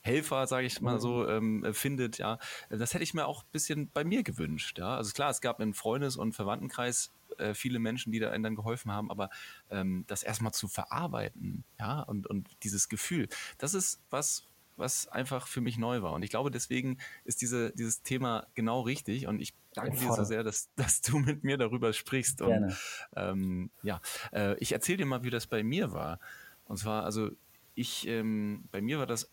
Helfer, 0.00 0.46
sage 0.46 0.66
ich 0.66 0.82
mal 0.82 1.00
so, 1.00 1.24
mhm. 1.24 1.64
ähm, 1.64 1.74
findet, 1.74 2.18
ja. 2.18 2.38
Das 2.68 2.92
hätte 2.92 3.02
ich 3.02 3.14
mir 3.14 3.26
auch 3.26 3.42
ein 3.42 3.48
bisschen 3.52 3.90
bei 3.90 4.04
mir 4.04 4.22
gewünscht, 4.22 4.78
ja. 4.78 4.96
Also 4.96 5.12
klar, 5.12 5.30
es 5.30 5.40
gab 5.40 5.60
im 5.60 5.72
Freundes- 5.72 6.16
und 6.16 6.34
Verwandtenkreis 6.34 7.10
äh, 7.38 7.54
viele 7.54 7.78
Menschen, 7.78 8.12
die 8.12 8.18
da 8.18 8.30
einem 8.30 8.44
dann 8.44 8.56
geholfen 8.56 8.92
haben, 8.92 9.10
aber 9.10 9.30
ähm, 9.70 10.04
das 10.06 10.22
erstmal 10.22 10.52
zu 10.52 10.68
verarbeiten, 10.68 11.64
ja, 11.78 12.00
und, 12.02 12.26
und 12.26 12.48
dieses 12.62 12.88
Gefühl, 12.88 13.28
das 13.58 13.74
ist 13.74 14.00
was, 14.10 14.46
was 14.76 15.08
einfach 15.08 15.46
für 15.46 15.60
mich 15.60 15.78
neu 15.78 16.02
war. 16.02 16.12
Und 16.12 16.22
ich 16.22 16.30
glaube, 16.30 16.50
deswegen 16.50 16.98
ist 17.24 17.42
diese, 17.42 17.72
dieses 17.72 18.02
Thema 18.02 18.46
genau 18.54 18.80
richtig. 18.80 19.26
Und 19.26 19.40
ich 19.40 19.54
danke 19.72 19.98
dir 19.98 20.12
so 20.12 20.24
sehr, 20.24 20.42
dass, 20.42 20.68
dass 20.76 21.00
du 21.00 21.18
mit 21.18 21.44
mir 21.44 21.56
darüber 21.56 21.92
sprichst. 21.92 22.42
Und, 22.42 22.48
Gerne. 22.48 22.76
Ähm, 23.14 23.70
ja, 23.82 24.00
äh, 24.32 24.56
ich 24.58 24.72
erzähle 24.72 24.98
dir 24.98 25.06
mal, 25.06 25.22
wie 25.22 25.30
das 25.30 25.46
bei 25.46 25.62
mir 25.62 25.92
war. 25.92 26.18
Und 26.66 26.78
zwar, 26.78 27.04
also 27.04 27.30
ich, 27.74 28.06
ähm, 28.08 28.64
bei 28.70 28.80
mir 28.80 28.98
war 28.98 29.06
das 29.06 29.30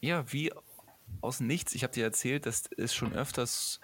ja 0.00 0.30
wie 0.32 0.52
aus 1.20 1.40
nichts. 1.40 1.74
Ich 1.74 1.82
habe 1.82 1.92
dir 1.92 2.04
erzählt, 2.04 2.46
dass 2.46 2.68
es 2.76 2.94
schon 2.94 3.12
öfters 3.12 3.80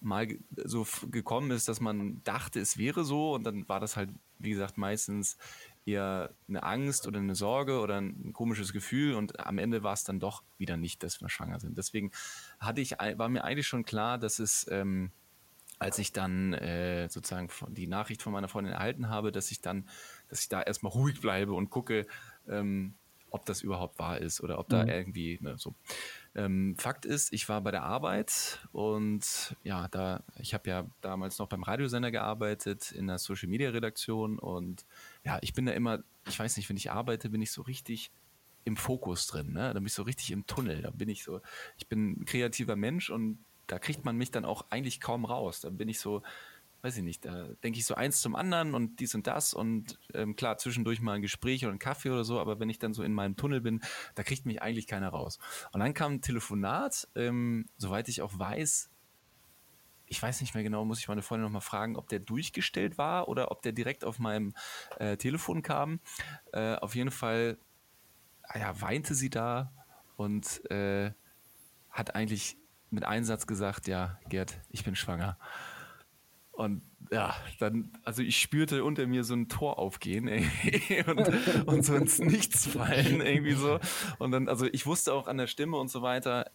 mal 0.00 0.28
so 0.64 0.86
gekommen 1.10 1.50
ist, 1.50 1.68
dass 1.68 1.80
man 1.80 2.22
dachte, 2.24 2.60
es 2.60 2.78
wäre 2.78 3.04
so 3.04 3.34
und 3.34 3.44
dann 3.44 3.68
war 3.68 3.80
das 3.80 3.96
halt, 3.96 4.10
wie 4.38 4.50
gesagt, 4.50 4.78
meistens 4.78 5.36
eher 5.84 6.34
eine 6.48 6.62
Angst 6.62 7.06
oder 7.06 7.18
eine 7.18 7.34
Sorge 7.34 7.80
oder 7.80 8.00
ein 8.00 8.32
komisches 8.32 8.72
Gefühl 8.72 9.14
und 9.14 9.40
am 9.40 9.58
Ende 9.58 9.82
war 9.82 9.92
es 9.92 10.04
dann 10.04 10.20
doch 10.20 10.42
wieder 10.58 10.76
nicht, 10.76 11.02
dass 11.02 11.20
wir 11.20 11.28
schwanger 11.28 11.60
sind. 11.60 11.76
Deswegen 11.76 12.10
hatte 12.58 12.80
ich, 12.80 12.92
war 12.92 13.28
mir 13.28 13.44
eigentlich 13.44 13.66
schon 13.66 13.84
klar, 13.84 14.18
dass 14.18 14.38
es, 14.38 14.66
ähm, 14.70 15.10
als 15.78 15.98
ich 15.98 16.12
dann 16.12 16.52
äh, 16.52 17.08
sozusagen 17.08 17.48
die 17.68 17.86
Nachricht 17.86 18.22
von 18.22 18.32
meiner 18.32 18.48
Freundin 18.48 18.74
erhalten 18.74 19.08
habe, 19.08 19.32
dass 19.32 19.50
ich 19.50 19.60
dann, 19.60 19.88
dass 20.28 20.42
ich 20.42 20.48
da 20.48 20.60
erstmal 20.62 20.92
ruhig 20.92 21.20
bleibe 21.20 21.54
und 21.54 21.70
gucke, 21.70 22.06
ähm, 22.48 22.94
ob 23.30 23.46
das 23.46 23.62
überhaupt 23.62 23.98
wahr 23.98 24.18
ist 24.18 24.40
oder 24.40 24.58
ob 24.58 24.68
da 24.68 24.82
mhm. 24.82 24.90
irgendwie 24.90 25.38
ne, 25.40 25.56
so. 25.58 25.74
Ähm, 26.34 26.76
Fakt 26.78 27.06
ist, 27.06 27.32
ich 27.32 27.48
war 27.48 27.60
bei 27.60 27.70
der 27.70 27.82
Arbeit 27.82 28.60
und 28.72 29.56
ja, 29.64 29.88
da 29.88 30.22
ich 30.38 30.54
habe 30.54 30.70
ja 30.70 30.86
damals 31.00 31.38
noch 31.38 31.48
beim 31.48 31.62
Radiosender 31.62 32.10
gearbeitet 32.10 32.92
in 32.92 33.06
der 33.06 33.18
Social 33.18 33.48
Media 33.48 33.70
Redaktion 33.70 34.38
und 34.38 34.84
ja, 35.24 35.38
ich 35.42 35.54
bin 35.54 35.66
da 35.66 35.72
immer, 35.72 36.02
ich 36.28 36.38
weiß 36.38 36.56
nicht, 36.56 36.68
wenn 36.68 36.76
ich 36.76 36.90
arbeite, 36.90 37.30
bin 37.30 37.42
ich 37.42 37.50
so 37.50 37.62
richtig 37.62 38.10
im 38.64 38.76
Fokus 38.76 39.26
drin, 39.26 39.52
ne? 39.52 39.72
Da 39.72 39.74
bin 39.74 39.86
ich 39.86 39.94
so 39.94 40.02
richtig 40.02 40.30
im 40.30 40.46
Tunnel. 40.46 40.82
Da 40.82 40.90
bin 40.90 41.08
ich 41.08 41.24
so, 41.24 41.40
ich 41.78 41.88
bin 41.88 42.12
ein 42.20 42.24
kreativer 42.24 42.76
Mensch 42.76 43.10
und 43.10 43.38
da 43.66 43.78
kriegt 43.78 44.04
man 44.04 44.16
mich 44.16 44.30
dann 44.30 44.44
auch 44.44 44.66
eigentlich 44.70 45.00
kaum 45.00 45.24
raus. 45.24 45.60
Da 45.60 45.70
bin 45.70 45.88
ich 45.88 46.00
so, 46.00 46.22
weiß 46.82 46.96
ich 46.96 47.02
nicht, 47.02 47.24
da 47.24 47.48
denke 47.62 47.78
ich 47.78 47.86
so 47.86 47.94
eins 47.94 48.20
zum 48.20 48.34
anderen 48.34 48.74
und 48.74 49.00
dies 49.00 49.14
und 49.14 49.26
das 49.26 49.54
und 49.54 49.98
ähm, 50.14 50.36
klar, 50.36 50.56
zwischendurch 50.58 51.00
mal 51.00 51.14
ein 51.14 51.22
Gespräch 51.22 51.64
oder 51.64 51.74
ein 51.74 51.78
Kaffee 51.78 52.10
oder 52.10 52.24
so, 52.24 52.40
aber 52.40 52.58
wenn 52.58 52.70
ich 52.70 52.78
dann 52.78 52.94
so 52.94 53.02
in 53.02 53.12
meinem 53.12 53.36
Tunnel 53.36 53.60
bin, 53.60 53.80
da 54.14 54.22
kriegt 54.22 54.46
mich 54.46 54.62
eigentlich 54.62 54.86
keiner 54.86 55.10
raus. 55.10 55.38
Und 55.72 55.80
dann 55.80 55.94
kam 55.94 56.14
ein 56.14 56.22
Telefonat, 56.22 57.08
ähm, 57.14 57.66
soweit 57.76 58.08
ich 58.08 58.22
auch 58.22 58.38
weiß, 58.38 58.90
ich 60.06 60.20
weiß 60.20 60.40
nicht 60.40 60.54
mehr 60.54 60.64
genau, 60.64 60.84
muss 60.84 60.98
ich 60.98 61.08
meine 61.08 61.22
Freundin 61.22 61.44
nochmal 61.44 61.60
fragen, 61.60 61.96
ob 61.96 62.08
der 62.08 62.18
durchgestellt 62.18 62.98
war 62.98 63.28
oder 63.28 63.50
ob 63.50 63.62
der 63.62 63.72
direkt 63.72 64.04
auf 64.04 64.18
meinem 64.18 64.54
äh, 64.98 65.16
Telefon 65.16 65.62
kam. 65.62 66.00
Äh, 66.52 66.74
auf 66.76 66.96
jeden 66.96 67.12
Fall, 67.12 67.58
ah 68.42 68.58
ja, 68.58 68.80
weinte 68.80 69.14
sie 69.14 69.30
da 69.30 69.72
und 70.16 70.68
äh, 70.70 71.12
hat 71.90 72.14
eigentlich 72.16 72.56
mit 72.90 73.04
Einsatz 73.04 73.46
gesagt, 73.46 73.86
ja, 73.86 74.18
Gerd, 74.28 74.60
ich 74.70 74.82
bin 74.82 74.96
schwanger. 74.96 75.38
Und 76.52 76.82
ja, 77.10 77.34
dann, 77.58 77.90
also 78.04 78.22
ich 78.22 78.38
spürte 78.38 78.84
unter 78.84 79.06
mir 79.06 79.24
so 79.24 79.34
ein 79.34 79.48
Tor 79.48 79.78
aufgehen 79.78 80.28
und, 81.06 81.66
und 81.66 81.84
so 81.84 81.94
ins 81.94 82.18
Nichts 82.18 82.66
fallen 82.66 83.20
irgendwie 83.20 83.54
so. 83.54 83.80
Und 84.18 84.30
dann, 84.30 84.48
also 84.48 84.66
ich 84.66 84.86
wusste 84.86 85.12
auch 85.14 85.26
an 85.26 85.38
der 85.38 85.46
Stimme 85.46 85.76
und 85.76 85.90
so 85.90 86.02
weiter, 86.02 86.50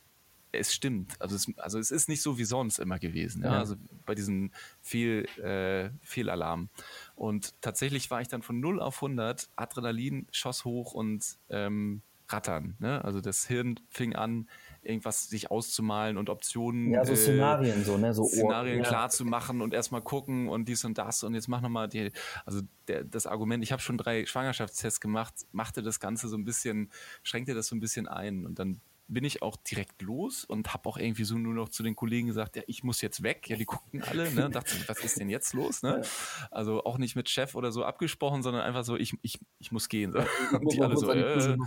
es 0.51 0.73
stimmt. 0.73 1.19
Also 1.19 1.35
es, 1.35 1.51
also 1.57 1.79
es 1.79 1.91
ist 1.91 2.09
nicht 2.09 2.21
so 2.21 2.37
wie 2.37 2.45
sonst 2.45 2.79
immer 2.79 2.99
gewesen. 2.99 3.43
Ja? 3.43 3.53
ja. 3.53 3.59
Also 3.59 3.75
bei 4.05 4.15
diesen 4.15 4.53
Fehl, 4.81 5.25
äh, 5.39 5.89
Fehlalarm. 6.01 6.69
Und 7.15 7.53
tatsächlich 7.61 8.09
war 8.11 8.21
ich 8.21 8.27
dann 8.27 8.41
von 8.41 8.59
0 8.59 8.79
auf 8.79 8.97
100, 8.97 9.49
Adrenalin 9.55 10.27
schoss 10.31 10.65
hoch 10.65 10.93
und 10.93 11.37
ähm, 11.49 12.01
rattern. 12.29 12.75
Ne? 12.79 13.03
Also 13.03 13.21
das 13.21 13.45
Hirn 13.47 13.79
fing 13.89 14.15
an, 14.15 14.49
irgendwas 14.85 15.27
sich 15.27 15.51
auszumalen 15.51 16.17
und 16.17 16.29
Optionen. 16.29 16.91
Ja, 16.91 17.05
so 17.05 17.13
äh, 17.13 17.15
Szenarien 17.15 17.83
so, 17.83 17.97
ne? 17.97 18.13
So 18.13 18.25
Szenarien 18.25 18.79
Ohr, 18.79 18.85
klar 18.85 19.03
ja. 19.03 19.09
zu 19.09 19.25
machen 19.25 19.61
und 19.61 19.73
erstmal 19.73 20.01
gucken 20.01 20.49
und 20.49 20.67
dies 20.67 20.85
und 20.85 20.97
das 20.97 21.23
und 21.23 21.33
jetzt 21.33 21.47
mach 21.47 21.61
nochmal 21.61 21.87
die, 21.87 22.11
also 22.45 22.61
der, 22.87 23.03
das 23.03 23.27
Argument, 23.27 23.63
ich 23.63 23.71
habe 23.71 23.81
schon 23.81 23.97
drei 23.97 24.25
Schwangerschaftstests 24.25 24.99
gemacht, 24.99 25.33
machte 25.51 25.81
das 25.81 25.99
Ganze 25.99 26.27
so 26.27 26.37
ein 26.37 26.45
bisschen, 26.45 26.91
schränkte 27.23 27.53
das 27.53 27.67
so 27.67 27.75
ein 27.75 27.79
bisschen 27.79 28.07
ein 28.07 28.45
und 28.45 28.59
dann 28.59 28.81
bin 29.07 29.23
ich 29.23 29.41
auch 29.41 29.55
direkt 29.57 30.01
los 30.01 30.45
und 30.45 30.73
habe 30.73 30.89
auch 30.89 30.97
irgendwie 30.97 31.25
so 31.25 31.37
nur 31.37 31.53
noch 31.53 31.69
zu 31.69 31.83
den 31.83 31.95
Kollegen 31.95 32.27
gesagt, 32.27 32.55
ja, 32.55 32.63
ich 32.67 32.83
muss 32.83 33.01
jetzt 33.01 33.21
weg. 33.21 33.47
Ja, 33.49 33.55
die 33.55 33.65
guckten 33.65 34.01
alle, 34.01 34.31
ne, 34.31 34.45
und 34.45 34.55
dachten, 34.55 34.75
was 34.87 34.99
ist 35.03 35.19
denn 35.19 35.29
jetzt 35.29 35.53
los, 35.53 35.83
ne? 35.83 36.01
Also 36.49 36.83
auch 36.83 36.97
nicht 36.97 37.15
mit 37.15 37.29
Chef 37.29 37.55
oder 37.55 37.71
so 37.71 37.83
abgesprochen, 37.83 38.41
sondern 38.41 38.63
einfach 38.63 38.83
so, 38.83 38.95
ich, 38.95 39.13
ich, 39.21 39.39
ich 39.59 39.71
muss 39.71 39.89
gehen. 39.89 40.11
So. 40.11 40.19
Und 40.59 40.73
die 40.73 40.81
alle 40.81 40.97
so, 40.97 41.11
äh, 41.11 41.57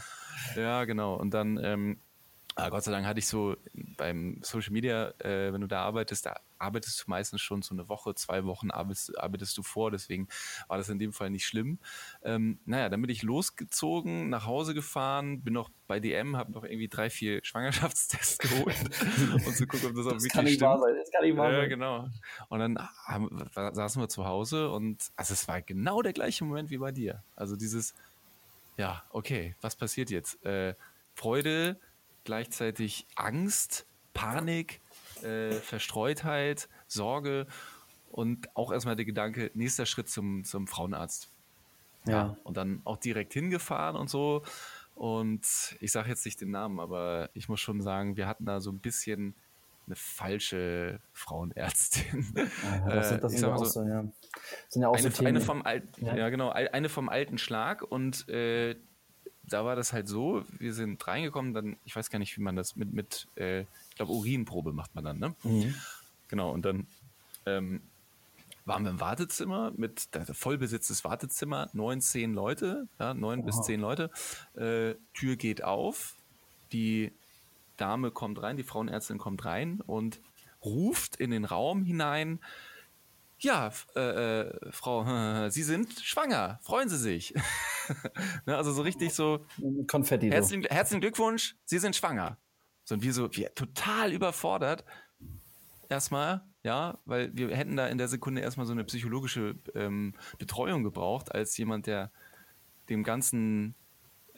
ja, 0.56 0.84
genau. 0.84 1.14
Und 1.14 1.32
dann 1.32 1.60
ähm, 1.62 2.00
aber 2.58 2.70
Gott 2.70 2.82
sei 2.82 2.90
Dank 2.90 3.06
hatte 3.06 3.20
ich 3.20 3.28
so 3.28 3.56
beim 3.96 4.40
Social 4.42 4.72
Media, 4.72 5.12
äh, 5.20 5.52
wenn 5.52 5.60
du 5.60 5.68
da 5.68 5.82
arbeitest, 5.82 6.26
da 6.26 6.40
arbeitest 6.58 7.00
du 7.00 7.04
meistens 7.06 7.40
schon 7.40 7.62
so 7.62 7.72
eine 7.72 7.88
Woche, 7.88 8.16
zwei 8.16 8.44
Wochen 8.46 8.72
arbeitest, 8.72 9.16
arbeitest 9.16 9.56
du 9.56 9.62
vor, 9.62 9.92
deswegen 9.92 10.26
war 10.66 10.76
das 10.76 10.88
in 10.88 10.98
dem 10.98 11.12
Fall 11.12 11.30
nicht 11.30 11.46
schlimm. 11.46 11.78
Ähm, 12.24 12.58
naja, 12.64 12.88
dann 12.88 13.00
bin 13.00 13.10
ich 13.10 13.22
losgezogen, 13.22 14.28
nach 14.28 14.44
Hause 14.44 14.74
gefahren, 14.74 15.42
bin 15.42 15.54
noch 15.54 15.70
bei 15.86 16.00
DM, 16.00 16.36
habe 16.36 16.50
noch 16.50 16.64
irgendwie 16.64 16.88
drei, 16.88 17.10
vier 17.10 17.44
Schwangerschaftstests 17.44 18.38
geholt 18.38 18.76
und 19.46 19.56
zu 19.56 19.68
gucken, 19.68 19.90
ob 19.90 19.94
das 19.94 20.06
auch 20.06 20.12
das 20.14 20.24
wirklich 20.24 20.32
kann 20.32 20.46
stimmt. 20.48 20.62
Wahr 20.62 20.80
sein. 20.80 20.96
Das 20.98 21.10
kann 21.12 21.24
nicht 21.24 21.36
wahr 21.36 21.52
sein. 21.52 21.60
Ja, 21.60 21.66
genau. 21.68 22.08
Und 22.48 22.58
dann 22.58 22.78
haben, 23.06 23.50
saßen 23.54 24.02
wir 24.02 24.08
zu 24.08 24.26
Hause 24.26 24.70
und 24.70 25.12
also 25.14 25.32
es 25.32 25.46
war 25.46 25.62
genau 25.62 26.02
der 26.02 26.12
gleiche 26.12 26.44
Moment 26.44 26.70
wie 26.70 26.78
bei 26.78 26.90
dir. 26.90 27.22
Also 27.36 27.54
dieses, 27.54 27.94
ja, 28.76 29.04
okay, 29.10 29.54
was 29.60 29.76
passiert 29.76 30.10
jetzt? 30.10 30.44
Äh, 30.44 30.74
Freude, 31.14 31.80
gleichzeitig 32.28 33.06
Angst, 33.14 33.86
Panik, 34.12 34.82
äh, 35.22 35.52
Verstreutheit, 35.52 36.68
Sorge 36.86 37.46
und 38.10 38.54
auch 38.54 38.70
erstmal 38.70 38.96
der 38.96 39.06
Gedanke, 39.06 39.50
nächster 39.54 39.86
Schritt 39.86 40.10
zum, 40.10 40.44
zum 40.44 40.66
Frauenarzt. 40.66 41.30
Ja. 42.04 42.12
ja. 42.12 42.36
Und 42.44 42.58
dann 42.58 42.82
auch 42.84 42.98
direkt 42.98 43.32
hingefahren 43.32 43.96
und 43.96 44.10
so. 44.10 44.42
Und 44.94 45.40
ich 45.80 45.90
sage 45.90 46.10
jetzt 46.10 46.26
nicht 46.26 46.38
den 46.42 46.50
Namen, 46.50 46.80
aber 46.80 47.30
ich 47.32 47.48
muss 47.48 47.60
schon 47.60 47.80
sagen, 47.80 48.18
wir 48.18 48.26
hatten 48.26 48.44
da 48.44 48.60
so 48.60 48.70
ein 48.72 48.80
bisschen 48.80 49.34
eine 49.86 49.96
falsche 49.96 51.00
Frauenärztin. 51.14 52.34
Ja, 52.36 52.94
das 52.94 53.08
sind, 53.08 53.24
das 53.24 53.32
sind 53.32 53.40
ja 53.40 53.54
auch 53.54 53.64
so, 53.64 53.82
ja. 53.84 54.04
Sind 54.68 54.82
ja 54.82 54.88
auch 54.88 54.96
eine, 54.96 55.10
so 55.10 55.24
eine 55.24 55.40
vom 55.40 55.62
alten, 55.62 56.04
ja. 56.04 56.14
ja. 56.14 56.28
genau, 56.28 56.50
eine 56.50 56.90
vom 56.90 57.08
alten 57.08 57.38
Schlag 57.38 57.82
und 57.82 58.28
äh, 58.28 58.76
da 59.52 59.64
war 59.64 59.76
das 59.76 59.92
halt 59.92 60.08
so, 60.08 60.44
wir 60.58 60.74
sind 60.74 61.06
reingekommen, 61.06 61.54
dann, 61.54 61.76
ich 61.84 61.94
weiß 61.94 62.10
gar 62.10 62.18
nicht, 62.18 62.36
wie 62.36 62.42
man 62.42 62.56
das 62.56 62.76
mit, 62.76 62.92
mit 62.92 63.28
äh, 63.36 63.62
ich 63.62 63.96
glaube, 63.96 64.12
Urinprobe 64.12 64.72
macht 64.72 64.94
man 64.94 65.04
dann, 65.04 65.18
ne? 65.18 65.34
Mhm. 65.42 65.74
Genau, 66.28 66.52
und 66.52 66.64
dann 66.64 66.86
ähm, 67.46 67.80
waren 68.64 68.84
wir 68.84 68.90
im 68.90 69.00
Wartezimmer 69.00 69.72
mit 69.76 70.14
der 70.14 70.26
vollbesetztes 70.26 71.04
Wartezimmer, 71.04 71.68
neun, 71.72 72.00
zehn 72.00 72.34
Leute, 72.34 72.86
ja, 72.98 73.14
neun 73.14 73.40
Oha. 73.40 73.46
bis 73.46 73.62
zehn 73.62 73.80
Leute. 73.80 74.10
Äh, 74.54 74.94
Tür 75.14 75.36
geht 75.36 75.64
auf, 75.64 76.14
die 76.72 77.12
Dame 77.76 78.10
kommt 78.10 78.42
rein, 78.42 78.56
die 78.56 78.64
Frauenärztin 78.64 79.18
kommt 79.18 79.44
rein 79.44 79.80
und 79.80 80.20
ruft 80.64 81.16
in 81.16 81.30
den 81.30 81.44
Raum 81.44 81.82
hinein, 81.82 82.40
ja, 83.40 83.70
äh, 83.94 84.00
äh, 84.00 84.72
Frau, 84.72 85.48
Sie 85.50 85.62
sind 85.62 86.00
schwanger, 86.00 86.58
freuen 86.62 86.88
Sie 86.88 86.98
sich. 86.98 87.34
ne, 88.46 88.56
also 88.56 88.72
so 88.72 88.82
richtig 88.82 89.14
so. 89.14 89.44
Konfetti. 89.86 90.30
Herzlichen, 90.30 90.64
so. 90.64 90.68
herzlichen 90.68 91.00
Glückwunsch, 91.00 91.56
Sie 91.64 91.78
sind 91.78 91.96
schwanger. 91.96 92.38
So 92.84 92.94
und 92.94 93.02
wir 93.02 93.12
so, 93.12 93.28
wir 93.32 93.54
total 93.54 94.12
überfordert. 94.12 94.84
Erstmal, 95.90 96.42
ja, 96.62 96.98
weil 97.04 97.34
wir 97.34 97.54
hätten 97.56 97.76
da 97.76 97.86
in 97.86 97.98
der 97.98 98.08
Sekunde 98.08 98.42
erstmal 98.42 98.66
so 98.66 98.72
eine 98.72 98.84
psychologische 98.84 99.56
ähm, 99.74 100.14
Betreuung 100.38 100.84
gebraucht, 100.84 101.34
als 101.34 101.56
jemand, 101.56 101.86
der 101.86 102.10
dem 102.88 103.04
ganzen 103.04 103.74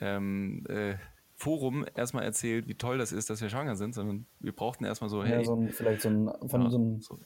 ähm, 0.01 0.65
äh, 0.69 0.95
Forum 1.41 1.87
erstmal 1.95 2.25
erzählt, 2.25 2.69
wie 2.69 2.75
toll 2.75 2.99
das 2.99 3.13
ist, 3.13 3.31
dass 3.31 3.41
wir 3.41 3.49
schwanger 3.49 3.75
sind, 3.75 3.95
sondern 3.95 4.27
wir 4.41 4.53
brauchten 4.53 4.85
erstmal 4.85 5.09
so, 5.09 5.25
hey. 5.25 5.39
Ja, 5.39 5.45
so 5.45 5.57
ein, 5.57 5.71
vielleicht 5.71 6.03
so 6.03 6.11
ein, 6.11 6.31
von 6.49 6.63
ja, 6.63 6.71
so 6.71 6.79
ein 6.79 7.01
so 7.01 7.19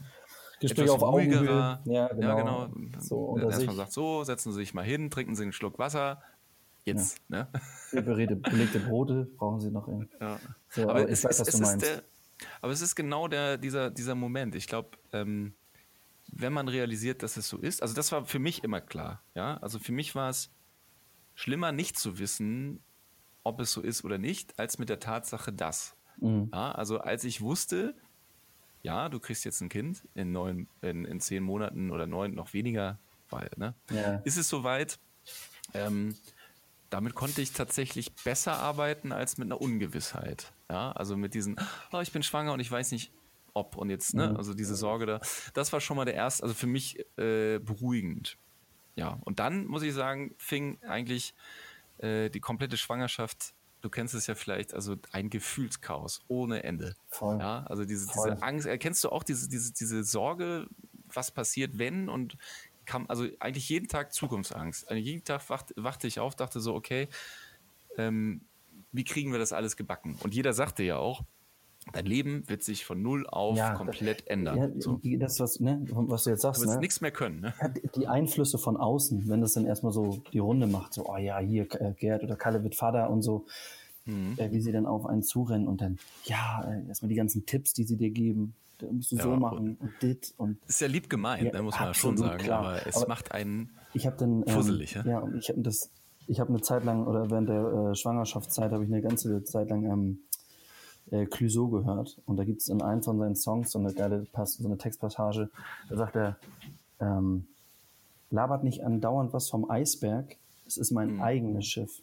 Gespräch 0.65 0.91
auf 0.91 1.03
Augenhöhe. 1.03 1.81
Ja, 1.85 2.09
genau. 2.09 2.27
Ja, 2.27 2.35
genau. 2.35 2.69
So 2.99 3.39
Erstmal 3.39 3.77
sagt 3.77 3.93
so, 3.93 4.25
setzen 4.25 4.53
Sie 4.53 4.59
sich 4.61 4.75
mal 4.75 4.85
hin, 4.85 5.11
trinken 5.11 5.35
Sie 5.35 5.43
einen 5.43 5.53
Schluck 5.53 5.79
Wasser. 5.79 6.23
Jetzt, 6.85 7.23
ja. 7.31 7.49
ne? 7.93 8.03
Belegte, 8.03 8.37
belegte 8.37 8.79
Brote 8.79 9.27
brauchen 9.37 9.61
Sie 9.61 9.71
noch. 9.71 9.89
In. 9.89 10.09
Ja. 10.21 10.39
So, 10.69 10.83
aber, 10.83 10.91
aber 10.93 11.09
es, 11.09 11.25
weiß, 11.25 11.41
es, 11.41 11.61
es 11.61 11.79
der, 11.79 12.03
aber 12.61 12.73
es 12.73 12.83
ist 12.83 12.95
genau 12.95 13.29
der, 13.29 13.57
dieser, 13.57 13.91
dieser 13.91 14.15
Moment. 14.15 14.55
Ich 14.55 14.67
glaube, 14.67 14.91
ähm, 15.13 15.55
wenn 16.31 16.53
man 16.53 16.69
realisiert, 16.69 17.23
dass 17.23 17.37
es 17.37 17.49
so 17.49 17.59
ist, 17.59 17.83
also 17.83 17.95
das 17.95 18.13
war 18.13 18.25
für 18.25 18.39
mich 18.39 18.65
immer 18.65 18.81
klar. 18.81 19.23
Ja, 19.35 19.57
also 19.59 19.79
für 19.79 19.93
mich 19.93 20.15
war 20.15 20.31
es 20.31 20.51
schlimmer, 21.35 21.73
nicht 21.73 21.99
zu 21.99 22.19
wissen, 22.19 22.83
ob 23.45 23.61
es 23.61 23.73
so 23.73 23.81
ist 23.81 24.05
oder 24.05 24.19
nicht, 24.19 24.59
als 24.59 24.79
mit 24.79 24.89
der 24.89 25.01
Tatsache, 25.01 25.53
dass. 25.53 25.97
Mhm. 26.19 26.51
Ja, 26.53 26.73
also 26.73 26.99
als 26.99 27.25
ich 27.25 27.41
wusste, 27.41 27.95
ja, 28.85 29.09
du 29.09 29.19
kriegst 29.19 29.45
jetzt 29.45 29.61
ein 29.63 29.71
Kind 29.71 30.07
in 30.15 30.31
neun, 30.31 30.69
in, 30.83 31.07
in 31.07 31.19
zehn 31.19 31.43
Monaten 31.43 31.91
oder 31.91 32.07
neun 32.07 32.35
noch 32.35 32.53
weniger, 32.53 32.99
weil, 33.31 33.51
ne? 33.57 33.75
Ja. 33.91 34.17
Ist 34.25 34.37
es 34.37 34.49
soweit? 34.49 34.99
Ähm, 35.73 36.15
damit 36.91 37.15
konnte 37.15 37.41
ich 37.41 37.53
tatsächlich 37.53 38.15
besser 38.15 38.59
arbeiten 38.59 39.11
als 39.11 39.39
mit 39.39 39.47
einer 39.47 39.61
Ungewissheit. 39.61 40.53
Ja, 40.71 40.93
also 40.93 41.17
mit 41.17 41.33
diesen, 41.33 41.57
oh, 41.93 42.01
ich 42.01 42.13
bin 42.13 42.23
schwanger 42.23 42.53
und 42.53 42.61
ich 42.61 42.71
weiß 42.71 42.93
nicht, 42.93 43.11
ob 43.55 43.77
und 43.77 43.89
jetzt, 43.89 44.15
ne, 44.15 44.29
mhm. 44.29 44.37
also 44.37 44.53
diese 44.53 44.77
Sorge 44.77 45.07
da, 45.07 45.21
das 45.55 45.73
war 45.73 45.81
schon 45.81 45.97
mal 45.97 46.05
der 46.05 46.15
erste, 46.15 46.43
also 46.43 46.55
für 46.55 46.67
mich 46.67 46.99
äh, 47.17 47.59
beruhigend. 47.61 48.37
Ja, 48.97 49.19
und 49.25 49.39
dann 49.39 49.67
muss 49.67 49.83
ich 49.83 49.95
sagen, 49.95 50.35
fing 50.37 50.79
eigentlich 50.83 51.35
äh, 51.99 52.29
die 52.29 52.41
komplette 52.41 52.77
Schwangerschaft 52.77 53.54
du 53.85 53.91
kennst 53.91 54.15
es 54.15 54.27
ja 54.27 54.35
vielleicht, 54.35 54.73
also 54.73 54.97
ein 55.13 55.29
Gefühlschaos 55.29 56.23
ohne 56.27 56.65
Ende. 56.65 56.97
Voll. 57.09 57.39
Ja, 57.39 57.65
also 57.65 57.85
diese, 57.85 58.07
diese 58.07 58.43
Angst, 58.43 58.67
erkennst 58.67 59.05
du 59.05 59.11
auch 59.11 59.23
diese, 59.23 59.47
diese, 59.47 59.75
diese 59.75 60.03
Sorge, 60.05 60.67
was 61.13 61.31
passiert, 61.31 61.77
wenn 61.77 62.09
und 62.09 62.39
kam, 62.87 63.05
also 63.09 63.27
eigentlich 63.41 63.69
jeden 63.69 63.87
Tag 63.87 64.15
Zukunftsangst. 64.15 64.89
Also 64.89 64.99
jeden 64.99 65.23
Tag 65.23 65.51
wacht, 65.51 65.75
wachte 65.77 66.07
ich 66.07 66.19
auf, 66.19 66.35
dachte 66.35 66.61
so, 66.61 66.75
okay, 66.75 67.09
ähm, 67.99 68.41
wie 68.91 69.05
kriegen 69.05 69.33
wir 69.33 69.39
das 69.39 69.53
alles 69.53 69.77
gebacken? 69.77 70.17
Und 70.23 70.35
jeder 70.35 70.55
sagte 70.55 70.83
ja 70.83 70.97
auch, 70.97 71.23
dein 71.93 72.07
Leben 72.07 72.49
wird 72.49 72.63
sich 72.63 72.85
von 72.85 73.03
null 73.03 73.27
auf 73.27 73.57
ja, 73.57 73.75
komplett 73.75 74.27
ändern. 74.27 74.57
Ja, 74.59 74.71
so. 74.79 75.01
Das, 75.19 75.41
was, 75.41 75.61
ne, 75.61 75.81
was 75.91 76.25
du 76.25 76.31
jetzt 76.31 76.43
sagst. 76.43 76.61
Du 76.61 76.67
wirst 76.67 76.77
ne? 76.77 76.81
nichts 76.81 77.01
mehr 77.01 77.11
können. 77.11 77.41
Ne? 77.41 77.55
Die 77.97 78.07
Einflüsse 78.07 78.59
von 78.59 78.77
außen, 78.77 79.29
wenn 79.29 79.41
das 79.41 79.53
dann 79.53 79.67
erstmal 79.67 79.93
so 79.93 80.23
die 80.33 80.39
Runde 80.39 80.67
macht, 80.67 80.95
so, 80.95 81.09
oh 81.09 81.17
ja, 81.17 81.39
hier, 81.39 81.67
äh, 81.81 81.93
Gerd 81.93 82.25
oder 82.25 82.37
Kalle 82.37 82.63
wird 82.63 82.75
Vater 82.75 83.11
und 83.11 83.23
so, 83.23 83.47
mhm. 84.07 84.35
äh, 84.37 84.51
wie 84.51 84.61
sie 84.61 84.73
dann 84.73 84.87
auf 84.87 85.07
einen 85.07 85.23
zurennen 85.23 85.69
und 85.69 85.81
dann, 85.81 85.99
ja, 86.25 86.65
äh, 86.69 86.89
erstmal 86.89 87.09
die 87.09 87.17
ganzen 87.17 87.47
Tipps, 87.47 87.73
die 87.73 87.85
sie 87.85 87.97
dir 87.97 88.11
geben, 88.11 88.55
da 88.79 88.87
musst 88.91 89.13
du 89.13 89.17
ja, 89.17 89.23
so 89.23 89.37
machen 89.37 89.77
und 89.79 89.91
dit 90.03 90.35
und. 90.37 90.59
Ist 90.67 90.81
ja 90.81 90.89
lieb 90.89 91.09
gemeint, 91.09 91.45
ja, 91.45 91.51
da 91.51 91.63
muss 91.63 91.79
man 91.79 91.95
schon 91.95 92.17
sagen, 92.17 92.43
klar. 92.43 92.61
aber 92.61 92.87
es 92.87 92.97
aber 92.97 93.09
macht 93.09 93.33
einen 93.33 93.71
ich 93.93 94.03
dann, 94.03 94.43
ähm, 94.47 94.49
fusselig. 94.49 94.95
Ja, 94.95 95.07
ja 95.07 95.19
und 95.21 95.37
ich 95.39 95.49
habe 95.49 95.61
das, 95.61 95.91
ich 96.27 96.41
habe 96.41 96.51
eine 96.51 96.61
Zeit 96.61 96.85
lang, 96.85 97.07
oder 97.07 97.31
während 97.31 97.49
der 97.49 97.91
äh, 97.91 97.95
Schwangerschaftszeit 97.95 98.73
habe 98.73 98.85
ich 98.85 98.91
eine 98.91 99.03
ganze 99.03 99.45
Zeit 99.45 99.71
lang 99.71 99.85
ähm, 99.85 100.19
äh, 101.11 101.27
Clouseau 101.27 101.69
gehört. 101.69 102.21
Und 102.27 102.37
da 102.37 102.45
gibt 102.45 102.63
es 102.63 102.69
in 102.69 102.83
einem 102.83 103.03
von 103.03 103.19
seinen 103.19 103.37
Songs 103.37 103.71
so 103.71 103.79
eine 103.79 103.93
geile 103.93 104.27
Pass 104.33 104.55
so 104.55 104.67
eine 104.67 104.79
Textpassage. 104.79 105.51
Da 105.89 105.97
sagt 105.97 106.17
er, 106.17 106.37
ähm, 107.01 107.47
labert 108.31 108.65
nicht 108.65 108.85
andauernd 108.85 109.33
was 109.33 109.49
vom 109.49 109.71
Eisberg, 109.71 110.37
es 110.67 110.77
ist 110.77 110.91
mein 110.91 111.15
mhm. 111.15 111.23
eigenes 111.23 111.67
Schiff. 111.67 112.03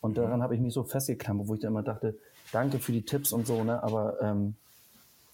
Und 0.00 0.12
mhm. 0.12 0.22
daran 0.22 0.42
habe 0.42 0.54
ich 0.54 0.60
mich 0.60 0.74
so 0.74 0.84
festgeklammert, 0.84 1.48
wo 1.48 1.54
ich 1.54 1.60
dann 1.60 1.72
immer 1.72 1.82
dachte, 1.82 2.16
danke 2.52 2.78
für 2.78 2.92
die 2.92 3.02
Tipps 3.02 3.32
und 3.32 3.46
so, 3.46 3.64
ne, 3.64 3.82
aber 3.82 4.20
ähm, 4.22 4.54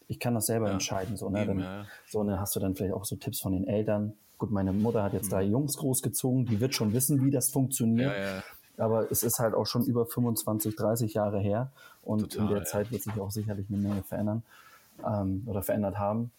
ich 0.08 0.18
kann 0.18 0.34
das 0.34 0.46
selber 0.46 0.66
ja. 0.66 0.72
entscheiden. 0.72 1.16
So, 1.16 1.30
ne? 1.30 1.42
Eben, 1.42 1.58
dann, 1.58 1.60
ja. 1.60 1.86
so 2.08 2.22
ne, 2.22 2.40
hast 2.40 2.56
du 2.56 2.60
dann 2.60 2.74
vielleicht 2.74 2.94
auch 2.94 3.04
so 3.04 3.16
Tipps 3.16 3.40
von 3.40 3.52
den 3.52 3.66
Eltern. 3.66 4.14
Gut, 4.38 4.50
meine 4.50 4.72
Mutter 4.72 5.02
hat 5.02 5.12
jetzt 5.12 5.26
mhm. 5.26 5.30
drei 5.30 5.42
Jungs 5.44 5.76
großgezogen, 5.76 6.46
die 6.46 6.60
wird 6.60 6.74
schon 6.74 6.92
wissen, 6.92 7.24
wie 7.24 7.30
das 7.30 7.50
funktioniert. 7.50 8.12
Ja, 8.12 8.42
aber 8.76 9.10
es 9.10 9.22
ist 9.22 9.38
halt 9.38 9.54
auch 9.54 9.66
schon 9.66 9.84
über 9.84 10.06
25, 10.06 10.76
30 10.76 11.14
Jahre 11.14 11.38
her 11.40 11.70
und 12.02 12.32
Total, 12.32 12.40
in 12.40 12.48
der 12.48 12.58
ja. 12.58 12.64
Zeit 12.64 12.90
wird 12.90 13.02
sich 13.02 13.18
auch 13.20 13.30
sicherlich 13.30 13.66
eine 13.68 13.78
Menge 13.78 14.02
verändern 14.02 14.42
ähm, 15.06 15.42
oder 15.46 15.62
verändert 15.62 15.98
haben. 15.98 16.30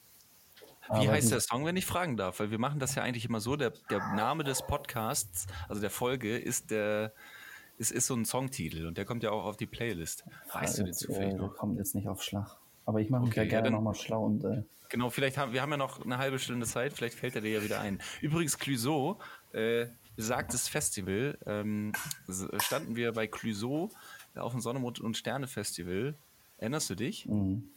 Wie 0.93 1.10
heißt 1.10 1.32
der 1.32 1.39
Song, 1.39 1.65
wenn 1.65 1.76
ich 1.78 1.86
fragen 1.86 2.15
darf? 2.15 2.39
Weil 2.39 2.52
wir 2.52 2.60
machen 2.60 2.80
das 2.80 2.93
ja 2.93 3.02
eigentlich 3.02 3.26
immer 3.26 3.39
so, 3.39 3.56
der, 3.56 3.71
der 3.89 4.00
Name 4.15 4.43
des 4.43 4.62
Podcasts, 4.62 5.48
also 5.67 5.82
der 5.82 5.89
Folge, 5.89 6.38
ist 6.38 6.69
der 6.69 7.12
ist, 7.78 7.91
ist 7.91 8.08
so 8.08 8.15
ein 8.15 8.26
Songtitel 8.26 8.86
und 8.86 8.98
der 8.98 9.06
kommt 9.06 9.24
ja 9.24 9.32
auch 9.32 9.45
auf 9.45 9.58
die 9.58 9.65
Playlist. 9.65 10.24
Weißt 10.54 10.78
ja, 10.78 10.84
du 10.84 10.89
den 10.89 10.93
zufällig 10.93 11.34
äh, 11.34 11.38
noch? 11.38 11.56
kommt 11.56 11.78
jetzt 11.78 11.95
nicht 11.95 12.08
auf 12.08 12.24
Schlag. 12.24 12.58
Aber 12.86 13.02
ich 13.02 13.10
mache 13.10 13.24
mich 13.24 13.32
okay, 13.32 13.41
ja 13.41 13.50
gerne 13.50 13.67
ja, 13.67 13.71
nochmal 13.71 13.95
schlau 13.95 14.24
und. 14.26 14.43
Äh 14.45 14.63
genau, 14.89 15.10
vielleicht 15.10 15.38
haben 15.38 15.54
wir 15.54 15.62
haben 15.62 15.71
ja 15.71 15.78
noch 15.78 16.04
eine 16.04 16.17
halbe 16.17 16.39
Stunde 16.39 16.65
Zeit, 16.65 16.93
vielleicht 16.93 17.17
fällt 17.17 17.36
er 17.36 17.41
dir 17.41 17.52
ja 17.52 17.63
wieder 17.63 17.82
ein. 17.82 18.00
Übrigens, 18.21 18.58
Clouseau, 18.58 19.17
äh, 19.54 19.88
besagtes 20.15 20.67
Festival, 20.67 21.38
ähm, 21.45 21.93
standen 22.60 22.95
wir 22.95 23.12
bei 23.12 23.28
Clouseau 23.28 23.91
auf 24.36 24.51
dem 24.51 24.62
Sonne 24.62 24.80
und 24.99 25.17
Sterne 25.17 25.47
Festival. 25.47 26.15
Erinnerst 26.58 26.89
du 26.89 26.95
dich? 26.95 27.25
Mhm. 27.25 27.69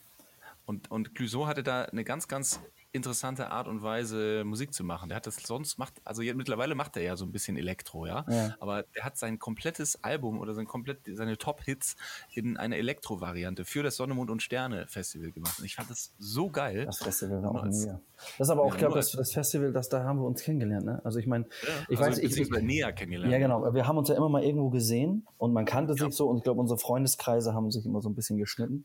Und, 0.67 0.91
und 0.91 1.15
Clouseau 1.15 1.47
hatte 1.47 1.63
da 1.63 1.85
eine 1.85 2.05
ganz, 2.05 2.29
ganz 2.29 2.61
interessante 2.93 3.51
Art 3.51 3.69
und 3.69 3.83
Weise, 3.83 4.45
Musik 4.45 4.73
zu 4.73 4.83
machen. 4.83 5.09
Der 5.09 5.17
hat 5.17 5.27
das 5.27 5.37
sonst 5.37 5.79
macht, 5.79 5.95
also 6.05 6.23
jetzt, 6.23 6.37
mittlerweile 6.37 6.75
macht 6.75 6.97
er 6.97 7.03
ja 7.03 7.17
so 7.17 7.25
ein 7.25 7.33
bisschen 7.33 7.57
Elektro, 7.57 8.07
ja? 8.07 8.25
ja. 8.29 8.55
Aber 8.61 8.85
der 8.95 9.05
hat 9.05 9.19
sein 9.19 9.39
komplettes 9.39 10.03
Album 10.03 10.41
oder 10.41 10.55
sein 10.55 10.67
komplett, 10.67 11.01
seine 11.13 11.37
Top-Hits 11.37 11.97
in 12.33 12.57
einer 12.57 12.77
Elektro-Variante 12.77 13.65
für 13.65 13.83
das 13.83 13.97
Sonne, 13.97 14.15
Mond 14.15 14.31
und 14.31 14.43
Sterne 14.43 14.87
Festival 14.89 15.33
gemacht. 15.33 15.59
Und 15.59 15.65
ich 15.65 15.77
fand 15.77 15.91
das 15.91 16.13
so 16.19 16.49
geil. 16.49 16.87
Das 16.87 16.99
Festival 16.99 17.43
war 17.43 17.51
auch 17.51 17.65
mega. 17.65 18.01
Das 18.39 18.49
ist 18.49 18.51
aber 18.51 18.63
auch, 18.63 18.73
ja, 18.73 18.79
glaube 18.79 18.97
das, 18.97 19.13
das 19.13 19.33
Festival, 19.33 19.73
das, 19.73 19.89
da 19.89 20.03
haben 20.03 20.19
wir 20.19 20.27
uns 20.27 20.43
kennengelernt, 20.43 20.87
ne? 20.87 21.01
Also 21.05 21.19
ich 21.19 21.27
meine, 21.27 21.45
ja, 21.45 21.69
ich 21.89 21.99
also 21.99 22.11
weiß, 22.11 22.19
ich, 22.19 22.37
ich 22.37 22.51
näher 22.51 22.93
kennengelernt. 22.93 23.33
Ja, 23.33 23.39
genau. 23.39 23.73
Wir 23.75 23.87
haben 23.87 23.99
uns 23.99 24.09
ja 24.09 24.17
immer 24.17 24.29
mal 24.29 24.43
irgendwo 24.43 24.71
gesehen 24.71 25.27
und 25.37 25.53
man 25.53 25.65
kannte 25.67 25.95
sich 25.95 26.15
so 26.15 26.29
und 26.29 26.39
ich 26.39 26.43
glaube, 26.43 26.61
unsere 26.61 26.79
Freundeskreise 26.79 27.55
haben 27.55 27.71
sich 27.71 27.85
immer 27.85 28.01
so 28.01 28.09
ein 28.09 28.15
bisschen 28.15 28.39
geschnitten. 28.39 28.85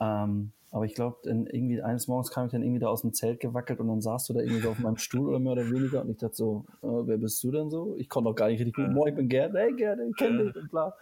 Ähm, 0.00 0.52
aber 0.70 0.84
ich 0.84 0.94
glaube, 0.94 1.18
irgendwie 1.24 1.80
eines 1.82 2.08
Morgens 2.08 2.30
kam 2.30 2.46
ich 2.46 2.52
dann 2.52 2.62
irgendwie 2.62 2.80
da 2.80 2.88
aus 2.88 3.00
dem 3.00 3.14
Zelt 3.14 3.40
gewackelt 3.40 3.80
und 3.80 3.88
dann 3.88 4.02
saßt 4.02 4.28
du 4.28 4.34
da 4.34 4.40
irgendwie 4.40 4.60
so 4.60 4.70
auf 4.70 4.78
meinem 4.78 4.98
Stuhl 4.98 5.28
oder 5.28 5.38
mehr 5.38 5.52
oder 5.52 5.70
weniger 5.70 6.02
und 6.02 6.10
ich 6.10 6.18
dachte 6.18 6.34
so, 6.34 6.66
äh, 6.82 6.86
wer 6.86 7.16
bist 7.16 7.42
du 7.42 7.50
denn 7.50 7.70
so? 7.70 7.96
Ich 7.96 8.08
konnte 8.08 8.28
auch 8.28 8.34
gar 8.34 8.48
nicht 8.48 8.60
richtig 8.60 8.74
gut, 8.74 8.90
moin, 8.90 9.08
ich 9.08 9.14
bin 9.14 9.28
Gerd, 9.30 9.54
hey 9.54 9.72
Gerd, 9.74 9.98
ich 10.00 10.16
kenne 10.16 10.44
dich 10.44 10.56
und 10.56 10.70
bla. 10.70 10.94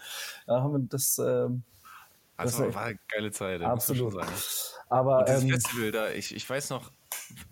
Da 0.47 0.63
haben 0.63 0.73
wir 0.73 0.89
das, 0.89 1.19
ähm, 1.19 1.65
also 2.37 2.59
das 2.59 2.75
war, 2.75 2.75
war 2.75 2.83
eine 2.85 2.99
geile 3.09 3.31
Zeit, 3.33 3.61
absolut. 3.63 4.15
Muss. 4.15 4.79
Aber 4.89 5.21
und 5.21 5.29
ähm, 5.31 5.49
Festival 5.49 5.91
da, 5.91 6.11
ich, 6.11 6.35
ich 6.35 6.49
weiß 6.49 6.71
noch, 6.71 6.93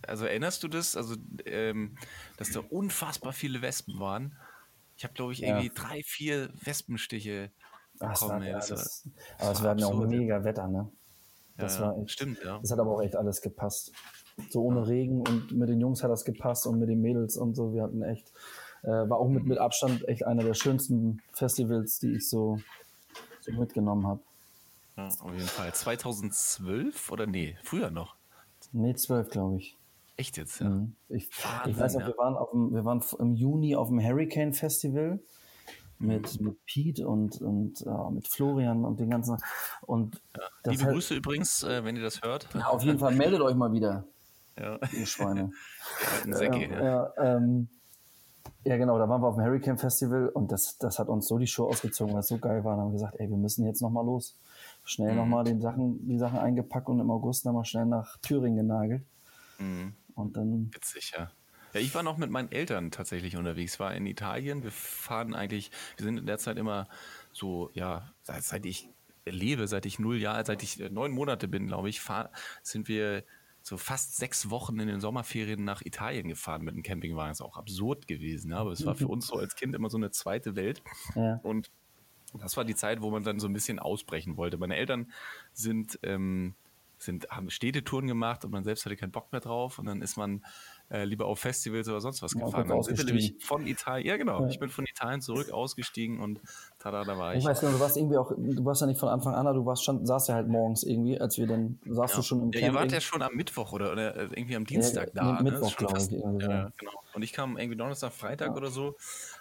also 0.06 0.24
erinnerst 0.26 0.62
du 0.62 0.68
das, 0.68 0.96
also 0.96 1.16
ähm, 1.46 1.96
dass 2.36 2.52
da 2.52 2.60
unfassbar 2.60 3.32
viele 3.32 3.60
Wespen 3.60 3.98
waren? 3.98 4.36
Ich 4.96 5.02
habe 5.02 5.14
glaube 5.14 5.32
ich 5.32 5.42
irgendwie 5.42 5.66
ja. 5.66 5.72
drei, 5.74 6.00
vier 6.04 6.50
Wespenstiche 6.62 7.50
bekommen. 7.98 8.14
Ach, 8.14 8.28
war, 8.28 8.44
ja, 8.44 8.58
das, 8.58 9.08
aber 9.38 9.50
es 9.50 9.62
war 9.64 9.76
ja 9.76 9.86
auch 9.86 10.06
mega 10.06 10.44
Wetter, 10.44 10.68
ne? 10.68 10.92
Das 11.56 11.78
ja, 11.78 11.86
war 11.86 11.98
echt, 11.98 12.10
stimmt, 12.10 12.38
ja. 12.44 12.58
Das 12.58 12.70
hat 12.70 12.78
aber 12.78 12.90
auch 12.90 13.02
echt 13.02 13.16
alles 13.16 13.40
gepasst. 13.40 13.92
So 14.50 14.62
ohne 14.62 14.88
Regen 14.88 15.20
und 15.20 15.52
mit 15.52 15.68
den 15.68 15.80
Jungs 15.80 16.02
hat 16.02 16.10
das 16.10 16.24
gepasst 16.24 16.66
und 16.66 16.78
mit 16.78 16.88
den 16.88 17.00
Mädels 17.00 17.36
und 17.36 17.54
so. 17.54 17.72
Wir 17.72 17.84
hatten 17.84 18.02
echt, 18.02 18.32
äh, 18.82 18.88
war 18.88 19.18
auch 19.18 19.28
mit, 19.28 19.44
mit 19.44 19.58
Abstand 19.58 20.08
echt 20.08 20.26
einer 20.26 20.42
der 20.42 20.54
schönsten 20.54 21.22
Festivals, 21.32 22.00
die 22.00 22.16
ich 22.16 22.28
so, 22.28 22.58
so 23.40 23.52
mitgenommen 23.52 24.06
habe. 24.06 24.20
Ja, 24.96 25.06
auf 25.06 25.32
jeden 25.32 25.46
Fall. 25.46 25.72
2012 25.72 27.12
oder 27.12 27.26
nee, 27.26 27.56
früher 27.62 27.90
noch? 27.90 28.16
Nee, 28.72 28.94
12, 28.94 29.30
glaube 29.30 29.58
ich. 29.58 29.76
Echt 30.16 30.36
jetzt, 30.36 30.60
ja. 30.60 30.68
Mhm. 30.68 30.94
Ich, 31.08 31.28
Wahnsinn, 31.44 31.72
ich 31.72 31.78
weiß 31.78 31.94
noch, 31.94 32.00
ja. 32.02 32.06
wir, 32.08 32.18
waren 32.18 32.36
auf 32.36 32.50
dem, 32.50 32.72
wir 32.72 32.84
waren 32.84 33.02
im 33.18 33.34
Juni 33.34 33.74
auf 33.74 33.88
dem 33.88 34.00
Hurricane 34.00 34.52
Festival 34.52 35.20
mit, 35.98 36.40
mit 36.40 36.64
Pete 36.66 37.06
und, 37.06 37.40
und 37.40 37.80
äh, 37.86 38.10
mit 38.10 38.28
Florian 38.28 38.84
und 38.84 39.00
den 39.00 39.10
ganzen. 39.10 39.36
Und 39.82 40.20
ja, 40.36 40.70
liebe 40.70 40.84
halt, 40.84 40.94
Grüße 40.94 41.14
übrigens, 41.14 41.62
äh, 41.62 41.84
wenn 41.84 41.96
ihr 41.96 42.02
das 42.02 42.22
hört. 42.22 42.48
Ja, 42.54 42.68
auf 42.68 42.82
jeden 42.82 42.98
Fall 42.98 43.14
meldet 43.14 43.40
euch 43.40 43.54
mal 43.54 43.72
wieder. 43.72 44.04
Ja. 44.56 44.78
Ihr 44.92 45.06
Schweine. 45.06 45.50
Ja, 46.28 46.36
Säcke, 46.36 46.70
ja. 46.70 46.84
Ja, 46.84 47.12
ähm, 47.18 47.68
ja, 48.62 48.76
genau, 48.76 48.98
da 48.98 49.08
waren 49.08 49.20
wir 49.20 49.26
auf 49.26 49.34
dem 49.34 49.44
Hurricane 49.44 49.78
Festival 49.78 50.28
und 50.28 50.52
das, 50.52 50.78
das 50.78 51.00
hat 51.00 51.08
uns 51.08 51.26
so 51.26 51.38
die 51.38 51.46
Show 51.46 51.66
ausgezogen, 51.66 52.14
weil 52.14 52.20
es 52.20 52.28
so 52.28 52.38
geil 52.38 52.64
war. 52.64 52.76
Und 52.76 52.80
haben 52.80 52.92
gesagt, 52.92 53.16
ey, 53.18 53.28
wir 53.28 53.36
müssen 53.36 53.66
jetzt 53.66 53.82
nochmal 53.82 54.06
los. 54.06 54.38
Schnell 54.84 55.10
mhm. 55.10 55.18
nochmal 55.18 55.44
die 55.44 55.60
Sachen, 55.60 56.06
die 56.06 56.18
Sachen 56.18 56.38
eingepackt 56.38 56.88
und 56.88 57.00
im 57.00 57.10
August 57.10 57.44
nochmal 57.44 57.64
schnell 57.64 57.86
nach 57.86 58.16
Thüringen 58.18 58.56
genagelt. 58.56 59.02
Mhm. 59.58 59.94
Und 60.14 60.36
dann. 60.36 60.70
Witzig, 60.72 61.12
ja. 61.16 61.30
Ja, 61.74 61.80
ich 61.80 61.94
war 61.94 62.02
noch 62.02 62.16
mit 62.16 62.30
meinen 62.30 62.50
Eltern 62.52 62.90
tatsächlich 62.90 63.36
unterwegs, 63.36 63.80
war 63.80 63.94
in 63.94 64.06
Italien. 64.06 64.62
Wir 64.62 64.70
fahren 64.70 65.34
eigentlich, 65.34 65.70
wir 65.96 66.04
sind 66.04 66.18
in 66.18 66.26
der 66.26 66.38
Zeit 66.38 66.56
immer 66.56 66.88
so, 67.32 67.70
ja, 67.74 68.12
seit, 68.22 68.64
ich 68.64 68.88
lebe, 69.26 69.66
seit 69.66 69.84
ich 69.84 69.98
null 69.98 70.18
Jahre, 70.18 70.44
seit 70.46 70.62
ich 70.62 70.78
neun 70.90 71.12
Monate 71.12 71.48
bin, 71.48 71.66
glaube 71.66 71.88
ich, 71.88 72.00
fahr, 72.00 72.30
sind 72.62 72.88
wir 72.88 73.24
so 73.60 73.78
fast 73.78 74.16
sechs 74.16 74.50
Wochen 74.50 74.78
in 74.78 74.88
den 74.88 75.00
Sommerferien 75.00 75.64
nach 75.64 75.80
Italien 75.82 76.28
gefahren 76.28 76.62
mit 76.62 76.74
dem 76.74 76.82
Campingwagen. 76.82 77.30
Das 77.30 77.40
ist 77.40 77.46
auch 77.46 77.56
absurd 77.56 78.06
gewesen, 78.06 78.52
aber 78.52 78.72
es 78.72 78.84
war 78.84 78.94
für 78.94 79.08
uns 79.08 79.26
so 79.26 79.36
als 79.36 79.56
Kind 79.56 79.74
immer 79.74 79.88
so 79.88 79.96
eine 79.96 80.10
zweite 80.10 80.54
Welt. 80.54 80.82
Ja. 81.14 81.40
Und 81.42 81.70
das 82.34 82.56
war 82.56 82.64
die 82.64 82.74
Zeit, 82.74 83.00
wo 83.00 83.10
man 83.10 83.22
dann 83.22 83.40
so 83.40 83.48
ein 83.48 83.52
bisschen 83.54 83.78
ausbrechen 83.78 84.36
wollte. 84.36 84.58
Meine 84.58 84.76
Eltern 84.76 85.10
sind, 85.54 85.98
ähm, 86.02 86.54
sind, 86.98 87.30
haben 87.30 87.48
Städtetouren 87.48 88.06
gemacht 88.06 88.44
und 88.44 88.50
man 88.50 88.64
selbst 88.64 88.84
hatte 88.84 88.96
keinen 88.96 89.12
Bock 89.12 89.32
mehr 89.32 89.40
drauf. 89.40 89.78
Und 89.78 89.86
dann 89.86 90.02
ist 90.02 90.16
man 90.16 90.44
äh, 90.94 91.04
lieber 91.04 91.26
auf 91.26 91.40
Festivals 91.40 91.88
oder 91.88 92.00
sonst 92.00 92.22
was 92.22 92.34
ja, 92.34 92.44
gefahren. 92.44 92.68
Dann 92.68 92.82
sind 92.82 92.96
wir 92.96 93.04
nämlich 93.04 93.34
von 93.40 93.66
Italien, 93.66 94.06
ja 94.06 94.16
genau, 94.16 94.42
ja. 94.42 94.48
ich 94.48 94.60
bin 94.60 94.68
von 94.68 94.86
Italien 94.86 95.20
zurück 95.20 95.50
ausgestiegen 95.50 96.20
und 96.20 96.40
tada, 96.78 97.02
da 97.02 97.18
war 97.18 97.34
ich. 97.34 97.40
Ich 97.40 97.44
weiß 97.44 97.62
nicht, 97.62 97.74
du 97.74 97.80
warst 97.80 97.96
irgendwie 97.96 98.16
auch, 98.16 98.30
du 98.36 98.64
warst 98.64 98.80
ja 98.80 98.86
nicht 98.86 99.00
von 99.00 99.08
Anfang 99.08 99.34
an, 99.34 99.44
du 99.52 99.66
warst 99.66 99.84
schon, 99.84 100.06
saßt 100.06 100.28
ja 100.28 100.36
halt 100.36 100.46
morgens 100.46 100.84
irgendwie, 100.84 101.20
als 101.20 101.36
wir 101.36 101.48
dann, 101.48 101.80
saßt 101.84 102.14
ja. 102.14 102.16
du 102.20 102.22
schon 102.22 102.42
im 102.42 102.52
ja, 102.52 102.60
Camp. 102.60 102.72
Ihr 102.72 102.78
wart 102.78 102.92
ja 102.92 103.00
schon 103.00 103.22
am 103.22 103.34
Mittwoch 103.34 103.72
oder, 103.72 103.90
oder 103.90 104.16
irgendwie 104.16 104.54
am 104.54 104.64
Dienstag 104.64 105.12
da. 105.14 105.42
Ne? 105.42 105.50
Mittwoch, 105.50 105.76
glaube 105.76 105.98
ich. 105.98 106.10
Ja, 106.10 106.70
genau. 106.76 106.92
Und 107.14 107.22
ich 107.22 107.32
kam 107.32 107.58
irgendwie 107.58 107.76
Donnerstag, 107.76 108.12
Freitag 108.12 108.56
oder 108.56 108.70
so. 108.70 108.94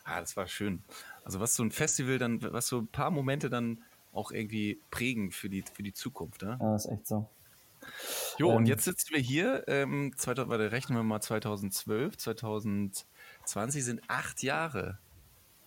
Ah, 0.06 0.20
das 0.20 0.36
war 0.36 0.48
schön. 0.48 0.82
Also 1.24 1.40
was 1.40 1.56
so 1.56 1.64
ein 1.64 1.72
Festival 1.72 2.18
dann, 2.18 2.42
was 2.52 2.68
so 2.68 2.80
ein 2.80 2.88
paar 2.88 3.12
Momente 3.12 3.50
dann 3.50 3.84
auch 4.12 4.32
irgendwie 4.32 4.80
prägen 4.90 5.32
für 5.32 5.50
die, 5.50 5.64
für 5.72 5.84
die 5.84 5.94
Zukunft. 5.94 6.42
Ne? 6.42 6.58
Ja, 6.60 6.74
das 6.74 6.86
ist 6.86 6.92
echt 6.92 7.08
so. 7.08 7.28
Jo, 8.38 8.52
ähm, 8.52 8.58
und 8.58 8.66
jetzt 8.66 8.86
sitzen 8.86 9.14
wir 9.14 9.20
hier, 9.20 9.64
ähm, 9.68 10.12
2000, 10.16 10.50
warte, 10.50 10.72
rechnen 10.72 10.98
wir 10.98 11.04
mal 11.04 11.22
2012, 11.22 12.18
2020 12.18 13.84
sind 13.84 14.02
acht 14.08 14.44
Jahre. 14.44 15.00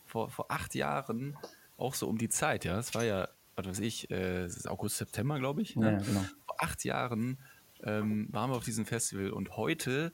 Vor, 0.05 0.31
vor 0.31 0.51
acht 0.51 0.75
Jahren, 0.75 1.37
auch 1.77 1.95
so 1.95 2.09
um 2.09 2.19
die 2.19 2.29
Zeit, 2.29 2.65
ja. 2.65 2.79
Es 2.79 2.95
war 2.95 3.05
ja, 3.05 3.29
was 3.57 3.67
weiß 3.67 3.81
ich, 3.81 4.11
äh, 4.11 4.49
August, 4.67 4.99
September, 4.99 5.39
glaube 5.39 5.63
ich. 5.63 5.77
Ne? 5.77 5.93
Ja, 5.93 5.99
genau. 5.99 6.25
Vor 6.47 6.63
acht 6.63 6.85
Jahren 6.85 7.39
ähm, 7.83 8.29
waren 8.31 8.51
wir 8.51 8.57
auf 8.57 8.65
diesem 8.65 8.87
Festival 8.87 9.31
und 9.31 9.57
heute 9.57 10.13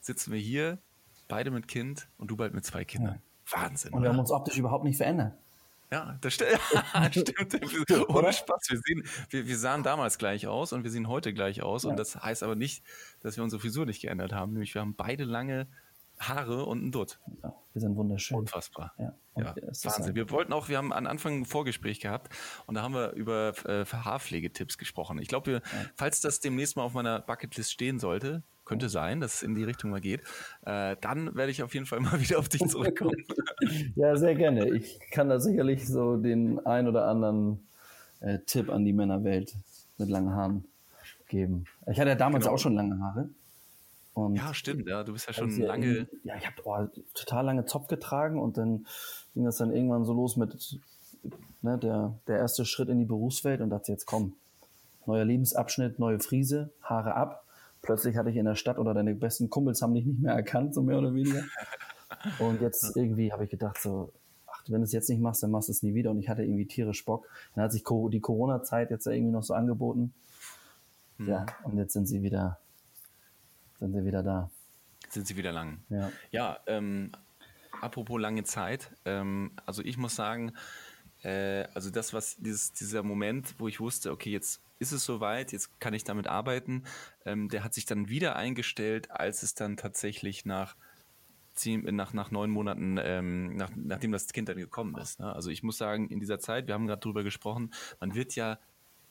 sitzen 0.00 0.32
wir 0.32 0.40
hier, 0.40 0.78
beide 1.28 1.50
mit 1.50 1.68
Kind 1.68 2.08
und 2.18 2.30
du 2.30 2.36
bald 2.36 2.54
mit 2.54 2.64
zwei 2.64 2.84
Kindern. 2.84 3.20
Ja. 3.46 3.60
Wahnsinn. 3.60 3.92
Und 3.92 4.02
wir 4.02 4.08
oder? 4.08 4.14
haben 4.14 4.20
uns 4.20 4.30
optisch 4.30 4.56
überhaupt 4.56 4.84
nicht 4.84 4.96
verändert. 4.96 5.34
Ja, 5.92 6.18
das 6.20 6.34
st 6.34 6.44
stimmt. 7.10 8.08
Ohne 8.08 8.32
Spaß. 8.32 8.70
Wir, 8.70 8.78
sehen, 8.78 9.04
wir, 9.30 9.46
wir, 9.46 9.58
sahen 9.58 9.82
damals 9.82 10.18
gleich 10.18 10.46
aus 10.46 10.72
und 10.72 10.84
wir 10.84 10.90
sehen 10.90 11.08
heute 11.08 11.32
gleich 11.32 11.62
aus. 11.62 11.84
Ja. 11.84 11.90
Und 11.90 11.98
das 11.98 12.16
heißt 12.16 12.42
aber 12.42 12.56
nicht, 12.56 12.84
dass 13.20 13.36
wir 13.36 13.44
unsere 13.44 13.60
Frisur 13.60 13.86
nicht 13.86 14.02
geändert 14.02 14.32
haben. 14.32 14.52
Nämlich 14.52 14.74
wir 14.74 14.80
haben 14.80 14.94
beide 14.96 15.24
lange 15.24 15.68
Haare 16.18 16.64
und 16.64 16.84
ein 16.84 16.92
Dutt. 16.92 17.18
Ja, 17.42 17.54
wir 17.72 17.80
sind 17.80 17.96
wunderschön. 17.96 18.38
Unfassbar. 18.38 18.92
Ja, 18.98 19.14
ja 19.36 19.54
Wahnsinn. 19.56 20.14
Wir 20.14 20.30
wollten 20.30 20.52
auch, 20.52 20.68
wir 20.68 20.78
haben 20.78 20.92
am 20.92 21.06
Anfang 21.06 21.40
ein 21.40 21.44
Vorgespräch 21.44 22.00
gehabt 22.00 22.32
und 22.66 22.74
da 22.76 22.82
haben 22.82 22.94
wir 22.94 23.12
über 23.12 23.52
äh, 23.64 23.84
Haarpflegetipps 23.84 24.78
gesprochen. 24.78 25.18
Ich 25.18 25.28
glaube, 25.28 25.52
ja. 25.52 25.60
falls 25.96 26.20
das 26.20 26.40
demnächst 26.40 26.76
mal 26.76 26.84
auf 26.84 26.94
meiner 26.94 27.20
Bucketlist 27.20 27.72
stehen 27.72 27.98
sollte, 27.98 28.42
könnte 28.64 28.88
sein, 28.88 29.20
dass 29.20 29.36
es 29.36 29.42
in 29.42 29.54
die 29.54 29.64
Richtung 29.64 29.90
mal 29.90 30.00
geht, 30.00 30.22
äh, 30.64 30.96
dann 31.00 31.34
werde 31.34 31.50
ich 31.50 31.62
auf 31.62 31.74
jeden 31.74 31.86
Fall 31.86 32.00
mal 32.00 32.20
wieder 32.20 32.38
auf 32.38 32.48
dich 32.48 32.66
zurückkommen. 32.66 33.24
ja, 33.96 34.16
sehr 34.16 34.34
gerne. 34.34 34.70
Ich 34.70 34.98
kann 35.10 35.28
da 35.28 35.40
sicherlich 35.40 35.86
so 35.86 36.16
den 36.16 36.64
ein 36.66 36.88
oder 36.88 37.06
anderen 37.06 37.66
äh, 38.20 38.38
Tipp 38.46 38.70
an 38.70 38.84
die 38.84 38.92
Männerwelt 38.92 39.54
mit 39.98 40.08
langen 40.08 40.34
Haaren 40.34 40.64
geben. 41.28 41.64
Ich 41.90 41.98
hatte 41.98 42.10
ja 42.10 42.14
damals 42.14 42.44
genau. 42.44 42.54
auch 42.54 42.58
schon 42.58 42.74
lange 42.74 42.98
Haare. 43.00 43.28
Und 44.14 44.36
ja, 44.36 44.54
stimmt, 44.54 44.86
ja. 44.86 45.02
Du 45.02 45.12
bist 45.12 45.26
ja 45.26 45.32
schon 45.32 45.50
ja 45.58 45.66
lange. 45.66 46.06
Ja, 46.22 46.36
ich 46.36 46.46
habe 46.46 46.56
oh, 46.64 47.00
total 47.14 47.46
lange 47.46 47.66
Zopf 47.66 47.88
getragen 47.88 48.38
und 48.38 48.56
dann 48.56 48.86
ging 49.34 49.44
das 49.44 49.56
dann 49.56 49.72
irgendwann 49.72 50.04
so 50.04 50.12
los 50.12 50.36
mit 50.36 50.78
ne, 51.62 51.78
der, 51.78 52.14
der 52.28 52.38
erste 52.38 52.64
Schritt 52.64 52.88
in 52.88 53.00
die 53.00 53.04
Berufswelt 53.04 53.60
und 53.60 53.70
dachte, 53.70 53.90
jetzt 53.90 54.06
komm, 54.06 54.34
neuer 55.06 55.24
Lebensabschnitt, 55.24 55.98
neue 55.98 56.20
Friese, 56.20 56.70
Haare 56.82 57.14
ab. 57.14 57.43
Plötzlich 57.84 58.16
hatte 58.16 58.30
ich 58.30 58.36
in 58.36 58.46
der 58.46 58.54
Stadt 58.56 58.78
oder 58.78 58.94
deine 58.94 59.14
besten 59.14 59.50
Kumpels 59.50 59.82
haben 59.82 59.94
dich 59.94 60.06
nicht 60.06 60.20
mehr 60.20 60.34
erkannt, 60.34 60.74
so 60.74 60.82
mehr 60.82 60.98
oder 60.98 61.14
weniger. 61.14 61.44
Und 62.38 62.60
jetzt 62.60 62.82
irgendwie 62.96 63.32
habe 63.32 63.44
ich 63.44 63.50
gedacht, 63.50 63.78
so, 63.78 64.12
ach, 64.46 64.62
wenn 64.68 64.80
du 64.80 64.84
es 64.84 64.92
jetzt 64.92 65.08
nicht 65.08 65.20
machst, 65.20 65.42
dann 65.42 65.50
machst 65.50 65.68
du 65.68 65.72
es 65.72 65.82
nie 65.82 65.94
wieder. 65.94 66.10
Und 66.10 66.18
ich 66.18 66.28
hatte 66.28 66.42
irgendwie 66.42 66.66
tierisch 66.66 67.04
Bock. 67.04 67.28
Dann 67.54 67.64
hat 67.64 67.72
sich 67.72 67.84
die 67.84 68.20
Corona-Zeit 68.20 68.90
jetzt 68.90 69.06
irgendwie 69.06 69.32
noch 69.32 69.42
so 69.42 69.54
angeboten. 69.54 70.12
Mhm. 71.18 71.28
Ja, 71.28 71.46
und 71.62 71.78
jetzt 71.78 71.92
sind 71.92 72.06
sie 72.06 72.22
wieder 72.22 72.58
sind 73.78 73.92
sie 73.92 74.04
wieder 74.04 74.22
da. 74.22 74.50
Sind 75.10 75.26
sie 75.26 75.36
wieder 75.36 75.52
lang. 75.52 75.82
Ja, 75.90 76.10
ja 76.30 76.58
ähm, 76.66 77.12
apropos 77.80 78.20
lange 78.20 78.44
Zeit. 78.44 78.90
Ähm, 79.04 79.52
also 79.66 79.82
ich 79.82 79.98
muss 79.98 80.16
sagen, 80.16 80.52
äh, 81.24 81.66
also 81.74 81.90
das, 81.90 82.12
was 82.12 82.36
dieses, 82.36 82.72
dieser 82.72 83.02
Moment, 83.02 83.54
wo 83.58 83.68
ich 83.68 83.80
wusste, 83.80 84.12
okay, 84.12 84.30
jetzt 84.30 84.60
ist 84.78 84.92
es 84.92 85.04
soweit, 85.04 85.52
jetzt 85.52 85.80
kann 85.80 85.94
ich 85.94 86.04
damit 86.04 86.26
arbeiten, 86.26 86.84
ähm, 87.24 87.48
der 87.48 87.64
hat 87.64 87.74
sich 87.74 87.86
dann 87.86 88.08
wieder 88.08 88.36
eingestellt, 88.36 89.10
als 89.10 89.42
es 89.42 89.54
dann 89.54 89.76
tatsächlich 89.76 90.44
nach 90.44 90.76
nach, 91.66 92.12
nach 92.12 92.32
neun 92.32 92.50
Monaten, 92.50 92.98
ähm, 93.00 93.54
nach, 93.56 93.70
nachdem 93.76 94.10
das 94.10 94.26
Kind 94.32 94.48
dann 94.48 94.56
gekommen 94.56 94.96
ist. 94.96 95.20
Ne? 95.20 95.32
Also 95.32 95.50
ich 95.50 95.62
muss 95.62 95.78
sagen, 95.78 96.08
in 96.08 96.18
dieser 96.18 96.40
Zeit, 96.40 96.66
wir 96.66 96.74
haben 96.74 96.88
gerade 96.88 97.00
drüber 97.00 97.22
gesprochen, 97.22 97.72
man 98.00 98.16
wird 98.16 98.34
ja 98.34 98.58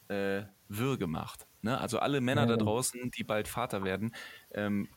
äh, 0.09 0.43
wirr 0.67 0.97
gemacht. 0.97 1.47
Ne? 1.61 1.79
Also 1.79 1.99
alle 1.99 2.19
Männer 2.19 2.45
da 2.45 2.57
draußen, 2.57 3.11
die 3.11 3.23
bald 3.23 3.47
Vater 3.47 3.85
werden, 3.85 4.13
ähm, 4.51 4.89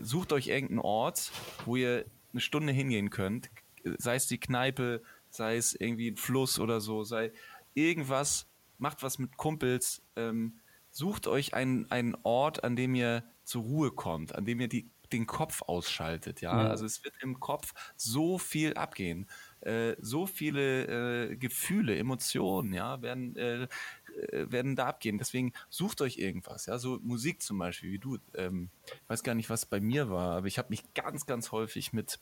sucht 0.00 0.32
euch 0.32 0.46
irgendeinen 0.46 0.80
Ort, 0.80 1.32
wo 1.66 1.76
ihr 1.76 2.06
eine 2.32 2.40
Stunde 2.40 2.72
hingehen 2.72 3.10
könnt, 3.10 3.50
sei 3.98 4.16
es 4.16 4.26
die 4.26 4.40
Kneipe, 4.40 5.02
sei 5.30 5.56
es 5.56 5.74
irgendwie 5.74 6.10
ein 6.10 6.16
Fluss 6.16 6.58
oder 6.58 6.80
so, 6.80 7.04
sei 7.04 7.32
irgendwas, 7.74 8.46
macht 8.78 9.02
was 9.02 9.18
mit 9.18 9.36
Kumpels, 9.36 10.02
ähm, 10.16 10.58
sucht 10.90 11.26
euch 11.26 11.54
einen, 11.54 11.90
einen 11.90 12.16
Ort, 12.22 12.64
an 12.64 12.76
dem 12.76 12.94
ihr 12.94 13.24
zur 13.44 13.62
Ruhe 13.62 13.90
kommt, 13.90 14.34
an 14.34 14.44
dem 14.44 14.60
ihr 14.60 14.68
die, 14.68 14.90
den 15.12 15.26
Kopf 15.26 15.62
ausschaltet, 15.62 16.40
ja? 16.40 16.62
ja. 16.62 16.68
Also 16.68 16.84
es 16.84 17.04
wird 17.04 17.14
im 17.22 17.38
Kopf 17.38 17.74
so 17.96 18.38
viel 18.38 18.74
abgehen. 18.74 19.28
Äh, 19.60 19.94
so 20.00 20.26
viele 20.26 21.30
äh, 21.30 21.36
Gefühle, 21.36 21.96
Emotionen, 21.96 22.72
ja, 22.72 23.02
werden 23.02 23.36
äh, 23.36 23.68
äh, 24.16 24.50
werden 24.50 24.76
da 24.76 24.86
abgehen. 24.86 25.18
Deswegen 25.18 25.52
sucht 25.68 26.00
euch 26.00 26.18
irgendwas, 26.18 26.66
ja, 26.66 26.78
so 26.78 26.98
Musik 27.02 27.42
zum 27.42 27.58
Beispiel, 27.58 27.92
wie 27.92 27.98
du. 27.98 28.18
Ähm, 28.34 28.70
ich 28.86 29.08
weiß 29.08 29.22
gar 29.22 29.34
nicht, 29.34 29.50
was 29.50 29.66
bei 29.66 29.80
mir 29.80 30.10
war, 30.10 30.36
aber 30.36 30.46
ich 30.46 30.58
habe 30.58 30.70
mich 30.70 30.82
ganz, 30.94 31.26
ganz 31.26 31.52
häufig 31.52 31.92
mit 31.92 32.18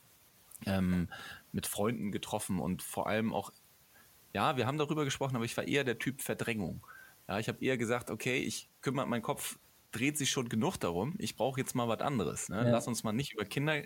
ähm, 0.66 1.08
mit 1.52 1.66
Freunden 1.66 2.12
getroffen 2.12 2.58
und 2.58 2.82
vor 2.82 3.06
allem 3.06 3.32
auch, 3.32 3.52
ja, 4.32 4.56
wir 4.56 4.66
haben 4.66 4.78
darüber 4.78 5.04
gesprochen, 5.04 5.36
aber 5.36 5.44
ich 5.44 5.56
war 5.56 5.66
eher 5.66 5.84
der 5.84 5.98
Typ 5.98 6.22
Verdrängung. 6.22 6.86
Ja, 7.28 7.38
ich 7.38 7.48
habe 7.48 7.64
eher 7.64 7.78
gesagt, 7.78 8.10
okay, 8.10 8.38
ich 8.38 8.68
kümmere, 8.80 9.06
mein 9.06 9.22
Kopf 9.22 9.58
dreht 9.92 10.18
sich 10.18 10.30
schon 10.30 10.48
genug 10.48 10.76
darum. 10.76 11.14
Ich 11.18 11.36
brauche 11.36 11.60
jetzt 11.60 11.74
mal 11.74 11.88
was 11.88 12.00
anderes. 12.00 12.48
Ne? 12.48 12.56
Ja. 12.56 12.70
Lass 12.70 12.88
uns 12.88 13.04
mal 13.04 13.12
nicht 13.12 13.32
über 13.32 13.44
Kinder, 13.44 13.82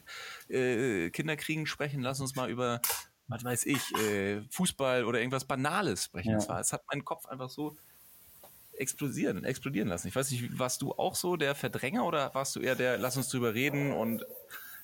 äh, 0.48 1.10
Kinderkriegen 1.10 1.66
sprechen. 1.66 2.00
Lass 2.00 2.20
uns 2.20 2.34
mal 2.34 2.50
über, 2.50 2.80
was 3.28 3.44
weiß 3.44 3.66
ich, 3.66 3.94
äh, 3.96 4.40
Fußball 4.50 5.04
oder 5.04 5.18
irgendwas 5.18 5.44
Banales 5.44 6.04
sprechen. 6.04 6.40
Ja. 6.40 6.60
Es 6.60 6.72
hat 6.72 6.82
meinen 6.90 7.04
Kopf 7.04 7.26
einfach 7.26 7.50
so 7.50 7.76
explodieren, 8.72 9.44
explodieren 9.44 9.88
lassen. 9.88 10.08
Ich 10.08 10.16
weiß 10.16 10.30
nicht, 10.30 10.58
warst 10.58 10.82
du 10.82 10.92
auch 10.92 11.14
so 11.14 11.36
der 11.36 11.54
Verdränger 11.54 12.04
oder 12.06 12.34
warst 12.34 12.56
du 12.56 12.60
eher 12.60 12.74
der, 12.74 12.96
lass 12.96 13.16
uns 13.16 13.28
drüber 13.28 13.54
reden 13.54 13.92
und 13.92 14.24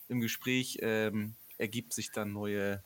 im 0.08 0.20
Gespräch 0.20 0.78
ähm, 0.82 1.34
ergibt 1.58 1.92
sich 1.92 2.10
dann 2.12 2.32
neue, 2.32 2.82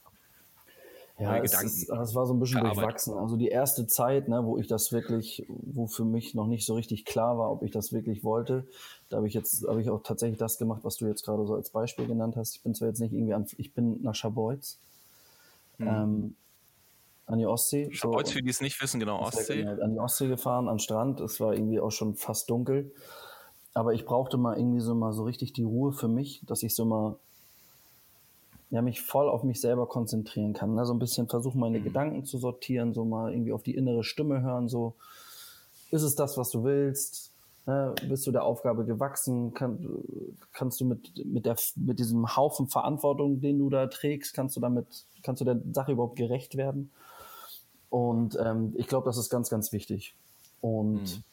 ja, 1.18 1.31
neue 1.33 1.42
es 1.42 1.50
Gedanken? 1.50 1.66
Ist, 1.66 1.90
es 1.90 2.14
war 2.14 2.26
so 2.26 2.35
ein 2.35 2.40
bisschen 2.40 2.62
durchwachsen. 2.62 3.14
Also 3.14 3.37
die 3.37 3.48
erste 3.48 3.87
Zeit, 3.87 4.28
ne, 4.28 4.44
wo 4.44 4.59
ich 4.59 4.66
das 4.66 4.92
wirklich, 4.92 5.44
wo 5.48 5.87
für 5.87 6.04
mich 6.04 6.35
noch 6.35 6.46
nicht 6.46 6.66
so 6.66 6.74
richtig 6.74 7.04
klar 7.04 7.38
war, 7.38 7.50
ob 7.50 7.62
ich 7.62 7.70
das 7.70 7.92
wirklich 7.92 8.24
wollte, 8.24 8.66
da 9.09 9.18
habe 9.18 9.28
ich 9.28 9.35
jetzt, 9.35 9.66
habe 9.66 9.81
ich 9.81 9.90
auch 9.90 10.02
tatsächlich 10.02 10.38
das 10.38 10.59
gemacht, 10.59 10.81
was 10.85 10.96
du 10.96 11.07
jetzt 11.07 11.24
gerade 11.24 11.46
so 11.46 11.54
als 11.54 11.70
Beispiel 11.70 12.07
genannt 12.07 12.37
hast. 12.37 12.57
Ich 12.57 12.62
bin 12.62 12.74
zwar 12.74 12.88
jetzt 12.88 13.00
nicht 13.00 13.12
irgendwie 13.12 13.35
an, 13.35 13.46
ich 13.57 13.72
bin 13.72 14.02
nach 14.02 14.14
Scharbeutz. 14.14 14.78
Hm. 15.78 15.87
Ähm, 15.87 16.37
an 17.28 17.38
die 17.38 17.46
Ostsee. 17.46 17.90
So, 17.94 18.12
Heute 18.14 18.33
für 18.33 18.42
die 18.42 18.48
es 18.48 18.61
nicht 18.61 18.81
wissen, 18.81 19.00
genau, 19.00 19.20
Ostsee. 19.20 19.62
Genau, 19.62 19.83
an 19.83 19.92
die 19.92 19.98
Ostsee 19.98 20.28
gefahren, 20.28 20.66
an 20.68 20.78
Strand. 20.78 21.20
Es 21.20 21.40
war 21.40 21.52
irgendwie 21.52 21.78
auch 21.78 21.90
schon 21.90 22.14
fast 22.14 22.48
dunkel. 22.48 22.90
Aber 23.74 23.92
ich 23.92 24.07
brauchte 24.07 24.38
mal 24.38 24.59
irgendwie 24.59 24.81
so 24.81 24.94
mal 24.94 25.12
so 25.12 25.24
richtig 25.24 25.52
die 25.52 25.62
Ruhe 25.62 25.92
für 25.92 26.09
mich, 26.09 26.42
dass 26.46 26.62
ich 26.62 26.74
so 26.74 26.85
mal 26.85 27.16
ja, 28.70 28.83
mich 28.83 29.00
voll 29.00 29.28
auf 29.28 29.44
mich 29.44 29.61
selber 29.61 29.87
konzentrieren 29.87 30.52
kann. 30.52 30.74
Ne? 30.74 30.85
So 30.85 30.92
ein 30.92 30.98
bisschen 30.98 31.28
versuchen, 31.28 31.61
meine 31.61 31.78
mhm. 31.78 31.85
Gedanken 31.85 32.24
zu 32.24 32.38
sortieren, 32.38 32.92
so 32.92 33.04
mal 33.04 33.33
irgendwie 33.33 33.52
auf 33.52 33.62
die 33.62 33.74
innere 33.74 34.04
Stimme 34.04 34.42
hören, 34.42 34.68
so 34.68 34.94
ist 35.90 36.02
es 36.02 36.14
das, 36.14 36.37
was 36.37 36.50
du 36.50 36.64
willst? 36.64 37.33
Ne? 37.66 37.94
Bist 38.09 38.26
du 38.26 38.33
der 38.33 38.44
Aufgabe 38.44 38.85
gewachsen? 38.85 39.54
Kann, 39.54 39.78
kannst 40.52 40.81
du 40.81 40.85
mit, 40.85 41.24
mit, 41.24 41.46
der, 41.46 41.57
mit 41.76 41.98
diesem 41.98 42.37
Haufen 42.37 42.68
Verantwortung, 42.68 43.40
den 43.40 43.59
du 43.59 43.70
da 43.70 43.87
trägst, 43.87 44.35
kannst 44.35 44.57
du 44.57 44.61
damit, 44.61 44.87
kannst 45.22 45.40
du 45.40 45.44
der 45.44 45.61
Sache 45.72 45.92
überhaupt 45.92 46.16
gerecht 46.16 46.57
werden? 46.57 46.90
Und 47.90 48.38
ähm, 48.38 48.74
ich 48.76 48.87
glaube, 48.87 49.07
das 49.07 49.16
ist 49.16 49.31
ganz, 49.31 49.48
ganz 49.48 49.72
wichtig. 49.72 50.14
Und 50.61 51.02
mhm. 51.02 51.24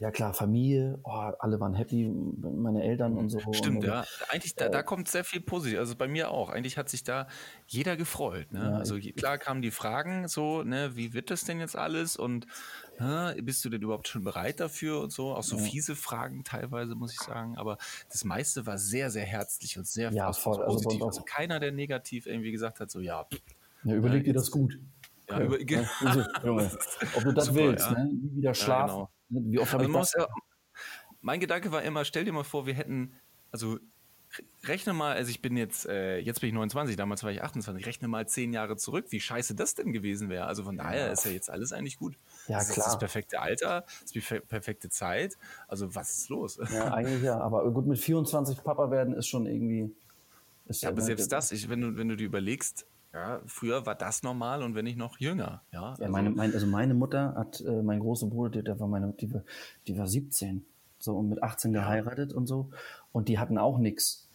Ja 0.00 0.12
klar, 0.12 0.32
Familie, 0.32 1.00
oh, 1.02 1.10
alle 1.10 1.58
waren 1.58 1.74
happy, 1.74 2.08
meine 2.08 2.84
Eltern 2.84 3.18
und 3.18 3.30
so. 3.30 3.40
Stimmt, 3.52 3.78
und, 3.78 3.84
ja. 3.84 4.04
Eigentlich, 4.28 4.54
da, 4.54 4.68
da 4.68 4.84
kommt 4.84 5.08
sehr 5.08 5.24
viel 5.24 5.40
positiv. 5.40 5.80
Also 5.80 5.96
bei 5.96 6.06
mir 6.06 6.30
auch. 6.30 6.50
Eigentlich 6.50 6.78
hat 6.78 6.88
sich 6.88 7.02
da 7.02 7.26
jeder 7.66 7.96
gefreut. 7.96 8.52
Ne? 8.52 8.60
Ja, 8.60 8.76
also 8.76 8.96
klar 9.16 9.38
kamen 9.38 9.60
die 9.60 9.72
Fragen 9.72 10.28
so, 10.28 10.62
ne, 10.62 10.94
wie 10.94 11.14
wird 11.14 11.32
das 11.32 11.44
denn 11.44 11.58
jetzt 11.58 11.74
alles? 11.74 12.16
Und 12.16 12.46
äh, 13.00 13.42
bist 13.42 13.64
du 13.64 13.70
denn 13.70 13.82
überhaupt 13.82 14.06
schon 14.06 14.22
bereit 14.22 14.60
dafür 14.60 15.00
und 15.00 15.10
so? 15.10 15.34
Auch 15.34 15.42
so 15.42 15.56
ja. 15.56 15.64
fiese 15.64 15.96
Fragen 15.96 16.44
teilweise, 16.44 16.94
muss 16.94 17.12
ich 17.12 17.20
sagen. 17.20 17.58
Aber 17.58 17.76
das 18.08 18.22
meiste 18.22 18.66
war 18.66 18.78
sehr, 18.78 19.10
sehr 19.10 19.24
herzlich 19.24 19.78
und 19.78 19.86
sehr 19.88 20.12
ja, 20.12 20.32
voll, 20.32 20.62
also 20.62 20.76
positiv. 20.76 21.02
Also, 21.02 21.22
keiner, 21.22 21.58
der 21.58 21.72
negativ 21.72 22.26
irgendwie 22.26 22.52
gesagt 22.52 22.78
hat, 22.78 22.88
so, 22.88 23.00
ja. 23.00 23.26
Ja, 23.82 23.94
überleg 23.96 24.22
dir 24.22 24.34
das 24.34 24.52
gut. 24.52 24.78
Ja, 25.28 25.40
über, 25.40 25.60
ja, 25.60 25.82
also, 26.04 26.22
Junge, 26.44 26.70
ob 27.16 27.24
du 27.24 27.32
das 27.32 27.46
Super, 27.46 27.58
willst, 27.58 27.90
ne? 27.90 28.10
Nie 28.12 28.36
wieder 28.36 28.54
schlafen. 28.54 28.94
Genau. 28.94 29.10
Wie 29.28 29.58
oft 29.58 29.72
habe 29.72 29.84
ich 29.84 29.92
das? 29.92 30.14
mein 31.20 31.40
Gedanke 31.40 31.72
war 31.72 31.82
immer, 31.82 32.04
stell 32.04 32.24
dir 32.24 32.32
mal 32.32 32.44
vor, 32.44 32.66
wir 32.66 32.74
hätten, 32.74 33.12
also 33.50 33.78
rechne 34.64 34.92
mal, 34.92 35.16
also 35.16 35.30
ich 35.30 35.40
bin 35.40 35.56
jetzt, 35.56 35.86
äh, 35.86 36.18
jetzt 36.18 36.40
bin 36.40 36.48
ich 36.48 36.54
29, 36.54 36.96
damals 36.96 37.24
war 37.24 37.30
ich 37.30 37.42
28, 37.42 37.86
rechne 37.86 38.08
mal 38.08 38.28
zehn 38.28 38.52
Jahre 38.52 38.76
zurück, 38.76 39.06
wie 39.10 39.20
scheiße 39.20 39.54
das 39.54 39.74
denn 39.74 39.92
gewesen 39.92 40.28
wäre. 40.28 40.46
Also 40.46 40.64
von 40.64 40.76
daher 40.76 41.10
ist 41.12 41.24
ja 41.24 41.30
jetzt 41.30 41.50
alles 41.50 41.72
eigentlich 41.72 41.98
gut. 41.98 42.16
Ja, 42.46 42.58
das 42.58 42.70
klar. 42.70 42.86
ist 42.86 42.92
das 42.92 42.98
perfekte 42.98 43.40
Alter, 43.40 43.82
das 43.82 44.12
ist 44.12 44.14
die 44.14 44.20
perfekte 44.20 44.90
Zeit. 44.90 45.36
Also 45.66 45.94
was 45.94 46.18
ist 46.18 46.28
los? 46.28 46.58
Ja, 46.72 46.92
eigentlich 46.94 47.22
ja, 47.22 47.40
aber 47.40 47.70
gut, 47.70 47.86
mit 47.86 47.98
24 47.98 48.62
Papa 48.62 48.90
werden 48.90 49.14
ist 49.14 49.28
schon 49.28 49.46
irgendwie. 49.46 49.90
Ist 50.66 50.82
ja, 50.82 50.90
aber 50.90 51.00
selbst 51.00 51.32
das, 51.32 51.50
ich, 51.50 51.68
wenn, 51.70 51.80
du, 51.80 51.96
wenn 51.96 52.08
du 52.08 52.16
dir 52.16 52.26
überlegst, 52.26 52.86
ja, 53.12 53.40
früher 53.46 53.86
war 53.86 53.94
das 53.94 54.22
normal 54.22 54.62
und 54.62 54.74
wenn 54.74 54.84
nicht 54.84 54.98
noch 54.98 55.18
jünger. 55.18 55.62
Ja, 55.72 55.90
also, 55.90 56.02
ja 56.02 56.08
meine, 56.08 56.30
mein, 56.30 56.52
also 56.52 56.66
meine 56.66 56.94
Mutter 56.94 57.34
hat, 57.34 57.60
äh, 57.60 57.82
mein 57.82 58.00
großer 58.00 58.26
Bruder, 58.26 58.62
der 58.62 58.78
war 58.78 58.86
meine, 58.86 59.12
die, 59.12 59.32
war, 59.32 59.42
die 59.86 59.96
war 59.96 60.06
17, 60.06 60.64
so 60.98 61.16
und 61.16 61.28
mit 61.28 61.42
18 61.42 61.72
geheiratet 61.72 62.32
und 62.32 62.46
so 62.46 62.70
und 63.12 63.28
die 63.28 63.38
hatten 63.38 63.58
auch 63.58 63.78
nichts. 63.78 64.28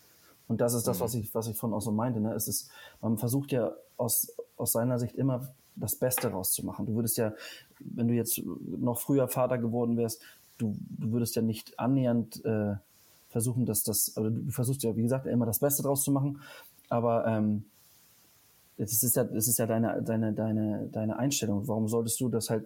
Und 0.48 0.60
das 0.60 0.74
ist 0.74 0.88
das, 0.88 1.00
mhm. 1.00 1.04
was 1.04 1.14
ich, 1.16 1.36
was 1.36 1.48
ich 1.48 1.58
von 1.58 1.74
auch 1.74 1.82
so 1.82 1.92
meinte. 1.92 2.20
Ne? 2.20 2.34
Es 2.34 2.48
ist, 2.48 2.70
man 3.02 3.18
versucht 3.18 3.52
ja 3.52 3.72
aus, 3.98 4.36
aus 4.58 4.72
seiner 4.72 5.00
Sicht 5.00 5.16
immer 5.16 5.54
das 5.76 5.96
Beste 5.96 6.30
rauszumachen. 6.30 6.86
Du 6.86 6.96
würdest 6.96 7.18
ja, 7.18 7.34
wenn 7.80 8.08
du 8.08 8.14
jetzt 8.14 8.42
noch 8.44 9.00
früher 9.00 9.28
Vater 9.28 9.58
geworden 9.58 9.98
wärst, 9.98 10.22
du, 10.58 10.76
du 10.80 11.12
würdest 11.12 11.36
ja 11.36 11.42
nicht 11.42 11.80
annähernd 11.80 12.44
äh, 12.46 12.76
versuchen, 13.30 13.66
dass 13.66 13.84
das, 13.84 14.16
also 14.16 14.30
du 14.30 14.52
versuchst 14.52 14.84
ja, 14.84 14.96
wie 14.96 15.02
gesagt, 15.02 15.26
immer 15.26 15.46
das 15.46 15.60
Beste 15.60 15.82
draus 15.84 16.04
zu 16.04 16.12
machen, 16.12 16.42
aber 16.90 17.26
ähm, 17.26 17.66
das 18.92 19.04
ist 19.04 19.16
ja, 19.16 19.24
das 19.24 19.48
ist 19.48 19.60
ja 19.60 19.66
deine, 19.66 20.02
deine, 20.02 20.34
deine, 20.34 20.90
deine 20.92 21.18
Einstellung. 21.18 21.68
Warum 21.68 21.88
solltest 21.88 22.20
du 22.20 22.30
das 22.30 22.50
halt, 22.50 22.66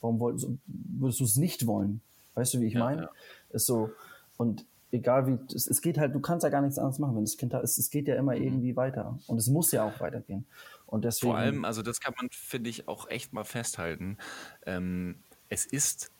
warum 0.00 0.18
wolltest, 0.18 0.48
würdest 0.66 1.20
du 1.20 1.24
es 1.24 1.36
nicht 1.36 1.66
wollen? 1.66 2.00
Weißt 2.34 2.54
du, 2.54 2.60
wie 2.60 2.66
ich 2.66 2.74
ja, 2.74 2.80
meine? 2.80 3.02
Ja. 3.02 3.10
Ist 3.50 3.66
so, 3.66 3.90
und 4.36 4.66
egal 4.92 5.26
wie, 5.26 5.38
es, 5.54 5.66
es, 5.66 5.80
geht 5.80 5.98
halt, 5.98 6.14
du 6.14 6.20
kannst 6.20 6.44
ja 6.44 6.50
gar 6.50 6.62
nichts 6.62 6.78
anderes 6.78 6.98
machen, 6.98 7.16
wenn 7.16 7.24
das 7.24 7.36
Kind 7.36 7.52
da 7.52 7.60
ist. 7.60 7.78
Es 7.78 7.90
geht 7.90 8.08
ja 8.08 8.16
immer 8.16 8.34
mhm. 8.34 8.42
irgendwie 8.42 8.76
weiter. 8.76 9.18
Und 9.26 9.38
es 9.38 9.48
muss 9.48 9.72
ja 9.72 9.84
auch 9.84 10.00
weitergehen. 10.00 10.46
Und 10.86 11.04
deswegen. 11.04 11.32
Vor 11.32 11.38
allem, 11.38 11.64
also 11.64 11.82
das 11.82 12.00
kann 12.00 12.14
man, 12.16 12.28
finde 12.30 12.70
ich, 12.70 12.88
auch 12.88 13.08
echt 13.08 13.32
mal 13.32 13.44
festhalten. 13.44 14.18
Ähm, 14.64 15.16
es 15.48 15.66
ist 15.66 16.10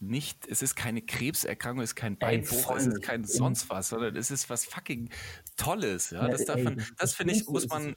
nicht, 0.00 0.46
es 0.48 0.62
ist 0.62 0.74
keine 0.74 1.02
Krebserkrankung, 1.02 1.82
es 1.82 1.90
ist 1.90 1.96
kein 1.96 2.18
Beinbruch, 2.18 2.76
es 2.76 2.86
ist 2.86 3.02
kein 3.02 3.24
sonst 3.24 3.70
was, 3.70 3.88
sondern 3.88 4.16
es 4.16 4.30
ist 4.30 4.50
was 4.50 4.64
fucking 4.64 5.08
Tolles. 5.56 6.10
Ja, 6.10 6.28
das, 6.28 6.44
darf 6.44 6.62
man, 6.62 6.84
das 6.98 7.14
finde 7.14 7.34
ich, 7.34 7.46
muss 7.46 7.68
man 7.68 7.94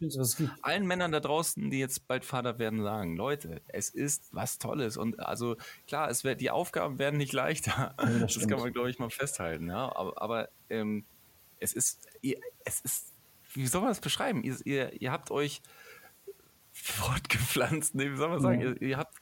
allen 0.62 0.86
Männern 0.86 1.12
da 1.12 1.20
draußen, 1.20 1.70
die 1.70 1.80
jetzt 1.80 2.08
bald 2.08 2.24
Vater 2.24 2.60
werden, 2.60 2.84
sagen. 2.84 3.18
Leute, 3.18 3.62
es 3.68 3.90
ist 3.90 4.30
was 4.32 4.60
Tolles. 4.60 4.96
Und 4.96 5.20
also 5.20 5.58
klar, 5.88 6.10
es 6.10 6.24
wird, 6.24 6.40
die 6.40 6.52
Aufgaben 6.52 7.00
werden 7.00 7.18
nicht 7.18 7.34
leichter. 7.34 7.96
Ja, 8.00 8.06
das, 8.20 8.34
das, 8.36 8.48
kann 8.48 8.60
man, 8.60 8.72
glaube 8.72 8.90
ich, 8.90 9.00
mal 9.00 9.10
festhalten. 9.10 9.68
Ja, 9.68 9.96
aber, 9.96 10.22
aber 10.22 10.50
ähm, 10.70 11.06
es 11.60 11.74
ist, 11.74 12.08
es 12.64 12.80
ist, 12.82 13.14
wie 13.54 13.68
soll 13.68 13.82
man 13.82 13.90
das 13.92 14.02
beschreiben? 14.02 14.44
Ihr, 14.44 14.56
ihr, 14.66 15.02
ihr 15.02 15.12
habt 15.12 15.32
euch 15.32 15.62
fortgepflanzt, 16.80 17.96
nee, 17.96 18.12
wie 18.12 18.16
soll 18.16 18.30
man 18.30 18.42
sagen? 18.42 18.62
Ja. 18.62 18.68
Ihr, 18.70 18.82
ihr 18.82 18.98
habt, 18.98 19.18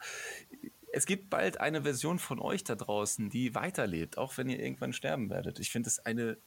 es 0.95 1.05
gibt 1.05 1.29
bald 1.29 1.59
eine 1.59 1.81
Version 1.81 2.19
von 2.19 2.39
euch 2.39 2.63
da 2.63 2.75
draußen, 2.75 3.29
die 3.29 3.53
weiterlebt, 3.53 4.17
auch 4.17 4.37
wenn 4.37 4.47
ihr 4.47 4.59
irgendwann 4.59 4.93
sterben 4.93 5.29
werdet. 5.29 5.59
Ich 5.59 5.69
finde 5.69 5.87
das 5.87 6.05
eine, 6.05 6.37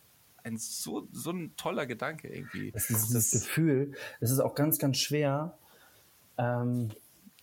ein 0.43 0.57
so, 0.57 1.07
so 1.13 1.33
ein 1.33 1.55
toller 1.57 1.85
Gedanke 1.85 2.29
irgendwie. 2.29 2.73
Das 2.73 2.89
ist 2.89 3.15
das, 3.15 3.31
Gefühl, 3.31 3.93
es 4.21 4.31
ist 4.31 4.41
auch 4.41 4.55
ganz, 4.55 4.79
ganz 4.79 4.97
schwer. 4.97 5.59
Ähm, 6.39 6.91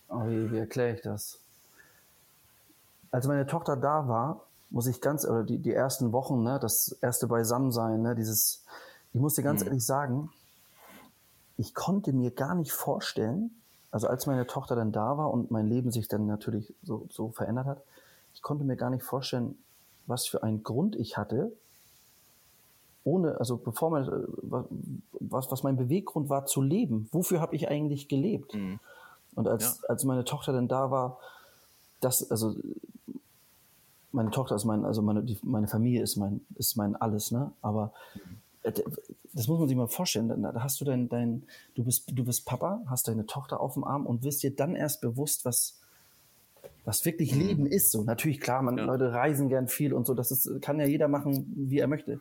oh, 0.08 0.26
wie, 0.26 0.50
wie 0.50 0.58
erkläre 0.58 0.96
ich 0.96 1.00
das? 1.02 1.38
Als 3.12 3.28
meine 3.28 3.46
Tochter 3.46 3.76
da 3.76 4.08
war, 4.08 4.44
muss 4.70 4.88
ich 4.88 5.00
ganz, 5.00 5.24
oder 5.24 5.44
die, 5.44 5.58
die 5.58 5.72
ersten 5.72 6.10
Wochen, 6.10 6.42
ne, 6.42 6.58
das 6.60 6.98
erste 7.02 7.28
Beisammensein, 7.28 8.02
ne, 8.02 8.16
dieses, 8.16 8.64
ich 9.12 9.20
muss 9.20 9.34
dir 9.34 9.44
ganz 9.44 9.60
mhm. 9.60 9.68
ehrlich 9.68 9.86
sagen, 9.86 10.32
ich 11.56 11.72
konnte 11.72 12.12
mir 12.12 12.32
gar 12.32 12.56
nicht 12.56 12.72
vorstellen, 12.72 13.52
also 13.96 14.08
als 14.08 14.26
meine 14.26 14.46
Tochter 14.46 14.76
dann 14.76 14.92
da 14.92 15.16
war 15.16 15.30
und 15.30 15.50
mein 15.50 15.66
Leben 15.66 15.90
sich 15.90 16.06
dann 16.06 16.26
natürlich 16.26 16.74
so, 16.82 17.06
so 17.08 17.30
verändert 17.30 17.64
hat, 17.64 17.82
ich 18.34 18.42
konnte 18.42 18.62
mir 18.62 18.76
gar 18.76 18.90
nicht 18.90 19.02
vorstellen, 19.02 19.56
was 20.04 20.26
für 20.26 20.42
einen 20.42 20.62
Grund 20.62 20.96
ich 20.96 21.16
hatte, 21.16 21.50
ohne, 23.04 23.38
also 23.40 23.56
bevor 23.56 23.88
man, 23.88 24.26
was, 25.12 25.50
was 25.50 25.62
mein 25.62 25.78
Beweggrund 25.78 26.28
war 26.28 26.44
zu 26.44 26.60
leben. 26.60 27.08
Wofür 27.10 27.40
habe 27.40 27.56
ich 27.56 27.70
eigentlich 27.70 28.06
gelebt? 28.06 28.52
Mhm. 28.52 28.80
Und 29.34 29.48
als, 29.48 29.80
ja. 29.80 29.88
als 29.88 30.04
meine 30.04 30.26
Tochter 30.26 30.52
dann 30.52 30.68
da 30.68 30.90
war, 30.90 31.18
das, 32.02 32.30
also 32.30 32.54
meine 34.12 34.30
Tochter 34.30 34.56
ist 34.56 34.66
mein, 34.66 34.84
also 34.84 35.00
meine, 35.00 35.22
die, 35.22 35.38
meine 35.42 35.68
Familie 35.68 36.02
ist 36.02 36.16
mein, 36.16 36.44
ist 36.56 36.76
mein 36.76 36.96
alles, 36.96 37.30
ne? 37.30 37.50
Aber 37.62 37.94
mhm. 38.14 38.42
Äh, 38.66 38.72
das 39.32 39.48
muss 39.48 39.58
man 39.58 39.68
sich 39.68 39.76
mal 39.76 39.86
vorstellen. 39.86 40.42
Da 40.42 40.62
hast 40.62 40.80
du 40.80 40.84
dein, 40.84 41.08
dein, 41.08 41.44
du 41.74 41.84
bist, 41.84 42.10
du 42.10 42.24
bist 42.24 42.46
Papa, 42.46 42.82
hast 42.86 43.08
deine 43.08 43.26
Tochter 43.26 43.60
auf 43.60 43.74
dem 43.74 43.84
Arm 43.84 44.06
und 44.06 44.22
wirst 44.22 44.42
dir 44.42 44.54
dann 44.54 44.74
erst 44.74 45.02
bewusst, 45.02 45.44
was, 45.44 45.78
was 46.84 47.04
wirklich 47.04 47.34
mhm. 47.34 47.40
Leben 47.40 47.66
ist. 47.66 47.90
So 47.92 48.02
natürlich 48.02 48.40
klar, 48.40 48.62
man, 48.62 48.78
ja. 48.78 48.84
Leute 48.84 49.12
reisen 49.12 49.48
gern 49.48 49.68
viel 49.68 49.92
und 49.92 50.06
so. 50.06 50.14
Das 50.14 50.30
ist, 50.30 50.62
kann 50.62 50.80
ja 50.80 50.86
jeder 50.86 51.08
machen, 51.08 51.52
wie 51.54 51.78
er 51.78 51.86
möchte. 51.86 52.20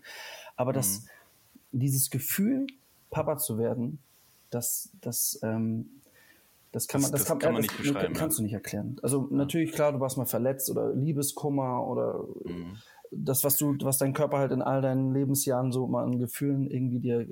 Aber 0.57 0.73
das, 0.73 1.03
mhm. 1.71 1.79
dieses 1.79 2.09
Gefühl, 2.09 2.67
Papa 3.11 3.37
zu 3.37 3.57
werden, 3.57 3.99
das, 4.49 4.89
das, 4.99 5.39
ähm, 5.41 5.89
das 6.73 6.89
kann 6.89 7.01
man, 7.01 7.11
das, 7.11 7.21
das 7.21 7.29
kann, 7.29 7.39
kann, 7.39 7.53
man 7.53 7.61
nicht 7.61 7.77
beschreiben. 7.77 8.13
Kannst 8.13 8.37
ja. 8.37 8.41
du 8.41 8.43
nicht 8.43 8.53
erklären. 8.53 8.97
Also 9.01 9.29
ja. 9.31 9.37
natürlich 9.37 9.71
klar, 9.71 9.93
du 9.93 10.01
warst 10.01 10.17
mal 10.17 10.25
verletzt 10.25 10.69
oder 10.69 10.93
Liebeskummer 10.93 11.87
oder 11.87 12.25
mhm 12.43 12.75
das, 13.11 13.43
was 13.43 13.57
du, 13.57 13.77
was 13.81 13.97
dein 13.97 14.13
Körper 14.13 14.37
halt 14.37 14.51
in 14.51 14.61
all 14.61 14.81
deinen 14.81 15.13
Lebensjahren 15.13 15.71
so 15.71 15.87
mal 15.87 16.03
an 16.03 16.19
Gefühlen 16.19 16.69
irgendwie 16.69 16.99
dir, 16.99 17.27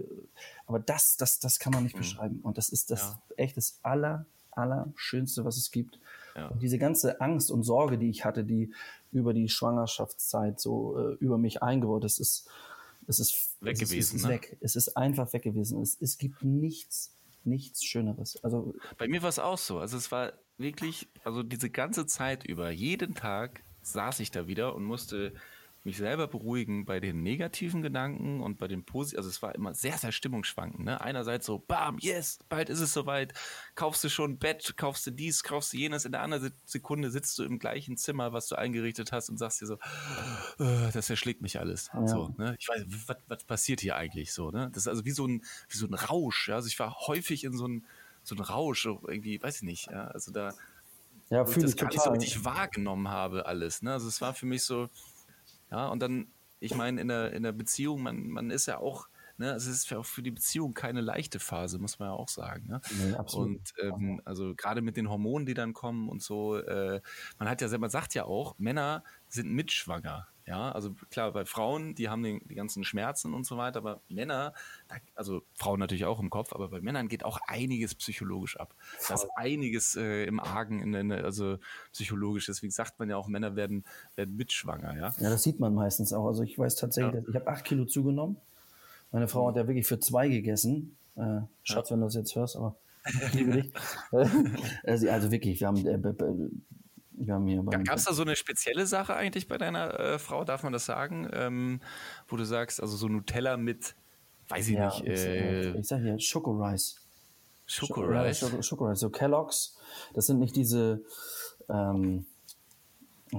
aber 0.66 0.80
das, 0.80 1.18
das, 1.18 1.40
das 1.40 1.60
kann 1.60 1.74
man 1.74 1.84
nicht 1.84 1.96
mhm. 1.96 2.00
beschreiben. 2.00 2.40
Und 2.42 2.58
das 2.58 2.70
ist 2.70 2.92
das 2.92 3.02
ja. 3.02 3.22
echt 3.38 3.58
das 3.58 3.80
aller, 3.84 4.26
aller 4.52 4.92
Schönste, 4.96 5.46
was 5.46 5.58
es 5.58 5.72
gibt. 5.72 6.00
Ja. 6.36 6.48
Und 6.48 6.62
diese 6.62 6.78
ganze 6.78 7.22
Angst 7.22 7.52
und 7.52 7.64
Sorge, 7.64 7.98
die 7.98 8.10
ich 8.10 8.26
hatte, 8.26 8.44
die 8.44 8.74
über 9.12 9.34
die 9.34 9.50
Schwangerschaftszeit 9.50 10.60
so 10.60 10.98
äh, 10.98 11.14
über 11.20 11.38
mich 11.38 11.62
eingebaut 11.62 12.04
ist, 12.06 12.20
ist, 12.20 12.50
es 13.08 13.20
ist 13.20 13.56
weg 13.62 13.78
gewesen. 13.78 14.16
Es 14.16 14.22
ist, 14.22 14.24
ne? 14.24 14.30
weg. 14.30 14.58
Es 14.62 14.76
ist 14.76 14.98
einfach 14.98 15.32
weg 15.34 15.44
gewesen. 15.44 15.82
Es, 15.82 15.98
es 16.02 16.18
gibt 16.18 16.44
nichts, 16.44 17.16
nichts 17.44 17.84
Schöneres. 17.84 18.44
Also 18.44 18.74
bei 18.98 19.08
mir 19.08 19.22
war 19.22 19.30
es 19.30 19.40
auch 19.40 19.58
so. 19.58 19.80
Also 19.80 19.98
es 19.98 20.12
war 20.12 20.34
wirklich, 20.58 21.08
also 21.24 21.44
diese 21.44 21.70
ganze 21.70 22.06
Zeit 22.06 22.46
über, 22.46 22.72
jeden 22.72 23.14
Tag 23.14 23.64
saß 23.82 24.20
ich 24.22 24.32
da 24.32 24.48
wieder 24.48 24.76
und 24.76 24.86
musste 24.86 25.34
mich 25.86 25.98
selber 25.98 26.28
beruhigen 26.28 26.86
bei 26.86 27.00
den 27.00 27.24
negativen 27.24 27.82
Gedanken 27.82 28.42
und 28.42 28.58
bei 28.58 28.68
den 28.68 28.86
positiven. 28.86 29.20
Also 29.20 29.30
es 29.30 29.42
war 29.42 29.54
immer 29.54 29.74
sehr, 29.74 29.98
sehr 29.98 30.12
stimmungsschwankend. 30.12 30.86
Ne? 30.86 31.02
Einerseits 31.02 31.46
so, 31.46 31.60
bam, 31.60 31.98
yes, 32.00 32.40
bald 32.48 32.70
ist 32.70 32.80
es 32.80 32.94
soweit. 32.94 33.34
Kaufst 33.76 34.04
du 34.04 34.10
schon 34.10 34.32
ein 34.32 34.38
Bett, 34.38 34.76
kaufst 34.78 35.06
du 35.08 35.12
dies, 35.12 35.44
kaufst 35.44 35.74
du 35.74 35.78
jenes. 35.78 36.06
In 36.06 36.14
der 36.14 36.22
anderen 36.22 36.54
Sekunde 36.66 37.12
sitzt 37.12 37.38
du 37.38 37.44
im 37.44 37.60
gleichen 37.60 37.98
Zimmer, 37.98 38.32
was 38.32 38.48
du 38.48 38.56
eingerichtet 38.56 39.12
hast 39.12 39.30
und 39.30 39.38
sagst 39.38 39.62
dir 39.62 39.68
so, 39.68 39.76
äh, 40.60 40.92
das 40.94 41.10
erschlägt 41.10 41.42
mich 41.42 41.60
alles. 41.60 41.90
Ja. 41.94 42.08
So, 42.08 42.34
ne? 42.38 42.56
Ich 42.60 42.70
weiß, 42.70 42.86
was, 43.08 43.18
was 43.28 43.44
passiert 43.44 43.82
hier 43.82 43.98
eigentlich 43.98 44.34
so? 44.34 44.52
Ne? 44.52 44.70
Das 44.74 44.84
ist 44.84 44.88
also 44.88 45.04
wie 45.04 45.12
so 45.12 45.28
ein, 45.28 45.44
wie 45.70 45.78
so 45.78 45.86
ein 45.86 45.94
Rausch. 45.94 46.48
Ja? 46.48 46.56
Also 46.56 46.68
ich 46.68 46.80
war 46.80 46.96
häufig 47.08 47.44
in 47.44 47.58
so 47.58 47.66
einem 47.66 47.86
so 48.24 48.36
ein 48.36 48.42
Rausch, 48.42 48.86
irgendwie, 48.86 49.42
weiß 49.42 49.58
ich 49.58 49.64
nicht. 49.64 49.92
Ja? 49.92 50.08
Also 50.08 50.32
da, 50.32 50.54
ja, 51.30 51.48
ich 51.48 51.56
das 51.56 51.76
gar 51.76 51.88
nicht 51.90 52.02
so 52.02 52.10
richtig 52.10 52.46
wahrgenommen 52.46 53.10
habe 53.10 53.46
alles. 53.46 53.82
Ne? 53.82 53.92
Also 53.92 54.08
es 54.08 54.22
war 54.22 54.34
für 54.34 54.46
mich 54.46 54.64
so, 54.64 54.90
ja, 55.74 55.88
und 55.88 56.00
dann, 56.02 56.28
ich 56.60 56.76
meine, 56.76 57.02
in 57.02 57.08
der, 57.08 57.34
in 57.34 57.42
der 57.42 57.52
Beziehung, 57.52 58.04
man, 58.04 58.28
man 58.28 58.52
ist 58.52 58.68
ja 58.68 58.78
auch, 58.78 59.08
ne, 59.38 59.54
es 59.54 59.66
ist 59.66 59.92
auch 59.92 60.06
für 60.06 60.22
die 60.22 60.30
Beziehung 60.30 60.76
keine 60.76 61.02
leichte 61.02 61.40
Phase, 61.40 61.80
muss 61.80 61.98
man 61.98 62.10
ja 62.10 62.14
auch 62.14 62.30
sagen. 62.30 62.68
Ne? 62.68 62.80
Nee. 62.92 63.16
Und 63.34 63.74
ähm, 63.82 64.22
also 64.24 64.54
gerade 64.56 64.84
mit 64.84 64.98
den 64.98 65.10
Hormonen, 65.10 65.48
die 65.48 65.56
dann 65.56 65.74
kommen 65.74 66.10
und 66.10 66.22
so, 66.22 66.58
äh, 66.58 67.02
man 67.40 67.50
hat 67.50 67.62
ja, 67.62 67.76
man 67.80 67.90
sagt 67.90 68.14
ja 68.14 68.26
auch, 68.26 68.54
Männer 68.60 69.04
sind 69.30 69.52
mitschwanger. 69.52 70.28
Ja, 70.46 70.72
also 70.74 70.94
klar, 71.10 71.32
bei 71.32 71.46
Frauen, 71.46 71.96
die 71.96 72.10
haben 72.10 72.22
den, 72.22 72.42
die 72.50 72.56
ganzen 72.56 72.84
Schmerzen 72.84 73.34
und 73.34 73.46
so 73.46 73.56
weiter, 73.56 73.80
aber 73.80 74.02
Männer, 74.10 74.54
also 75.16 75.44
Frauen 75.54 75.80
natürlich 75.80 76.04
auch 76.04 76.20
im 76.20 76.30
Kopf, 76.30 76.52
aber 76.52 76.68
bei 76.68 76.82
Männern 76.82 77.08
geht 77.08 77.24
auch 77.24 77.40
einiges 77.48 77.96
psychologisch 77.96 78.60
ab. 78.60 78.76
Da 79.08 79.14
ist 79.14 79.28
einiges 79.38 79.96
äh, 79.96 80.26
im 80.26 80.42
Argen, 80.42 80.82
in, 80.82 80.94
in, 80.94 81.12
also 81.14 81.60
psychologisch. 81.94 82.48
Deswegen 82.48 82.72
sagt 82.72 83.00
man 83.00 83.10
ja 83.10 83.16
auch, 83.16 83.28
Männer 83.28 83.56
werden, 83.56 83.86
werden 84.16 84.36
mitschwanger, 84.36 84.96
ja. 84.98 85.14
Ja, 85.18 85.30
das 85.30 85.44
sieht 85.44 85.62
man 85.62 85.74
meistens 85.74 86.12
auch. 86.12 86.28
Also 86.28 86.44
ich 86.44 86.60
weiß 86.60 86.76
tatsächlich, 86.76 87.24
ja. 87.24 87.30
ich 87.30 87.36
habe 87.36 87.48
acht 87.48 87.64
Kilo 87.64 87.86
zugenommen. 87.86 88.36
Meine 89.14 89.30
Frau 89.30 89.48
hat 89.48 89.56
ja 89.56 89.68
wirklich 89.68 89.88
für 89.88 90.00
zwei 90.00 90.28
gegessen. 90.28 90.98
Äh, 91.16 91.42
Schatz, 91.62 91.90
ja. 91.90 91.94
wenn 91.94 92.02
du 92.02 92.08
das 92.08 92.16
jetzt 92.16 92.36
hörst, 92.36 92.58
aber 92.58 92.76
liebe 93.34 93.52
dich. 93.52 93.72
also, 94.84 95.10
also 95.10 95.32
wirklich, 95.32 95.62
wir 95.62 95.68
haben 95.68 95.86
äh, 95.86 95.98
Gab 97.84 97.98
es 97.98 98.06
da 98.06 98.14
so 98.14 98.24
eine 98.24 98.36
spezielle 98.36 98.86
Sache 98.86 99.16
eigentlich 99.16 99.48
bei 99.48 99.58
deiner 99.58 100.00
äh, 100.00 100.20
Frau, 100.20 100.44
darf 100.44 100.64
man 100.64 100.74
das 100.74 100.86
sagen? 100.86 101.30
Ähm, 101.34 101.80
wo 102.28 102.38
du 102.38 102.44
sagst, 102.44 102.82
also 102.82 102.96
so 102.98 103.08
Nutella 103.08 103.58
mit, 103.58 103.96
weiß 104.50 104.68
ich 104.68 104.76
ja, 104.76 104.88
nicht. 104.88 105.06
Äh, 105.06 105.78
ich 105.78 105.88
sag 105.88 106.02
hier 106.02 106.20
Schoko 106.20 106.52
Rice. 106.52 107.00
Schoko 107.66 108.02
Rice? 108.02 108.46
Schoko 108.62 108.86
Rice, 108.86 109.00
so 109.00 109.10
Kellogg's. 109.10 109.78
Das 110.14 110.26
sind 110.26 110.40
nicht 110.40 110.56
diese, 110.56 111.04
ähm, 111.70 112.26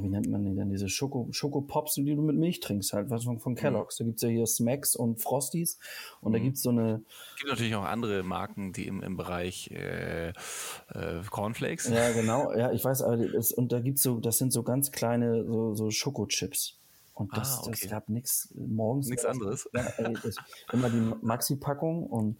wie 0.03 0.09
nennt 0.09 0.29
man 0.29 0.45
die 0.45 0.55
denn, 0.55 0.71
diese 0.71 0.89
Schoko, 0.89 1.29
Schokopops, 1.31 1.95
die 1.95 2.15
du 2.15 2.23
mit 2.23 2.37
Milch 2.37 2.61
trinkst 2.61 2.93
halt, 2.93 3.11
was 3.11 3.25
von, 3.25 3.39
von 3.39 3.53
mhm. 3.53 3.57
Kellogg's. 3.57 3.97
Da 3.97 4.05
gibt 4.05 4.17
es 4.17 4.23
ja 4.23 4.29
hier 4.29 4.47
Smacks 4.47 4.97
und 4.97 5.21
Frosties 5.21 5.79
und 6.21 6.31
mhm. 6.31 6.33
da 6.35 6.39
gibt 6.41 6.57
es 6.57 6.63
so 6.63 6.71
eine... 6.71 7.03
Es 7.35 7.41
gibt 7.41 7.51
natürlich 7.51 7.75
auch 7.75 7.85
andere 7.85 8.23
Marken, 8.23 8.73
die 8.73 8.87
im, 8.87 9.03
im 9.03 9.17
Bereich 9.17 9.71
äh, 9.71 10.29
äh, 10.29 10.33
Cornflakes. 11.31 11.89
Ja, 11.89 12.13
genau, 12.15 12.53
ja, 12.53 12.73
ich 12.73 12.85
weiß, 12.85 13.03
aber 13.03 13.17
das, 13.17 13.53
und 13.53 13.73
da 13.73 13.81
gibt's 13.81 14.03
so, 14.03 14.21
das 14.21 14.39
sind 14.39 14.53
so 14.53 14.63
ganz 14.63 14.93
kleine 14.93 15.45
so, 15.45 15.75
so 15.75 15.91
Schokochips. 15.91 16.79
Und 17.15 17.37
das, 17.37 17.59
ah, 17.59 17.61
okay. 17.63 17.71
das 17.81 17.91
gab 17.91 18.09
nichts 18.09 18.53
morgens. 18.57 19.09
Nichts 19.09 19.25
anderes. 19.25 19.69
Ja, 19.73 19.83
ey, 19.99 20.17
immer 20.73 20.91
die 20.91 21.13
Maxi-Packung 21.23 22.07
und 22.07 22.39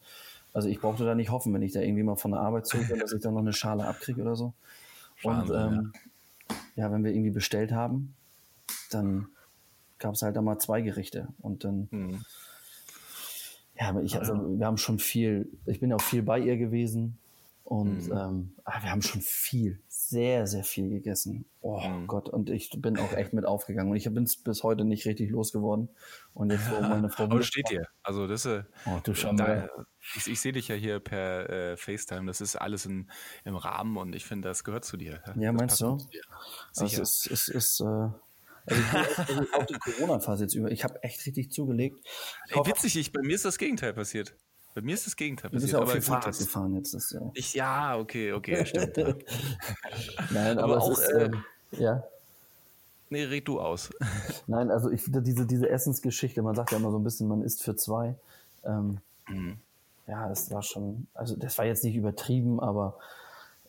also 0.53 0.69
ich 0.69 0.81
brauchte 0.81 1.05
da 1.05 1.15
nicht 1.15 1.31
hoffen, 1.31 1.53
wenn 1.53 1.63
ich 1.63 1.73
da 1.73 1.81
irgendwie 1.81 2.05
mal 2.05 2.17
von 2.17 2.31
der 2.31 2.41
Arbeit 2.41 2.67
zurück 2.67 2.89
bin, 2.89 3.01
dass 3.01 3.13
ich 3.13 3.21
da 3.21 3.31
noch 3.31 3.41
eine 3.41 3.53
Schale 3.53 3.85
abkriege 3.87 4.23
oder 4.23 4.37
so. 4.37 4.53
Wahnsinn, 5.23 5.57
und 5.57 5.63
ähm, 5.63 5.93
ja 5.95 6.01
ja, 6.77 6.91
wenn 6.91 7.05
wir 7.05 7.13
irgendwie 7.13 7.31
bestellt 7.31 7.73
haben, 7.73 8.15
dann 8.91 9.29
gab 9.99 10.15
es 10.15 10.23
halt 10.23 10.37
einmal 10.37 10.59
zwei 10.59 10.81
Gerichte 10.81 11.29
und 11.41 11.65
dann 11.65 11.89
mhm. 11.91 12.25
ja, 13.79 14.01
ich, 14.01 14.19
also 14.19 14.59
wir 14.59 14.67
haben 14.67 14.79
schon 14.79 14.99
viel, 14.99 15.49
ich 15.67 15.81
bin 15.81 15.93
auch 15.93 16.03
viel 16.03 16.23
bei 16.23 16.39
ihr 16.39 16.57
gewesen 16.57 17.19
und 17.65 18.09
mhm. 18.09 18.13
ähm, 18.13 18.53
ah, 18.65 18.83
wir 18.83 18.91
haben 18.91 19.01
schon 19.01 19.23
viel, 19.23 19.81
sehr, 19.89 20.47
sehr 20.47 20.65
viel 20.65 20.91
gegessen. 20.91 21.47
Oh 21.63 21.81
mhm. 21.81 22.07
Gott, 22.07 22.29
und 22.29 22.51
ich 22.51 22.71
bin 22.77 22.99
auch 22.99 23.15
echt 23.15 23.33
mit 23.33 23.47
aufgegangen 23.47 23.91
und 23.91 23.97
ich 23.97 24.05
bin 24.05 24.29
bis 24.45 24.63
heute 24.63 24.85
nicht 24.85 25.07
richtig 25.07 25.31
losgeworden. 25.31 25.89
Und 26.35 26.53
jetzt, 26.53 26.71
wo 26.71 26.83
meine 26.83 27.09
Frau. 27.11 27.25
Aber 27.25 27.43
steht 27.43 27.71
dir. 27.71 27.89
Also, 28.03 28.27
das 28.27 28.45
ist. 28.45 28.67
Oh, 28.85 29.01
du 29.03 29.15
schon 29.15 29.39
da, 29.39 29.69
ich, 30.15 30.27
ich 30.27 30.41
sehe 30.43 30.53
dich 30.53 30.69
ja 30.69 30.75
hier 30.75 31.01
per 31.01 31.49
äh, 31.49 31.77
FaceTime. 31.79 32.27
Das 32.27 32.43
ist 32.43 32.57
alles 32.57 32.85
in, 32.85 33.11
im 33.47 33.57
Rahmen 33.57 33.97
und 33.97 34.15
ich 34.15 34.27
finde, 34.27 34.49
das 34.49 34.63
gehört 34.63 34.85
zu 34.85 34.99
dir. 34.99 35.23
Ja, 35.35 35.51
meinst 35.51 35.81
du? 35.81 35.99
Also, 36.77 36.85
es 36.85 36.99
ist, 36.99 37.31
es 37.31 37.49
ist 37.49 37.81
äh, 37.81 37.85
Also 38.67 38.83
ich 38.83 38.95
also 39.29 39.43
auch 39.55 39.65
die 39.65 39.75
Corona-Phase 39.75 40.45
jetzt 40.45 40.55
über. 40.55 40.71
Ich 40.71 40.85
habe 40.85 41.03
echt 41.03 41.25
richtig 41.27 41.51
zugelegt. 41.51 42.07
Ey, 42.49 42.61
witzig, 42.67 42.97
ich, 42.97 43.11
bei 43.11 43.23
mir 43.23 43.35
ist 43.35 43.47
das 43.47 43.57
Gegenteil 43.57 43.95
passiert. 43.95 44.37
Bei 44.75 44.81
mir 44.81 44.95
ist 44.95 45.07
das 45.07 45.15
Gegenteil 45.15 45.51
passiert. 45.51 45.63
Du 45.63 45.67
bist 45.67 45.73
ja 45.73 45.81
auch 45.81 45.91
viel 45.91 46.01
Fahrrad 46.01 46.37
gefahren 46.37 46.75
jetzt. 46.75 46.95
Das, 46.95 47.11
ja. 47.13 47.31
Ich, 47.35 47.55
ja, 47.55 47.97
okay, 47.97 48.33
okay, 48.33 48.67
stimmt. 48.67 48.97
Ja. 48.97 49.15
Nein, 50.31 50.59
aber, 50.59 50.75
aber 50.75 50.83
auch, 50.83 50.91
ist, 50.91 51.09
äh, 51.11 51.27
ähm, 51.27 51.45
ja. 51.73 52.03
Nee, 53.09 53.25
red 53.25 53.47
du 53.47 53.61
aus. 53.61 53.91
Nein, 54.49 54.73
also 54.73 54.91
ich 54.91 55.03
finde 55.03 55.23
diese, 55.23 55.47
diese 55.47 55.69
Essensgeschichte, 55.69 56.43
man 56.43 56.57
sagt 56.57 56.73
ja 56.73 56.79
immer 56.79 56.91
so 56.91 56.99
ein 56.99 57.05
bisschen, 57.05 57.29
man 57.29 57.43
isst 57.43 57.63
für 57.63 57.77
zwei. 57.77 58.17
Ähm, 58.65 58.99
mhm. 59.29 59.59
Ja, 60.09 60.29
das 60.29 60.51
war 60.51 60.63
schon, 60.63 61.07
also 61.15 61.37
das 61.37 61.57
war 61.57 61.65
jetzt 61.65 61.85
nicht 61.85 61.95
übertrieben, 61.95 62.59
aber 62.59 62.99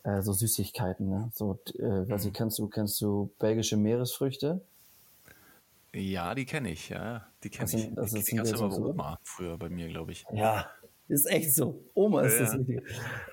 äh, 0.02 0.22
so 0.22 0.32
Süßigkeiten, 0.32 1.08
ne? 1.08 1.30
So, 1.34 1.58
äh, 1.78 2.00
mhm. 2.00 2.32
kennst 2.32 2.58
du, 2.58 2.66
kennst 2.66 3.00
du 3.00 3.30
belgische 3.38 3.76
Meeresfrüchte? 3.76 4.60
Ja, 5.94 6.34
die 6.34 6.44
kenne 6.44 6.70
ich, 6.70 6.88
ja. 6.88 7.26
Die 7.42 7.48
kenne 7.48 7.70
ich. 7.72 7.94
Das 7.94 8.12
die, 8.12 8.22
die 8.22 8.36
gab 8.36 8.44
es 8.44 8.54
aber 8.54 8.68
bei 8.68 8.76
Oma 8.76 9.18
früher 9.22 9.56
bei 9.56 9.68
mir, 9.68 9.88
glaube 9.88 10.12
ich. 10.12 10.26
Ja, 10.32 10.68
ist 11.08 11.26
echt 11.26 11.54
so. 11.54 11.84
Oma 11.94 12.22
ist 12.22 12.34
ja. 12.34 12.44
das 12.44 12.54
Richtige. 12.54 12.82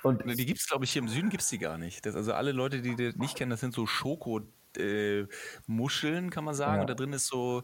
Und 0.03 0.23
die 0.25 0.45
gibt 0.45 0.59
es, 0.59 0.67
glaube 0.67 0.85
ich, 0.85 0.91
hier 0.91 1.01
im 1.01 1.07
Süden 1.07 1.29
gibt 1.29 1.43
es 1.43 1.49
die 1.49 1.57
gar 1.57 1.77
nicht. 1.77 2.05
Das, 2.05 2.15
also 2.15 2.33
alle 2.33 2.51
Leute, 2.51 2.81
die 2.81 2.95
die 2.95 3.13
nicht 3.17 3.35
kennen, 3.35 3.51
das 3.51 3.59
sind 3.59 3.73
so 3.73 3.85
Schoko- 3.85 4.43
äh, 4.77 5.27
Muscheln, 5.67 6.29
kann 6.29 6.43
man 6.43 6.55
sagen. 6.55 6.75
Ja. 6.75 6.81
Und 6.81 6.89
da 6.89 6.93
drin 6.93 7.13
ist 7.13 7.27
so 7.27 7.63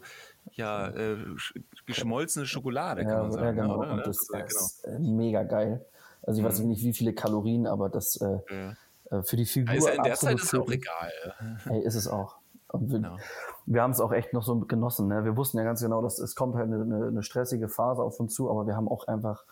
ja, 0.52 0.88
äh, 0.88 1.16
geschmolzene 1.86 2.46
Schokolade, 2.46 3.02
kann 3.02 3.12
ja, 3.12 3.22
man 3.22 3.32
sagen. 3.32 3.44
Ja, 3.44 3.62
genau. 3.62 3.78
Oder? 3.78 3.92
Und 3.92 4.06
das, 4.06 4.26
das 4.32 4.52
ist 4.52 4.82
genau. 4.84 5.16
Mega 5.16 5.42
geil. 5.42 5.84
Also 6.22 6.40
ich 6.40 6.46
weiß 6.46 6.60
mhm. 6.60 6.68
nicht, 6.68 6.84
wie 6.84 6.92
viele 6.92 7.14
Kalorien, 7.14 7.66
aber 7.66 7.88
das 7.88 8.20
äh, 8.20 8.38
äh, 9.10 9.22
für 9.22 9.36
die 9.36 9.46
Figur. 9.46 9.70
Also 9.70 9.88
in 9.88 10.02
der 10.02 10.14
Zeit 10.14 10.36
ist 10.36 10.52
es 10.52 10.54
auch 10.54 10.70
egal. 10.70 11.12
Hey, 11.64 11.82
ist 11.82 11.94
es 11.94 12.06
auch. 12.08 12.36
Und 12.68 12.90
wir, 12.90 12.98
genau. 12.98 13.16
wir 13.66 13.82
haben 13.82 13.90
es 13.90 14.00
auch 14.00 14.12
echt 14.12 14.32
noch 14.32 14.44
so 14.44 14.60
genossen. 14.60 15.08
Ne? 15.08 15.24
Wir 15.24 15.36
wussten 15.36 15.58
ja 15.58 15.64
ganz 15.64 15.80
genau, 15.80 16.02
dass 16.02 16.18
es 16.20 16.36
kommt 16.36 16.54
halt 16.54 16.66
eine, 16.72 16.82
eine, 16.82 17.06
eine 17.08 17.22
stressige 17.22 17.68
Phase 17.68 18.02
auf 18.02 18.20
uns 18.20 18.34
zu, 18.34 18.48
aber 18.48 18.66
wir 18.66 18.76
haben 18.76 18.88
auch 18.88 19.08
einfach 19.08 19.44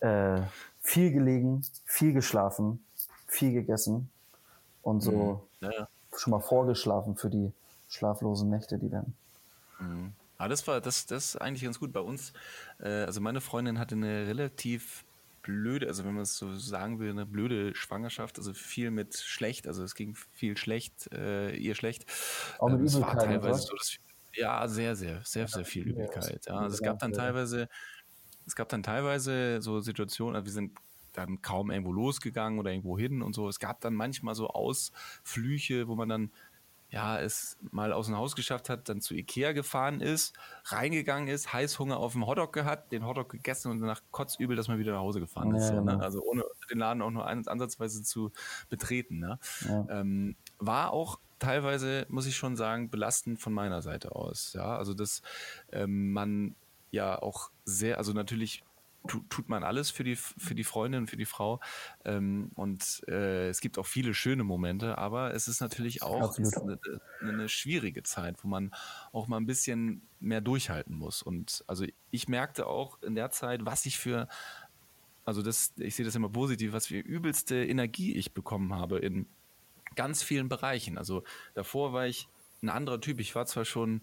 äh, 0.00 0.40
viel 0.80 1.12
gelegen, 1.12 1.62
viel 1.84 2.12
geschlafen, 2.12 2.84
viel 3.26 3.52
gegessen 3.52 4.10
und 4.82 5.00
so 5.00 5.46
mhm. 5.60 5.68
ja. 5.70 5.88
schon 6.14 6.30
mal 6.30 6.40
vorgeschlafen 6.40 7.16
für 7.16 7.30
die 7.30 7.52
schlaflosen 7.88 8.50
Nächte, 8.50 8.78
die 8.78 8.90
dann. 8.90 9.14
Mhm. 9.78 10.12
Ah, 10.38 10.48
das 10.48 10.66
war 10.66 10.80
das, 10.80 11.06
das 11.06 11.34
ist 11.34 11.36
eigentlich 11.36 11.64
ganz 11.64 11.80
gut. 11.80 11.92
Bei 11.92 12.00
uns, 12.00 12.32
äh, 12.78 13.04
also 13.04 13.20
meine 13.20 13.40
Freundin 13.40 13.78
hatte 13.78 13.94
eine 13.94 14.26
relativ 14.26 15.04
blöde, 15.46 15.86
also 15.86 16.04
wenn 16.04 16.14
man 16.14 16.24
es 16.24 16.36
so 16.36 16.54
sagen 16.58 16.98
will, 16.98 17.10
eine 17.10 17.24
blöde 17.24 17.74
Schwangerschaft, 17.74 18.36
also 18.38 18.52
viel 18.52 18.90
mit 18.90 19.16
schlecht, 19.16 19.66
also 19.68 19.84
es 19.84 19.94
ging 19.94 20.16
viel 20.32 20.56
schlecht, 20.56 21.10
äh, 21.12 21.54
ihr 21.56 21.74
schlecht. 21.74 22.04
Auch 22.58 22.68
mit 22.68 22.80
ähm, 22.80 22.86
Übelkeit, 22.86 23.16
war 23.16 23.24
teilweise 23.24 23.62
so, 23.62 23.76
dass, 23.76 23.96
ja, 24.34 24.68
sehr, 24.68 24.96
sehr, 24.96 25.20
sehr, 25.24 25.48
sehr 25.48 25.64
viel 25.64 25.88
Übelkeit. 25.88 26.46
Ja. 26.46 26.56
Also 26.56 26.74
es 26.74 26.82
gab 26.82 26.98
dann 26.98 27.12
teilweise, 27.12 27.68
es 28.46 28.56
gab 28.56 28.68
dann 28.68 28.82
teilweise 28.82 29.60
so 29.60 29.80
Situationen, 29.80 30.36
also 30.36 30.46
wir 30.46 30.52
sind 30.52 30.72
dann 31.12 31.42
kaum 31.42 31.70
irgendwo 31.70 31.92
losgegangen 31.92 32.58
oder 32.58 32.70
irgendwo 32.70 32.98
hin 32.98 33.22
und 33.22 33.34
so. 33.34 33.48
Es 33.48 33.58
gab 33.58 33.80
dann 33.80 33.94
manchmal 33.94 34.34
so 34.34 34.48
Ausflüche, 34.48 35.88
wo 35.88 35.96
man 35.96 36.08
dann 36.08 36.30
ja, 36.88 37.18
es 37.18 37.58
mal 37.72 37.92
aus 37.92 38.06
dem 38.06 38.16
Haus 38.16 38.36
geschafft 38.36 38.68
hat, 38.68 38.88
dann 38.88 39.00
zu 39.00 39.14
Ikea 39.14 39.52
gefahren 39.52 40.00
ist, 40.00 40.36
reingegangen 40.66 41.28
ist, 41.28 41.52
Heißhunger 41.52 41.96
auf 41.96 42.12
dem 42.12 42.26
Hotdog 42.26 42.52
gehabt, 42.52 42.92
den 42.92 43.04
Hotdog 43.04 43.28
gegessen 43.28 43.72
und 43.72 43.80
danach 43.80 44.02
kotzübel, 44.12 44.56
dass 44.56 44.68
man 44.68 44.78
wieder 44.78 44.92
nach 44.92 45.00
Hause 45.00 45.18
gefahren 45.18 45.54
ist. 45.54 45.70
Ja, 45.70 45.76
so, 45.76 45.80
ne? 45.82 45.92
Genau. 45.92 46.04
Also 46.04 46.22
ohne 46.22 46.44
den 46.70 46.78
Laden 46.78 47.02
auch 47.02 47.10
nur 47.10 47.26
ansatzweise 47.26 48.02
zu 48.02 48.30
betreten. 48.68 49.18
Ne? 49.18 49.38
Ja. 49.68 49.86
Ähm, 49.90 50.36
war 50.58 50.92
auch 50.92 51.18
teilweise, 51.38 52.06
muss 52.08 52.26
ich 52.26 52.36
schon 52.36 52.56
sagen, 52.56 52.88
belastend 52.88 53.40
von 53.40 53.52
meiner 53.52 53.82
Seite 53.82 54.14
aus. 54.14 54.52
Ja, 54.52 54.76
also 54.76 54.94
dass 54.94 55.22
ähm, 55.72 56.12
man 56.12 56.54
ja 56.92 57.20
auch 57.20 57.50
sehr, 57.66 57.98
also 57.98 58.12
natürlich 58.12 58.62
tut 59.06 59.48
man 59.48 59.62
alles 59.62 59.90
für 59.90 60.04
die, 60.04 60.16
für 60.16 60.54
die 60.54 60.64
Freundin, 60.64 61.06
für 61.06 61.16
die 61.16 61.26
Frau. 61.26 61.60
Ähm, 62.04 62.50
und 62.54 63.02
äh, 63.08 63.48
es 63.48 63.60
gibt 63.60 63.78
auch 63.78 63.86
viele 63.86 64.14
schöne 64.14 64.44
Momente, 64.44 64.98
aber 64.98 65.34
es 65.34 65.48
ist 65.48 65.60
natürlich 65.60 66.02
auch 66.02 66.36
ist 66.38 66.56
eine, 66.56 66.78
eine, 67.20 67.48
schwierige 67.48 68.02
Zeit, 68.02 68.42
wo 68.42 68.48
man 68.48 68.72
auch 69.12 69.28
mal 69.28 69.36
ein 69.36 69.46
bisschen 69.46 70.02
mehr 70.20 70.40
durchhalten 70.40 70.96
muss. 70.96 71.22
Und 71.22 71.64
also 71.66 71.84
ich 72.10 72.28
merkte 72.28 72.66
auch 72.66 73.00
in 73.02 73.14
der 73.14 73.30
Zeit, 73.30 73.64
was 73.64 73.86
ich 73.86 73.98
für, 73.98 74.28
also 75.24 75.42
das, 75.42 75.72
ich 75.76 75.94
sehe 75.94 76.04
das 76.04 76.14
immer 76.14 76.30
positiv, 76.30 76.72
was 76.72 76.86
für 76.86 76.98
übelste 76.98 77.64
Energie 77.64 78.16
ich 78.16 78.34
bekommen 78.34 78.74
habe 78.74 78.98
in 78.98 79.26
ganz 79.94 80.22
vielen 80.22 80.48
Bereichen. 80.48 80.98
Also 80.98 81.22
davor 81.54 81.92
war 81.92 82.06
ich 82.06 82.28
ein 82.62 82.68
anderer 82.68 83.00
Typ. 83.00 83.20
Ich 83.20 83.34
war 83.34 83.46
zwar 83.46 83.64
schon 83.64 84.02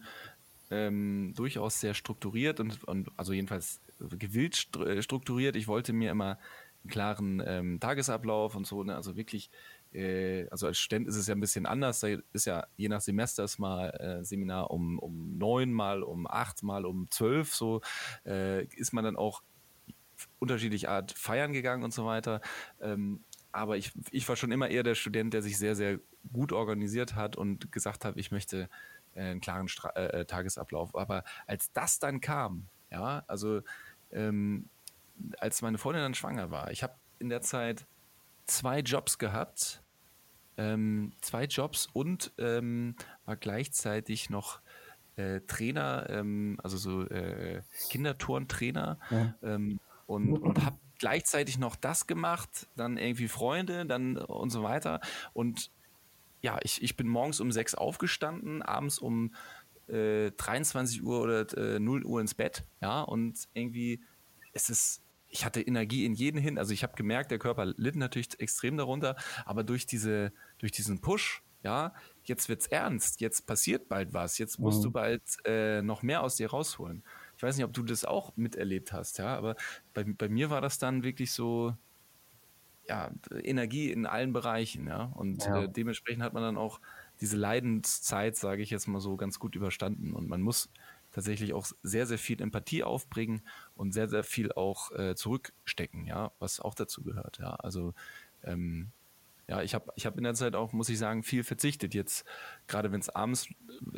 ähm, 0.74 1.34
durchaus 1.36 1.80
sehr 1.80 1.94
strukturiert 1.94 2.60
und, 2.60 2.84
und 2.86 3.10
also 3.16 3.32
jedenfalls 3.34 3.80
gewillt 4.00 4.76
äh, 4.78 5.02
strukturiert. 5.02 5.56
Ich 5.56 5.68
wollte 5.68 5.94
mir 5.94 6.12
immer 6.12 6.40
einen 6.84 6.90
klaren 6.90 7.44
ähm, 7.46 7.80
Tagesablauf 7.80 8.56
und 8.56 8.66
so, 8.66 8.84
ne? 8.84 8.96
also 8.96 9.16
wirklich, 9.16 9.52
äh, 9.94 10.48
also 10.50 10.68
als 10.68 10.80
Student 10.80 11.08
ist 11.08 11.16
es 11.16 11.28
ja 11.28 11.36
ein 11.36 11.40
bisschen 11.40 11.66
anders. 11.66 12.00
Da 12.00 12.08
ist 12.34 12.46
ja 12.46 12.66
je 12.76 12.90
nach 12.90 13.02
Semester 13.02 13.44
ist 13.44 13.60
mal 13.60 13.90
äh, 13.90 14.24
Seminar 14.24 14.72
um, 14.72 14.98
um 15.00 15.38
neun, 15.38 15.72
mal 15.72 16.02
um 16.02 16.28
acht, 16.28 16.64
mal 16.64 16.86
um 16.86 17.10
zwölf, 17.12 17.54
so 17.54 17.82
äh, 18.26 18.66
ist 18.66 18.94
man 18.94 19.04
dann 19.04 19.16
auch 19.16 19.44
unterschiedlich 20.40 20.90
Art 20.90 21.12
feiern 21.12 21.54
gegangen 21.54 21.84
und 21.84 21.94
so 21.94 22.06
weiter. 22.06 22.42
Ähm, 22.82 23.24
aber 23.52 23.78
ich, 23.78 23.92
ich 24.10 24.28
war 24.28 24.36
schon 24.36 24.52
immer 24.52 24.70
eher 24.70 24.84
der 24.84 24.96
Student, 24.96 25.34
der 25.34 25.44
sich 25.44 25.60
sehr, 25.60 25.76
sehr 25.76 26.00
gut 26.32 26.52
organisiert 26.52 27.16
hat 27.16 27.36
und 27.36 27.72
gesagt 27.72 28.04
hat, 28.04 28.18
ich 28.18 28.32
möchte 28.32 28.68
einen 29.16 29.42
klaren 29.42 29.68
Stra 29.68 29.90
äh, 29.92 30.26
Tagesablauf. 30.26 30.96
Aber 30.96 31.24
als 31.48 31.72
das 31.74 32.00
dann 32.00 32.22
kam, 32.22 32.68
ja, 32.92 33.24
also 33.28 33.62
ähm, 34.12 34.70
als 35.40 35.62
meine 35.62 35.78
Freundin 35.78 36.04
dann 36.04 36.14
schwanger 36.14 36.52
war, 36.52 36.72
ich 36.72 36.84
habe 36.84 36.96
in 37.20 37.30
der 37.30 37.42
Zeit 37.42 37.86
zwei 38.46 38.80
Jobs 38.80 39.18
gehabt, 39.18 39.82
ähm, 40.58 41.14
zwei 41.22 41.46
Jobs 41.46 41.88
und 41.94 42.32
ähm, 42.38 42.96
war 43.26 43.36
gleichzeitig 43.36 44.30
noch 44.30 44.60
äh, 45.16 45.42
Trainer, 45.42 46.08
ähm, 46.10 46.58
also 46.64 46.78
so 46.78 47.04
äh, 47.08 47.62
Kinderturntrainer 47.90 49.00
ja. 49.10 49.34
ähm, 49.44 49.80
und, 50.06 50.38
und 50.38 50.66
habe 50.66 50.78
gleichzeitig 51.00 51.58
noch 51.58 51.76
das 51.76 52.08
gemacht, 52.08 52.68
dann 52.76 52.98
irgendwie 52.98 53.28
Freunde, 53.28 53.86
dann 53.86 54.18
und 54.18 54.52
so 54.52 54.64
weiter. 54.64 55.02
Und 55.34 55.72
ja, 56.44 56.60
ich, 56.62 56.84
ich 56.84 56.96
bin 56.98 57.08
morgens 57.08 57.40
um 57.40 57.52
sechs 57.52 57.74
aufgestanden, 57.74 58.62
abends 58.62 59.00
um 59.00 59.34
äh, 59.88 60.32
23 60.32 61.02
Uhr 61.02 61.22
oder 61.22 61.58
äh, 61.58 61.80
0 61.80 62.06
Uhr 62.06 62.22
ins 62.22 62.36
Bett, 62.36 62.64
ja, 62.82 63.02
und 63.02 63.48
irgendwie 63.54 64.04
ist 64.52 64.70
es, 64.70 65.02
ich 65.30 65.46
hatte 65.46 65.62
Energie 65.62 66.06
in 66.06 66.14
jeden 66.14 66.38
hin, 66.40 66.60
also 66.60 66.74
ich 66.74 66.84
habe 66.84 66.96
gemerkt, 66.96 67.32
der 67.32 67.40
Körper 67.40 67.66
litt 67.66 67.96
natürlich 67.96 68.40
extrem 68.40 68.78
darunter, 68.78 69.16
aber 69.46 69.64
durch 69.64 69.86
diese, 69.86 70.34
durch 70.58 70.74
diesen 70.74 71.00
Push, 71.00 71.42
ja, 71.64 71.94
jetzt 72.24 72.50
wird's 72.50 72.68
ernst, 72.68 73.22
jetzt 73.22 73.48
passiert 73.48 73.88
bald 73.88 74.14
was, 74.14 74.38
jetzt 74.38 74.60
musst 74.60 74.80
mhm. 74.80 74.84
du 74.84 74.92
bald 74.92 75.24
äh, 75.46 75.82
noch 75.82 76.04
mehr 76.04 76.24
aus 76.24 76.36
dir 76.36 76.50
rausholen. 76.50 77.04
Ich 77.38 77.44
weiß 77.44 77.56
nicht, 77.56 77.66
ob 77.66 77.74
du 77.74 77.84
das 77.84 78.04
auch 78.04 78.36
miterlebt 78.36 78.92
hast, 78.92 79.18
ja, 79.18 79.36
aber 79.38 79.56
bei, 79.94 80.04
bei 80.04 80.28
mir 80.28 80.50
war 80.50 80.60
das 80.60 80.78
dann 80.78 81.04
wirklich 81.04 81.32
so, 81.32 81.74
ja, 82.88 83.12
Energie 83.32 83.92
in 83.92 84.06
allen 84.06 84.34
Bereichen, 84.34 84.88
ja, 84.88 85.06
und 85.06 85.46
ja. 85.46 85.64
Äh, 85.64 85.70
dementsprechend 85.70 86.24
hat 86.24 86.34
man 86.34 86.44
dann 86.44 86.58
auch 86.58 86.82
diese 87.22 87.38
Leidenszeit, 87.38 88.36
sage 88.36 88.62
ich 88.62 88.70
jetzt 88.70 88.88
mal 88.88 89.00
so, 89.00 89.16
ganz 89.18 89.40
gut 89.40 89.56
überstanden. 89.56 90.14
Und 90.14 90.28
man 90.28 90.42
muss 90.42 90.72
tatsächlich 91.12 91.54
auch 91.54 91.68
sehr, 91.84 92.06
sehr 92.08 92.18
viel 92.18 92.42
Empathie 92.42 92.84
aufbringen 92.84 93.44
und 93.76 93.94
sehr, 93.94 94.10
sehr 94.10 94.24
viel 94.24 94.52
auch 94.52 94.92
äh, 94.92 95.16
zurückstecken, 95.16 96.06
ja, 96.06 96.32
was 96.40 96.60
auch 96.60 96.76
dazu 96.76 97.04
gehört, 97.04 97.38
ja. 97.40 97.56
Also 97.56 97.94
ähm, 98.44 98.92
ja, 99.54 99.62
ich 99.62 99.76
habe 99.76 99.92
ich 99.96 100.06
hab 100.06 100.18
in 100.18 100.24
der 100.24 100.34
Zeit 100.34 100.56
auch, 100.56 100.74
muss 100.74 100.90
ich 100.90 100.98
sagen, 100.98 101.22
viel 101.22 101.44
verzichtet. 101.44 101.94
Jetzt, 101.94 102.26
gerade 102.68 102.92
wenn 102.92 103.00
es 103.00 103.10
abends 103.10 103.48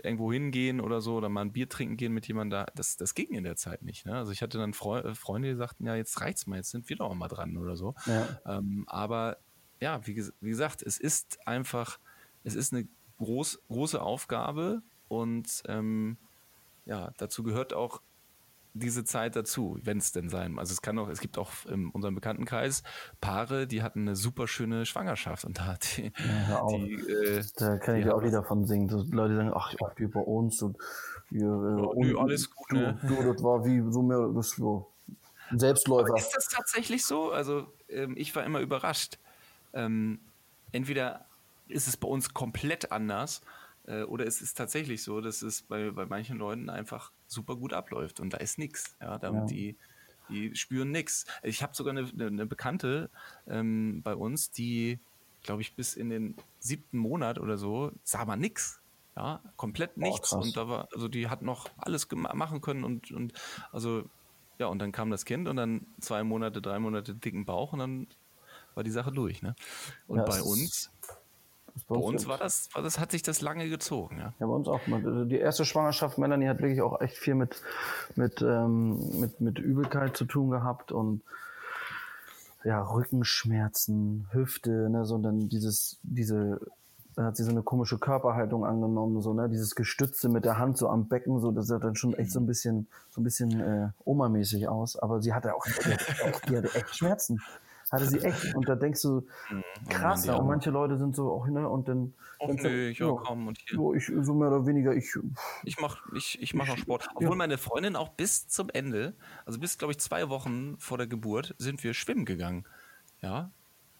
irgendwo 0.03 0.31
hingehen 0.31 0.81
oder 0.81 0.99
so 0.99 1.15
oder 1.15 1.29
mal 1.29 1.41
ein 1.41 1.53
Bier 1.53 1.69
trinken 1.69 1.95
gehen 1.95 2.11
mit 2.11 2.27
jemandem 2.27 2.65
da, 2.65 2.71
das, 2.75 2.97
das 2.97 3.13
ging 3.13 3.29
in 3.29 3.45
der 3.45 3.55
Zeit 3.55 3.81
nicht. 3.81 4.05
Ne? 4.05 4.15
Also 4.15 4.31
ich 4.33 4.41
hatte 4.41 4.57
dann 4.57 4.73
Freu 4.73 4.99
äh, 4.99 5.15
Freunde, 5.15 5.49
die 5.49 5.55
sagten, 5.55 5.85
ja, 5.85 5.95
jetzt 5.95 6.19
reicht's 6.19 6.45
mal, 6.45 6.57
jetzt 6.57 6.71
sind 6.71 6.89
wir 6.89 6.97
doch 6.97 7.13
mal 7.13 7.29
dran 7.29 7.57
oder 7.57 7.77
so. 7.77 7.95
Ja. 8.05 8.27
Ähm, 8.45 8.83
aber 8.87 9.37
ja, 9.79 10.05
wie, 10.05 10.15
wie 10.41 10.49
gesagt, 10.49 10.81
es 10.81 10.97
ist 10.97 11.47
einfach, 11.47 11.99
es 12.43 12.55
ist 12.55 12.73
eine 12.73 12.87
groß, 13.17 13.61
große 13.69 14.01
Aufgabe 14.01 14.81
und 15.07 15.63
ähm, 15.67 16.17
ja, 16.85 17.11
dazu 17.17 17.43
gehört 17.43 17.73
auch 17.73 18.01
diese 18.75 19.05
Zeit 19.05 19.35
dazu, 19.35 19.79
wenn 19.81 19.97
es 19.97 20.11
denn 20.11 20.29
sein. 20.29 20.59
Also 20.59 20.73
es 20.73 20.81
kann 20.81 20.99
auch, 20.99 21.07
es 21.09 21.21
gibt 21.21 21.37
auch 21.37 21.49
in 21.67 21.89
unserem 21.89 22.13
Bekanntenkreis 22.13 22.83
Paare, 23.21 23.67
die 23.67 23.81
hatten 23.81 24.01
eine 24.01 24.15
super 24.15 24.47
schöne 24.47 24.85
Schwangerschaft 24.85 25.45
und 25.45 25.57
da 25.57 25.65
hat 25.65 25.97
die, 25.97 26.11
ja, 26.49 26.67
die 26.67 26.93
äh, 26.93 27.43
da 27.55 27.77
kann 27.77 27.95
ich 27.95 28.05
ja 28.05 28.13
auch 28.13 28.23
wieder 28.23 28.43
von 28.43 28.65
singen. 28.65 28.89
So 28.89 29.03
Leute 29.11 29.35
sagen, 29.35 29.51
ach, 29.55 29.73
die 29.97 30.07
bei 30.07 30.19
uns 30.19 30.61
und 30.61 30.77
wir, 31.29 31.47
ja, 31.47 31.89
nö, 31.95 32.17
alles 32.19 32.51
gut. 32.51 32.69
Du, 32.69 32.75
ne? 32.75 32.99
du, 33.01 33.33
das 33.33 33.41
war 33.41 33.65
wie 33.65 33.81
so 33.91 34.01
mehr 34.01 34.29
das 34.35 34.51
so 34.51 34.91
Selbstläufer. 35.55 36.09
Aber 36.09 36.17
ist 36.17 36.35
das 36.35 36.49
tatsächlich 36.49 37.05
so? 37.05 37.31
Also 37.31 37.67
ähm, 37.89 38.15
ich 38.17 38.35
war 38.35 38.43
immer 38.43 38.59
überrascht. 38.59 39.17
Ähm, 39.73 40.19
entweder 40.71 41.25
ist 41.67 41.87
es 41.87 41.97
bei 41.97 42.07
uns 42.07 42.33
komplett 42.33 42.91
anders 42.91 43.41
Äh, 43.87 44.03
oder 44.03 44.25
es 44.25 44.41
ist 44.41 44.57
tatsächlich 44.57 45.03
so, 45.03 45.21
dass 45.21 45.43
es 45.43 45.61
bei, 45.61 45.91
bei 45.91 46.07
manchen 46.07 46.39
Leuten 46.39 46.69
einfach 46.69 47.11
super 47.27 47.55
gut 47.55 47.73
abläuft 47.73 48.19
und 48.19 48.33
da 48.33 48.37
ist 48.37 48.57
nichts. 48.57 48.95
Ja, 49.01 49.19
ja. 49.21 49.45
die 49.45 49.75
die 50.29 50.55
spüren 50.55 50.91
nichts. 50.91 51.25
Ich 51.43 51.61
habe 51.61 51.75
sogar 51.75 51.95
eine, 51.95 52.09
eine 52.17 52.45
Bekannte 52.45 53.09
ähm, 53.47 54.01
bei 54.03 54.15
uns, 54.15 54.51
die, 54.51 54.99
glaube 55.43 55.61
ich, 55.61 55.75
bis 55.75 55.95
in 55.95 56.09
den 56.09 56.35
siebten 56.59 56.97
Monat 56.97 57.39
oder 57.39 57.57
so 57.57 57.91
sah 58.03 58.25
man 58.25 58.39
nichts. 58.39 58.81
Ja, 59.15 59.41
komplett 59.55 59.97
nichts. 59.97 60.33
Oh, 60.33 60.39
und 60.39 60.57
da 60.57 60.67
war, 60.67 60.89
also 60.93 61.07
die 61.07 61.29
hat 61.29 61.41
noch 61.41 61.69
alles 61.77 62.07
machen 62.11 62.59
können 62.59 62.83
und, 62.83 63.11
und 63.11 63.33
also, 63.71 64.09
ja, 64.57 64.67
und 64.67 64.79
dann 64.79 64.91
kam 64.91 65.09
das 65.09 65.23
Kind 65.23 65.47
und 65.47 65.55
dann 65.55 65.85
zwei 66.01 66.23
Monate, 66.23 66.61
drei 66.61 66.79
Monate 66.79 67.15
dicken 67.15 67.45
Bauch 67.45 67.71
und 67.71 67.79
dann 67.79 68.07
war 68.73 68.83
die 68.83 68.91
Sache 68.91 69.13
durch. 69.13 69.41
Ne? 69.41 69.55
Und 70.07 70.17
ja, 70.17 70.25
bei 70.25 70.41
uns 70.41 70.91
bei 71.87 71.95
uns 71.95 72.27
war 72.27 72.37
das, 72.37 72.69
war 72.73 72.81
das, 72.81 72.99
hat 72.99 73.11
sich 73.11 73.21
das 73.21 73.41
lange 73.41 73.69
gezogen, 73.69 74.17
ja. 74.17 74.33
Ja, 74.39 74.47
bei 74.47 74.53
uns 74.53 74.67
auch. 74.67 74.81
Also 74.91 75.25
die 75.25 75.37
erste 75.37 75.65
Schwangerschaft 75.65 76.17
Melanie 76.17 76.47
hat 76.47 76.59
wirklich 76.59 76.81
auch 76.81 77.01
echt 77.01 77.17
viel 77.17 77.35
mit, 77.35 77.61
mit, 78.15 78.41
ähm, 78.41 79.19
mit, 79.19 79.41
mit 79.41 79.59
Übelkeit 79.59 80.15
zu 80.15 80.25
tun 80.25 80.49
gehabt 80.49 80.91
und 80.91 81.21
ja, 82.63 82.81
Rückenschmerzen, 82.81 84.27
Hüfte, 84.31 84.89
ne, 84.89 85.05
so 85.05 85.19
dann 85.19 85.49
dieses, 85.49 85.99
diese, 86.01 86.59
dann 87.15 87.25
hat 87.25 87.37
sie 87.37 87.43
so 87.43 87.51
eine 87.51 87.61
komische 87.61 87.99
Körperhaltung 87.99 88.65
angenommen, 88.65 89.21
so, 89.21 89.33
ne, 89.33 89.47
dieses 89.49 89.75
Gestütze 89.75 90.29
mit 90.29 90.45
der 90.45 90.57
Hand 90.57 90.77
so 90.77 90.89
am 90.89 91.07
Becken, 91.07 91.39
so, 91.39 91.51
das 91.51 91.67
sah 91.67 91.77
dann 91.77 91.95
schon 91.95 92.15
echt 92.15 92.31
so 92.31 92.39
ein 92.39 92.47
bisschen, 92.47 92.87
so 93.11 93.21
ein 93.21 93.23
bisschen 93.23 93.59
äh, 93.59 93.89
Oma-mäßig 94.03 94.67
aus, 94.67 94.97
aber 94.97 95.21
sie 95.21 95.33
hatte 95.33 95.53
auch, 95.53 95.63
die 95.65 95.93
hatte 95.93 96.25
echt, 96.25 96.49
die 96.49 96.57
hatte 96.57 96.73
echt 96.73 96.95
Schmerzen. 96.95 97.39
Hatte 97.95 98.09
sie 98.09 98.19
echt. 98.19 98.55
Und 98.55 98.67
da 98.67 98.75
denkst 98.75 99.01
du, 99.01 99.25
mhm. 99.49 99.63
krass, 99.89 100.27
und 100.27 100.47
manche 100.47 100.69
Leute 100.69 100.97
sind 100.97 101.15
so, 101.15 101.31
auch, 101.31 101.47
ne, 101.47 101.67
und 101.67 101.87
dann. 101.87 102.13
Och 102.39 102.53
nö, 102.53 102.89
ja, 102.89 103.11
komm, 103.11 103.47
und 103.47 103.57
hier. 103.57 103.77
So, 103.77 103.93
ich, 103.93 104.11
so 104.21 104.33
mehr 104.33 104.49
oder 104.49 104.65
weniger, 104.65 104.93
ich. 104.93 105.17
Ich 105.63 105.79
mach, 105.79 106.01
ich, 106.13 106.41
ich 106.41 106.53
mach 106.53 106.69
auch 106.69 106.77
Sport. 106.77 107.07
Obwohl 107.15 107.29
ja. 107.29 107.35
meine 107.35 107.57
Freundin 107.57 107.95
auch 107.95 108.09
bis 108.09 108.47
zum 108.47 108.69
Ende, 108.69 109.13
also 109.45 109.59
bis, 109.59 109.77
glaube 109.77 109.93
ich, 109.93 109.99
zwei 109.99 110.29
Wochen 110.29 110.77
vor 110.77 110.97
der 110.97 111.07
Geburt, 111.07 111.55
sind 111.57 111.83
wir 111.83 111.93
schwimmen 111.93 112.25
gegangen. 112.25 112.65
Ja. 113.21 113.51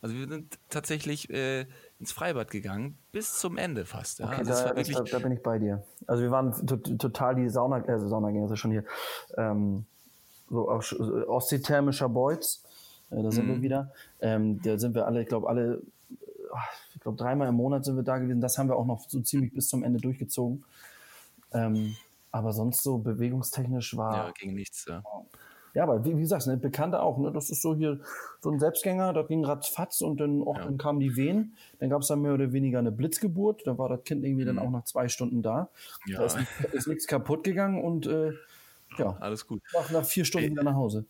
Also 0.02 0.16
wir 0.16 0.28
sind 0.28 0.60
tatsächlich 0.70 1.32
äh, 1.32 1.66
ins 2.00 2.12
Freibad 2.12 2.52
gegangen, 2.52 2.98
bis 3.12 3.40
zum 3.40 3.58
Ende 3.58 3.86
fast. 3.86 4.20
Ja. 4.20 4.28
Okay, 4.28 4.36
also 4.40 4.52
da, 4.52 4.76
wirklich, 4.76 4.96
da, 4.96 5.04
da, 5.04 5.20
bin 5.20 5.32
ich 5.32 5.42
bei 5.42 5.58
dir. 5.58 5.84
Also 6.06 6.22
wir 6.22 6.32
waren 6.32 6.52
total 7.00 7.36
die 7.36 7.50
Sauna, 7.50 7.78
also 7.78 8.08
Saunagänger, 8.08 8.44
also 8.44 8.56
schon 8.56 8.72
hier, 8.72 8.84
ähm, 9.38 9.86
so 10.50 10.70
aus, 10.70 10.94
Ostseethermischer 10.94 12.10
Beutz 12.10 12.65
äh, 13.12 13.22
da 13.22 13.32
sind 13.32 13.48
mhm. 13.48 13.56
wir 13.56 13.62
wieder. 13.62 13.92
Ähm, 14.22 14.62
da 14.62 14.78
sind 14.78 14.96
wir 14.96 15.06
alle, 15.06 15.22
ich 15.22 15.28
glaube, 15.28 15.50
alle, 15.50 15.82
ich 16.94 17.02
glaube, 17.02 17.18
dreimal 17.18 17.48
im 17.48 17.56
Monat 17.56 17.86
sind 17.86 17.96
wir 17.96 18.04
da 18.04 18.18
gewesen. 18.18 18.42
Das 18.42 18.58
haben 18.58 18.70
wir 18.70 18.76
auch 18.76 18.86
noch 18.86 19.10
so 19.10 19.20
ziemlich 19.22 19.54
bis 19.54 19.68
zum 19.68 19.84
Ende 19.84 20.00
durchgezogen. 20.00 20.64
Ähm, 21.54 21.96
aber 22.32 22.52
sonst 22.52 22.84
so 22.84 22.98
bewegungstechnisch 22.98 23.96
war. 23.96 24.28
Ja, 24.28 24.32
ging 24.32 24.56
nichts, 24.56 24.86
ja. 24.88 25.04
Ja, 25.74 25.84
aber 25.84 26.06
wie, 26.06 26.16
wie 26.16 26.22
gesagt, 26.22 26.48
eine 26.48 26.56
Bekannte 26.56 27.02
auch, 27.02 27.18
ne? 27.18 27.34
Das 27.34 27.50
ist 27.50 27.62
so 27.62 27.76
hier 27.76 28.00
so 28.40 28.50
ein 28.50 28.60
Selbstgänger, 28.60 29.12
da 29.12 29.24
ging 29.24 29.44
ratzfatz 29.44 30.02
und 30.02 30.22
dann, 30.22 30.42
auch, 30.42 30.58
ja. 30.58 30.64
dann 30.64 30.78
kamen 30.78 31.02
die 31.02 31.18
Wehen. 31.18 31.58
Dann 31.80 31.90
gab 31.90 32.02
es 32.02 32.08
dann 32.08 32.22
mehr 32.22 32.34
oder 32.34 32.54
weniger 32.54 32.80
eine 32.80 32.94
Blitzgeburt. 32.94 33.68
Da 33.68 33.78
war 33.78 33.90
das 33.90 34.04
Kind 34.06 34.24
irgendwie 34.24 34.44
mhm. 34.44 34.56
dann 34.56 34.60
auch 34.60 34.72
nach 34.72 34.86
zwei 34.86 35.10
Stunden 35.10 35.42
da. 35.42 35.70
Ja. 36.06 36.20
Da 36.20 36.26
ist, 36.26 36.38
ist 36.72 36.88
nichts 36.88 37.08
kaputt 37.08 37.44
gegangen 37.44 37.84
und 37.84 38.08
äh, 38.08 38.32
ja, 38.98 39.18
alles 39.20 39.48
gut. 39.48 39.62
Nach, 39.74 39.92
nach 39.92 40.06
vier 40.06 40.24
Stunden 40.24 40.46
Ey. 40.46 40.52
wieder 40.52 40.64
nach 40.64 40.76
Hause. 40.76 41.06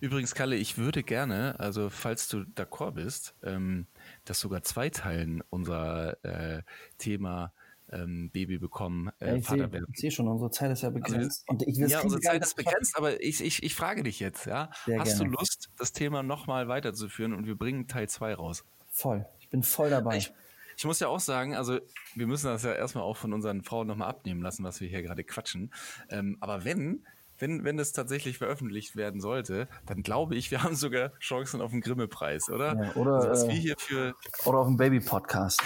Übrigens, 0.00 0.34
Kalle, 0.34 0.56
ich 0.56 0.78
würde 0.78 1.02
gerne, 1.02 1.58
also 1.58 1.90
falls 1.90 2.28
du 2.28 2.38
d'accord 2.38 2.92
bist, 2.92 3.34
ähm, 3.42 3.86
das 4.24 4.40
sogar 4.40 4.62
zweiteilen, 4.62 5.42
unser 5.50 6.22
äh, 6.24 6.62
Thema 6.98 7.52
ähm, 7.90 8.30
Baby 8.30 8.58
bekommen, 8.58 9.10
äh, 9.20 9.28
ja, 9.28 9.34
ich 9.36 9.46
Vater. 9.46 9.70
Ich 9.92 10.00
sehe 10.00 10.10
schon, 10.10 10.28
unsere 10.28 10.50
Zeit 10.50 10.70
ist 10.70 10.82
ja 10.82 10.88
also 10.88 11.00
begrenzt. 11.00 11.44
Also, 11.46 11.66
ich, 11.66 11.76
ja, 11.76 12.00
unsere 12.00 12.20
Zeit 12.20 12.42
ist 12.42 12.56
begrenzt, 12.56 12.96
aber 12.96 13.22
ich, 13.22 13.42
ich, 13.42 13.62
ich 13.62 13.74
frage 13.74 14.02
dich 14.02 14.20
jetzt, 14.20 14.46
ja, 14.46 14.70
Sehr 14.86 15.00
hast 15.00 15.16
gerne. 15.18 15.30
du 15.30 15.36
Lust, 15.38 15.70
das 15.76 15.92
Thema 15.92 16.22
nochmal 16.22 16.68
weiterzuführen 16.68 17.32
und 17.34 17.46
wir 17.46 17.56
bringen 17.56 17.86
Teil 17.86 18.08
2 18.08 18.34
raus? 18.34 18.64
Voll, 18.90 19.26
ich 19.38 19.48
bin 19.50 19.62
voll 19.62 19.90
dabei. 19.90 20.16
Ich, 20.16 20.32
ich 20.76 20.84
muss 20.84 21.00
ja 21.00 21.08
auch 21.08 21.20
sagen, 21.20 21.54
also 21.54 21.78
wir 22.14 22.26
müssen 22.26 22.46
das 22.46 22.62
ja 22.62 22.72
erstmal 22.72 23.04
auch 23.04 23.16
von 23.16 23.32
unseren 23.32 23.62
Frauen 23.62 23.86
nochmal 23.86 24.08
abnehmen 24.08 24.42
lassen, 24.42 24.64
was 24.64 24.80
wir 24.80 24.88
hier 24.88 25.02
gerade 25.02 25.24
quatschen. 25.24 25.72
Ähm, 26.08 26.36
aber 26.40 26.64
wenn, 26.64 27.04
wenn, 27.38 27.64
wenn 27.64 27.78
es 27.78 27.92
tatsächlich 27.92 28.38
veröffentlicht 28.38 28.96
werden 28.96 29.20
sollte, 29.20 29.68
dann 29.86 30.02
glaube 30.02 30.36
ich, 30.36 30.50
wir 30.50 30.62
haben 30.62 30.74
sogar 30.74 31.18
Chancen 31.18 31.60
auf 31.60 31.70
den 31.70 31.80
Grimme-Preis, 31.80 32.50
oder? 32.50 32.74
Ja, 32.74 32.96
oder, 32.96 33.14
also, 33.14 33.28
was 33.28 33.48
wir 33.48 33.54
hier 33.54 33.76
für 33.78 34.14
oder 34.44 34.58
auf 34.58 34.66
den 34.66 34.76
Baby-Podcast. 34.76 35.62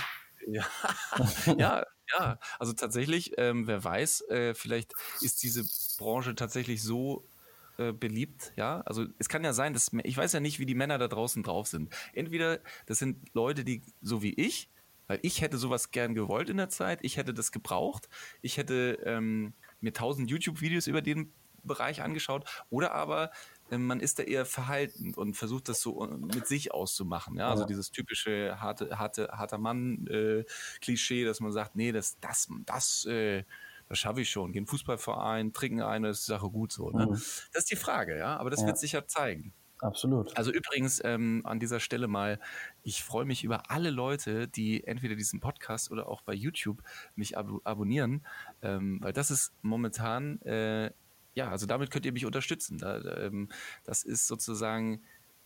Ja, 0.46 0.64
ja, 1.58 1.84
ja. 2.18 2.38
Also 2.58 2.72
tatsächlich, 2.72 3.32
ähm, 3.36 3.66
wer 3.66 3.84
weiß, 3.84 4.22
äh, 4.28 4.54
vielleicht 4.54 4.92
ist 5.20 5.42
diese 5.42 5.64
Branche 5.98 6.34
tatsächlich 6.34 6.82
so 6.82 7.28
äh, 7.76 7.92
beliebt, 7.92 8.52
ja. 8.56 8.80
Also 8.82 9.06
es 9.18 9.28
kann 9.28 9.44
ja 9.44 9.52
sein, 9.52 9.72
dass 9.72 9.90
ich 10.02 10.16
weiß 10.16 10.32
ja 10.32 10.40
nicht, 10.40 10.58
wie 10.58 10.66
die 10.66 10.74
Männer 10.74 10.98
da 10.98 11.08
draußen 11.08 11.42
drauf 11.42 11.68
sind. 11.68 11.94
Entweder 12.12 12.60
das 12.86 12.98
sind 12.98 13.28
Leute, 13.34 13.64
die 13.64 13.82
so 14.00 14.22
wie 14.22 14.34
ich, 14.34 14.70
weil 15.06 15.20
ich 15.22 15.42
hätte 15.42 15.58
sowas 15.58 15.90
gern 15.90 16.14
gewollt 16.14 16.50
in 16.50 16.56
der 16.56 16.68
Zeit, 16.70 17.00
ich 17.02 17.16
hätte 17.16 17.34
das 17.34 17.52
gebraucht, 17.52 18.08
ich 18.42 18.56
hätte 18.56 18.98
ähm, 19.04 19.54
mir 19.80 19.92
tausend 19.92 20.30
YouTube-Videos 20.30 20.86
über 20.86 21.02
den 21.02 21.32
Bereich 21.68 22.02
angeschaut 22.02 22.44
oder 22.70 22.92
aber 22.92 23.30
äh, 23.70 23.78
man 23.78 24.00
ist 24.00 24.18
da 24.18 24.22
eher 24.22 24.46
verhalten 24.46 25.14
und 25.14 25.34
versucht 25.34 25.68
das 25.68 25.80
so 25.80 26.04
äh, 26.04 26.16
mit 26.16 26.46
sich 26.46 26.72
auszumachen. 26.72 27.36
Ja, 27.36 27.50
also 27.50 27.64
dieses 27.64 27.90
typische 27.90 28.60
harte, 28.60 28.98
harte, 28.98 29.28
harter 29.32 29.58
Mann-Klischee, 29.58 31.22
äh, 31.22 31.26
dass 31.26 31.40
man 31.40 31.52
sagt, 31.52 31.76
nee, 31.76 31.92
das, 31.92 32.18
das, 32.20 32.48
das, 32.66 33.04
äh, 33.06 33.44
das 33.88 33.98
schaffe 33.98 34.20
ich 34.20 34.30
schon. 34.30 34.52
Gehen 34.52 34.66
Fußballverein, 34.66 35.52
trinken 35.52 35.82
eine, 35.82 36.08
ist 36.08 36.26
die 36.26 36.32
Sache 36.32 36.50
gut 36.50 36.72
so. 36.72 36.90
Ne? 36.90 37.06
Mhm. 37.06 37.10
Das 37.12 37.64
ist 37.64 37.70
die 37.70 37.76
Frage, 37.76 38.18
ja, 38.18 38.36
aber 38.36 38.50
das 38.50 38.60
ja. 38.60 38.66
wird 38.66 38.78
sich 38.78 38.92
ja 38.92 39.06
zeigen. 39.06 39.52
Absolut. 39.80 40.36
Also 40.36 40.50
übrigens 40.50 41.00
ähm, 41.04 41.42
an 41.44 41.60
dieser 41.60 41.78
Stelle 41.78 42.08
mal, 42.08 42.40
ich 42.82 43.04
freue 43.04 43.24
mich 43.24 43.44
über 43.44 43.70
alle 43.70 43.90
Leute, 43.90 44.48
die 44.48 44.84
entweder 44.84 45.14
diesen 45.14 45.40
Podcast 45.40 45.92
oder 45.92 46.08
auch 46.08 46.22
bei 46.22 46.34
YouTube 46.34 46.82
mich 47.14 47.38
ab 47.38 47.46
abonnieren, 47.64 48.26
ähm, 48.60 48.98
weil 49.00 49.12
das 49.12 49.30
ist 49.30 49.52
momentan 49.62 50.42
äh, 50.42 50.90
ja, 51.38 51.50
also 51.50 51.66
damit 51.66 51.92
könnt 51.92 52.04
ihr 52.04 52.12
mich 52.12 52.26
unterstützen. 52.26 52.78
Da, 52.78 52.98
ähm, 53.16 53.48
das 53.84 54.02
ist 54.02 54.26
sozusagen 54.26 55.02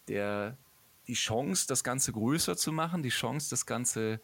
der, 0.08 0.56
die 1.06 1.12
Chance, 1.12 1.66
das 1.68 1.84
Ganze 1.84 2.12
größer 2.12 2.56
zu 2.56 2.72
machen, 2.72 3.02
die 3.02 3.10
Chance, 3.10 3.50
das 3.50 3.66
Ganze 3.66 4.22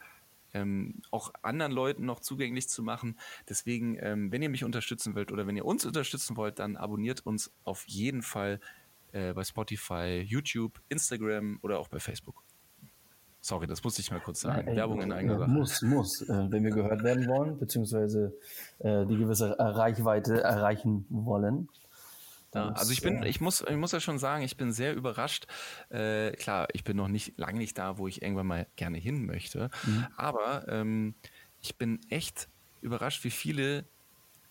ähm, 0.54 1.02
auch 1.10 1.30
anderen 1.42 1.72
Leuten 1.72 2.06
noch 2.06 2.20
zugänglich 2.20 2.70
zu 2.70 2.82
machen. 2.82 3.18
Deswegen, 3.50 3.98
ähm, 4.00 4.32
wenn 4.32 4.40
ihr 4.40 4.48
mich 4.48 4.64
unterstützen 4.64 5.14
wollt 5.14 5.30
oder 5.30 5.46
wenn 5.46 5.56
ihr 5.56 5.66
uns 5.66 5.84
unterstützen 5.84 6.38
wollt, 6.38 6.58
dann 6.58 6.78
abonniert 6.78 7.26
uns 7.26 7.52
auf 7.64 7.84
jeden 7.86 8.22
Fall 8.22 8.60
äh, 9.12 9.34
bei 9.34 9.44
Spotify, 9.44 10.24
YouTube, 10.26 10.80
Instagram 10.88 11.58
oder 11.60 11.80
auch 11.80 11.88
bei 11.88 12.00
Facebook. 12.00 12.47
Sorry, 13.40 13.66
das 13.66 13.84
musste 13.84 14.00
ich 14.00 14.10
mal 14.10 14.20
kurz 14.20 14.40
sagen. 14.40 14.66
Nein, 14.66 14.76
Werbung 14.76 15.00
in 15.00 15.12
eigener 15.12 15.38
Sache. 15.38 15.50
Muss, 15.50 15.82
muss. 15.82 16.22
Äh, 16.22 16.50
wenn 16.50 16.64
wir 16.64 16.70
gehört 16.70 17.02
werden 17.04 17.28
wollen, 17.28 17.58
beziehungsweise 17.58 18.36
äh, 18.80 19.06
die 19.06 19.16
gewisse 19.16 19.56
Reichweite 19.58 20.42
erreichen 20.42 21.06
wollen. 21.08 21.68
Ja, 22.54 22.70
also 22.70 22.92
ich 22.92 23.02
bin, 23.02 23.22
ich 23.22 23.40
muss, 23.40 23.60
ich 23.60 23.76
muss 23.76 23.92
ja 23.92 24.00
schon 24.00 24.18
sagen, 24.18 24.42
ich 24.42 24.56
bin 24.56 24.72
sehr 24.72 24.94
überrascht. 24.94 25.46
Äh, 25.90 26.32
klar, 26.32 26.66
ich 26.72 26.82
bin 26.82 26.96
noch 26.96 27.08
nicht 27.08 27.38
lange 27.38 27.58
nicht 27.58 27.76
da, 27.76 27.98
wo 27.98 28.08
ich 28.08 28.22
irgendwann 28.22 28.46
mal 28.46 28.66
gerne 28.76 28.98
hin 28.98 29.26
möchte. 29.26 29.70
Mhm. 29.84 30.06
Aber 30.16 30.66
ähm, 30.68 31.14
ich 31.60 31.76
bin 31.76 32.00
echt 32.08 32.48
überrascht, 32.80 33.22
wie 33.24 33.30
viele 33.30 33.84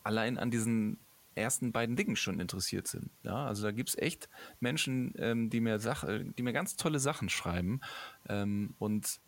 allein 0.03 0.37
an 0.37 0.51
diesen 0.51 0.99
ersten 1.37 1.71
beiden 1.71 1.95
Dingen 1.95 2.15
schon 2.15 2.39
interessiert 2.39 2.87
sind. 2.87 3.11
Ja, 3.23 3.45
also 3.45 3.63
da 3.63 3.71
gibt 3.71 3.89
es 3.89 3.97
echt 3.97 4.29
Menschen, 4.59 5.13
ähm, 5.17 5.49
die 5.49 5.61
mir 5.61 5.79
Sache, 5.79 6.25
die 6.25 6.43
mir 6.43 6.53
ganz 6.53 6.75
tolle 6.75 6.99
Sachen 6.99 7.29
schreiben 7.29 7.81
ähm, 8.27 8.75
und 8.79 9.19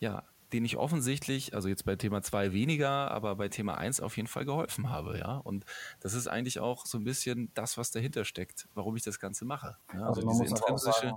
ja, 0.00 0.24
denen 0.52 0.66
ich 0.66 0.76
offensichtlich, 0.76 1.54
also 1.54 1.68
jetzt 1.68 1.84
bei 1.84 1.96
Thema 1.96 2.22
2 2.22 2.52
weniger, 2.52 3.10
aber 3.10 3.36
bei 3.36 3.48
Thema 3.48 3.78
1 3.78 4.00
auf 4.00 4.16
jeden 4.16 4.28
Fall 4.28 4.44
geholfen 4.44 4.90
habe, 4.90 5.18
ja. 5.18 5.38
Und 5.38 5.64
das 6.00 6.14
ist 6.14 6.28
eigentlich 6.28 6.60
auch 6.60 6.86
so 6.86 6.98
ein 6.98 7.04
bisschen 7.04 7.50
das, 7.54 7.78
was 7.78 7.90
dahinter 7.90 8.24
steckt, 8.24 8.68
warum 8.74 8.96
ich 8.96 9.02
das 9.02 9.18
Ganze 9.18 9.44
mache. 9.44 9.76
Ja? 9.94 10.06
Also, 10.06 10.26
also 10.26 10.30
diese 10.30 10.44
intrinsische. 10.44 11.14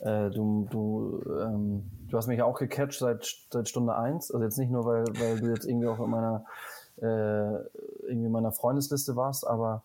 Äh, 0.00 0.30
du, 0.30 0.66
du, 0.68 1.22
ähm, 1.40 1.88
du 2.08 2.16
hast 2.16 2.26
mich 2.26 2.38
ja 2.38 2.44
auch 2.44 2.58
gecatcht 2.58 2.98
seit, 2.98 3.24
seit 3.50 3.68
Stunde 3.68 3.94
1. 3.94 4.32
Also 4.32 4.44
jetzt 4.44 4.58
nicht 4.58 4.70
nur, 4.70 4.84
weil, 4.84 5.04
weil 5.20 5.38
du 5.38 5.50
jetzt 5.50 5.64
irgendwie 5.64 5.86
auch 5.86 6.00
in 6.00 6.10
meiner 6.10 6.44
äh, 6.98 7.04
irgendwie 7.04 8.26
in 8.26 8.32
meiner 8.32 8.52
Freundesliste 8.52 9.16
warst, 9.16 9.46
aber 9.46 9.82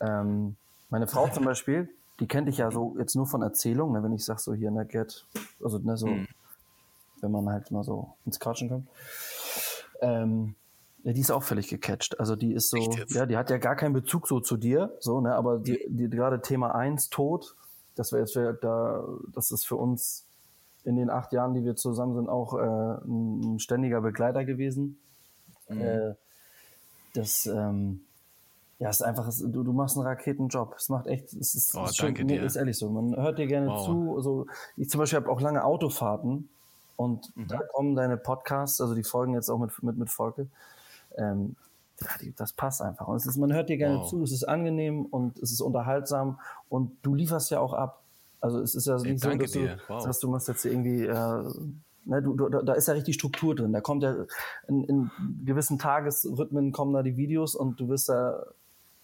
ähm, 0.00 0.56
meine 0.90 1.06
Frau 1.06 1.28
zum 1.28 1.44
Beispiel, 1.46 1.88
die 2.20 2.26
kennt 2.26 2.48
dich 2.48 2.58
ja 2.58 2.70
so 2.70 2.96
jetzt 2.98 3.14
nur 3.14 3.26
von 3.26 3.42
Erzählungen, 3.42 3.94
ne, 3.94 4.02
wenn 4.02 4.12
ich 4.12 4.24
sag 4.24 4.40
so 4.40 4.54
hier, 4.54 4.70
ne, 4.70 4.84
Get, 4.86 5.26
also 5.62 5.78
ne, 5.78 5.96
so, 5.96 6.06
mhm. 6.06 6.28
wenn 7.20 7.30
man 7.30 7.48
halt 7.48 7.70
mal 7.70 7.84
so 7.84 8.14
ins 8.26 8.40
Quatschen 8.40 8.68
kommt. 8.68 8.88
Ähm, 10.00 10.54
ja, 11.04 11.12
die 11.12 11.20
ist 11.20 11.30
auch 11.30 11.42
völlig 11.42 11.68
gecatcht. 11.68 12.18
Also 12.18 12.34
die 12.34 12.52
ist 12.52 12.70
so, 12.70 12.76
ja, 13.08 13.26
die 13.26 13.36
hat 13.36 13.50
ja 13.50 13.58
gar 13.58 13.76
keinen 13.76 13.92
Bezug 13.92 14.26
so 14.26 14.40
zu 14.40 14.56
dir, 14.56 14.96
so, 15.00 15.20
ne, 15.20 15.34
aber 15.34 15.58
die, 15.58 15.84
die 15.88 16.10
gerade 16.10 16.40
Thema 16.40 16.74
1, 16.74 17.10
Tod, 17.10 17.54
das 17.94 18.12
wäre 18.12 18.22
jetzt 18.22 18.32
für, 18.32 18.52
da, 18.52 19.04
das 19.32 19.50
ist 19.50 19.66
für 19.66 19.76
uns 19.76 20.24
in 20.84 20.96
den 20.96 21.10
acht 21.10 21.32
Jahren, 21.32 21.54
die 21.54 21.64
wir 21.64 21.76
zusammen 21.76 22.14
sind, 22.14 22.28
auch 22.28 22.54
äh, 22.54 23.04
ein, 23.04 23.54
ein 23.54 23.58
ständiger 23.58 24.00
Begleiter 24.00 24.44
gewesen. 24.44 24.98
Mhm. 25.68 25.80
Äh, 25.80 26.14
das, 27.14 27.46
ähm, 27.46 28.00
ja, 28.78 28.90
ist 28.90 29.02
einfach, 29.02 29.28
du, 29.28 29.62
du 29.62 29.72
machst 29.72 29.96
einen 29.96 30.06
Raketenjob. 30.06 30.74
Es 30.76 30.88
macht 30.88 31.06
echt, 31.06 31.32
es 31.32 31.54
ist, 31.54 31.74
oh, 31.74 31.84
ist 31.84 31.96
schon, 31.96 32.12
nee, 32.12 32.38
ist 32.38 32.56
ehrlich 32.56 32.78
so. 32.78 32.88
Man 32.90 33.16
hört 33.16 33.38
dir 33.38 33.46
gerne 33.46 33.68
wow. 33.68 33.84
zu. 33.84 34.16
Also, 34.16 34.46
ich 34.76 34.88
zum 34.88 35.00
Beispiel 35.00 35.18
habe 35.18 35.30
auch 35.30 35.40
lange 35.40 35.64
Autofahrten 35.64 36.48
und 36.96 37.36
mhm. 37.36 37.48
da 37.48 37.58
kommen 37.72 37.96
deine 37.96 38.16
Podcasts, 38.16 38.80
also 38.80 38.94
die 38.94 39.04
Folgen 39.04 39.34
jetzt 39.34 39.48
auch 39.48 39.58
mit, 39.58 39.82
mit, 39.82 39.98
mit 39.98 40.10
Volke. 40.10 40.46
Ähm, 41.16 41.56
das 42.36 42.52
passt 42.52 42.80
einfach. 42.80 43.08
Und 43.08 43.16
es 43.16 43.26
ist, 43.26 43.36
man 43.36 43.52
hört 43.52 43.68
dir 43.68 43.76
gerne 43.76 43.98
wow. 43.98 44.08
zu, 44.08 44.22
es 44.22 44.30
ist 44.30 44.44
angenehm 44.44 45.06
und 45.06 45.38
es 45.38 45.50
ist 45.50 45.60
unterhaltsam 45.60 46.38
und 46.68 46.96
du 47.02 47.14
lieferst 47.14 47.50
ja 47.50 47.60
auch 47.60 47.72
ab. 47.72 48.02
Also 48.40 48.60
es 48.60 48.76
ist 48.76 48.86
ja 48.86 48.96
nicht 48.98 49.20
so, 49.20 49.34
dass 49.34 49.50
du, 49.50 49.76
wow. 49.88 50.04
dass 50.04 50.20
du 50.20 50.28
machst 50.28 50.46
jetzt 50.46 50.64
irgendwie, 50.64 51.04
äh, 51.04 51.44
ne, 52.08 52.22
du, 52.22 52.34
du, 52.34 52.48
da 52.48 52.72
ist 52.72 52.88
ja 52.88 52.94
richtig 52.94 53.14
Struktur 53.14 53.54
drin. 53.54 53.72
Da 53.72 53.80
kommt 53.80 54.02
ja 54.02 54.14
in, 54.66 54.84
in 54.84 55.10
gewissen 55.44 55.78
Tagesrhythmen 55.78 56.72
kommen 56.72 56.92
da 56.92 57.02
die 57.02 57.16
Videos 57.16 57.54
und 57.54 57.78
du 57.78 57.88
wirst 57.88 58.08
da, 58.08 58.44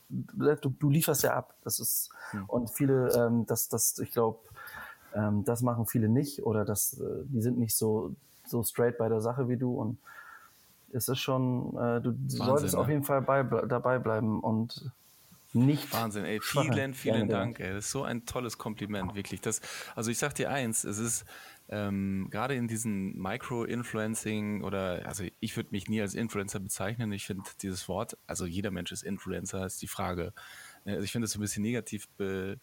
du, 0.08 0.70
du 0.70 0.90
lieferst 0.90 1.22
ja 1.22 1.34
ab. 1.34 1.54
Das 1.62 1.78
ist 1.78 2.10
hm. 2.30 2.44
und 2.46 2.70
viele, 2.70 3.10
ähm, 3.14 3.46
das, 3.46 3.68
das, 3.68 3.98
ich 3.98 4.10
glaube, 4.10 4.38
ähm, 5.14 5.44
das 5.44 5.62
machen 5.62 5.86
viele 5.86 6.08
nicht 6.08 6.42
oder 6.44 6.64
das, 6.64 6.98
äh, 7.00 7.24
die 7.26 7.40
sind 7.40 7.58
nicht 7.58 7.76
so 7.76 8.14
so 8.46 8.62
straight 8.62 8.98
bei 8.98 9.08
der 9.08 9.20
Sache 9.20 9.48
wie 9.48 9.56
du 9.56 9.74
und 9.74 9.98
es 10.92 11.08
ist 11.08 11.18
schon, 11.18 11.70
äh, 11.76 12.00
du 12.00 12.10
Wahnsinn, 12.10 12.28
solltest 12.28 12.74
ne? 12.74 12.80
auf 12.80 12.88
jeden 12.88 13.04
Fall 13.04 13.22
bei, 13.22 13.42
dabei 13.42 13.98
bleiben 13.98 14.40
und 14.40 14.90
nicht. 15.52 15.92
Wahnsinn, 15.92 16.24
ey. 16.24 16.40
Vielen, 16.40 16.94
vielen 16.94 17.28
Dank, 17.28 17.60
ey. 17.60 17.72
Das 17.72 17.86
ist 17.86 17.90
so 17.92 18.02
ein 18.02 18.26
tolles 18.26 18.58
Kompliment, 18.58 19.14
wirklich. 19.14 19.40
Das, 19.40 19.60
also 19.94 20.10
ich 20.10 20.18
sag 20.18 20.34
dir 20.34 20.50
eins, 20.50 20.82
es 20.82 20.98
ist 20.98 21.24
ähm, 21.68 22.28
gerade 22.30 22.54
in 22.54 22.68
diesem 22.68 23.16
Micro-Influencing 23.16 24.62
oder, 24.62 25.06
also 25.06 25.24
ich 25.40 25.56
würde 25.56 25.70
mich 25.72 25.88
nie 25.88 26.00
als 26.00 26.14
Influencer 26.14 26.60
bezeichnen. 26.60 27.12
Ich 27.12 27.26
finde 27.26 27.44
dieses 27.62 27.88
Wort, 27.88 28.18
also 28.26 28.44
jeder 28.44 28.70
Mensch 28.70 28.92
ist 28.92 29.02
Influencer, 29.02 29.64
ist 29.64 29.80
die 29.80 29.88
Frage. 29.88 30.32
Ne, 30.84 30.92
also 30.92 31.04
ich 31.04 31.12
finde 31.12 31.26
es 31.26 31.32
so 31.32 31.38
ein 31.38 31.42
bisschen 31.42 31.62
negativ 31.62 32.08
be, 32.16 32.58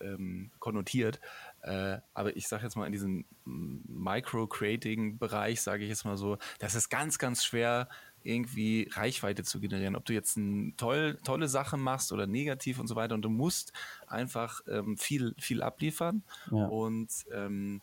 ähm, 0.00 0.50
konnotiert. 0.58 1.20
Äh, 1.62 1.98
aber 2.12 2.36
ich 2.36 2.48
sage 2.48 2.64
jetzt 2.64 2.76
mal 2.76 2.86
in 2.86 2.92
diesem 2.92 3.24
Micro-Creating-Bereich, 3.44 5.60
sage 5.60 5.84
ich 5.84 5.88
jetzt 5.88 6.04
mal 6.04 6.16
so, 6.16 6.38
das 6.58 6.74
ist 6.74 6.88
ganz, 6.88 7.18
ganz 7.18 7.44
schwer, 7.44 7.88
irgendwie 8.24 8.88
Reichweite 8.92 9.44
zu 9.44 9.60
generieren. 9.60 9.96
Ob 9.96 10.06
du 10.06 10.14
jetzt 10.14 10.36
eine 10.36 10.74
toll, 10.76 11.18
tolle 11.24 11.46
Sache 11.46 11.76
machst 11.76 12.10
oder 12.10 12.26
negativ 12.26 12.80
und 12.80 12.86
so 12.86 12.96
weiter. 12.96 13.14
Und 13.14 13.22
du 13.22 13.30
musst 13.30 13.72
einfach 14.06 14.62
ähm, 14.66 14.96
viel, 14.96 15.34
viel 15.38 15.62
abliefern. 15.62 16.22
Ja. 16.50 16.66
Und 16.66 17.10
ähm, 17.32 17.82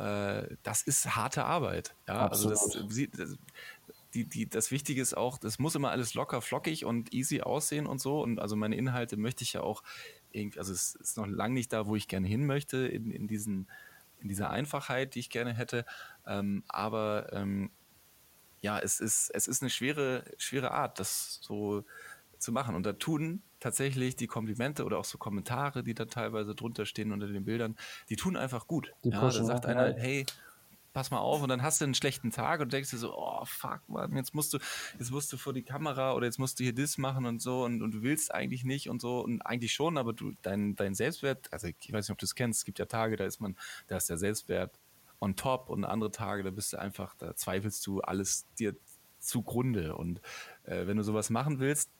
äh, 0.00 0.56
das 0.62 0.82
ist 0.82 1.14
harte 1.14 1.44
Arbeit. 1.44 1.94
Ja, 2.08 2.20
Absolut. 2.26 2.58
also 2.58 2.82
das, 2.88 3.10
das, 3.10 3.38
die, 4.14 4.24
die, 4.24 4.48
das 4.48 4.70
Wichtige 4.70 5.00
ist 5.02 5.16
auch, 5.16 5.38
das 5.38 5.58
muss 5.58 5.74
immer 5.74 5.90
alles 5.90 6.14
locker, 6.14 6.40
flockig 6.40 6.84
und 6.84 7.12
easy 7.12 7.42
aussehen 7.42 7.86
und 7.86 8.00
so. 8.00 8.22
Und 8.22 8.40
also 8.40 8.56
meine 8.56 8.76
Inhalte 8.76 9.16
möchte 9.16 9.44
ich 9.44 9.52
ja 9.52 9.60
auch 9.60 9.82
irgendwie, 10.32 10.58
also 10.58 10.72
es 10.72 10.94
ist 10.96 11.16
noch 11.16 11.26
lange 11.26 11.54
nicht 11.54 11.72
da, 11.72 11.86
wo 11.86 11.96
ich 11.96 12.08
gerne 12.08 12.26
hin 12.26 12.46
möchte, 12.46 12.78
in, 12.78 13.10
in, 13.10 13.28
diesen, 13.28 13.68
in 14.20 14.28
dieser 14.28 14.50
Einfachheit, 14.50 15.14
die 15.14 15.20
ich 15.20 15.30
gerne 15.30 15.54
hätte. 15.54 15.84
Ähm, 16.26 16.64
aber 16.68 17.32
ähm, 17.32 17.70
ja, 18.62 18.78
es 18.78 19.00
ist, 19.00 19.30
es 19.30 19.46
ist 19.48 19.62
eine 19.62 19.70
schwere, 19.70 20.24
schwere 20.38 20.72
Art, 20.72 20.98
das 20.98 21.38
so 21.42 21.84
zu 22.38 22.52
machen. 22.52 22.74
Und 22.74 22.84
da 22.84 22.94
tun 22.94 23.42
tatsächlich 23.60 24.16
die 24.16 24.26
Komplimente 24.26 24.84
oder 24.84 24.98
auch 24.98 25.04
so 25.04 25.18
Kommentare, 25.18 25.82
die 25.84 25.94
da 25.94 26.06
teilweise 26.06 26.54
drunter 26.54 26.86
stehen 26.86 27.12
unter 27.12 27.28
den 27.28 27.44
Bildern, 27.44 27.76
die 28.08 28.16
tun 28.16 28.36
einfach 28.36 28.66
gut. 28.66 28.92
Die 29.04 29.10
ja, 29.10 29.20
da 29.20 29.30
sagt 29.30 29.66
einer, 29.66 29.94
hey, 29.94 30.26
pass 30.92 31.10
mal 31.10 31.18
auf 31.18 31.42
und 31.42 31.48
dann 31.48 31.62
hast 31.62 31.80
du 31.80 31.84
einen 31.84 31.94
schlechten 31.94 32.30
Tag 32.30 32.60
und 32.60 32.72
denkst 32.72 32.90
dir 32.90 32.98
so, 32.98 33.14
oh 33.16 33.44
fuck, 33.44 33.80
man, 33.88 34.16
jetzt 34.16 34.34
musst 34.34 34.52
du, 34.52 34.58
jetzt 34.98 35.10
musst 35.10 35.32
du 35.32 35.36
vor 35.36 35.52
die 35.52 35.62
Kamera 35.62 36.14
oder 36.14 36.26
jetzt 36.26 36.38
musst 36.38 36.58
du 36.58 36.64
hier 36.64 36.74
das 36.74 36.98
machen 36.98 37.26
und 37.26 37.40
so 37.40 37.64
und, 37.64 37.82
und 37.82 37.92
du 37.92 38.02
willst 38.02 38.34
eigentlich 38.34 38.64
nicht 38.64 38.88
und 38.88 39.00
so 39.00 39.20
und 39.20 39.42
eigentlich 39.42 39.72
schon, 39.72 39.98
aber 39.98 40.12
du, 40.12 40.32
dein, 40.42 40.74
dein 40.74 40.94
Selbstwert, 40.94 41.52
also 41.52 41.68
ich 41.68 41.92
weiß 41.92 42.08
nicht, 42.08 42.12
ob 42.12 42.18
du 42.18 42.24
es 42.24 42.34
kennst, 42.34 42.60
es 42.60 42.64
gibt 42.64 42.78
ja 42.78 42.86
Tage, 42.86 43.16
da 43.16 43.24
ist 43.24 43.40
man, 43.40 43.56
da 43.86 43.96
ist 43.96 44.10
der 44.10 44.18
Selbstwert 44.18 44.78
on 45.20 45.36
top 45.36 45.68
und 45.68 45.84
andere 45.84 46.10
Tage, 46.10 46.42
da 46.42 46.50
bist 46.50 46.72
du 46.72 46.78
einfach, 46.78 47.14
da 47.16 47.36
zweifelst 47.36 47.86
du 47.86 48.00
alles 48.00 48.46
dir 48.58 48.74
zugrunde 49.18 49.94
und 49.96 50.20
äh, 50.64 50.86
wenn 50.86 50.96
du 50.96 51.04
sowas 51.04 51.30
machen 51.30 51.60
willst, 51.60 51.90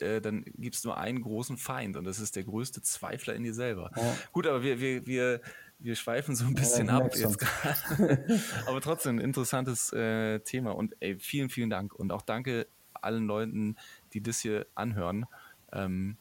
äh, 0.00 0.20
dann 0.20 0.44
gibt 0.44 0.76
es 0.76 0.84
nur 0.84 0.98
einen 0.98 1.22
großen 1.22 1.56
Feind 1.56 1.96
und 1.96 2.04
das 2.04 2.18
ist 2.18 2.36
der 2.36 2.44
größte 2.44 2.82
Zweifler 2.82 3.34
in 3.34 3.42
dir 3.42 3.54
selber. 3.54 3.90
Ja. 3.96 4.16
Gut, 4.32 4.46
aber 4.46 4.62
wir, 4.62 4.80
wir, 4.80 5.06
wir 5.06 5.40
wir 5.78 5.96
schweifen 5.96 6.34
so 6.34 6.46
ein 6.46 6.54
bisschen 6.54 6.86
ja, 6.86 6.98
ab 6.98 7.14
jetzt 7.14 7.38
gerade. 7.38 8.24
Aber 8.66 8.80
trotzdem 8.80 9.16
ein 9.16 9.20
interessantes 9.20 9.92
äh, 9.92 10.40
Thema. 10.40 10.70
Und 10.70 10.94
ey, 11.00 11.18
vielen, 11.18 11.50
vielen 11.50 11.68
Dank. 11.68 11.94
Und 11.94 12.10
auch 12.10 12.22
danke 12.22 12.68
allen 12.94 13.26
Leuten, 13.26 13.76
die 14.12 14.22
das 14.22 14.40
hier 14.40 14.66
anhören. 14.74 15.26
Ähm, 15.72 16.16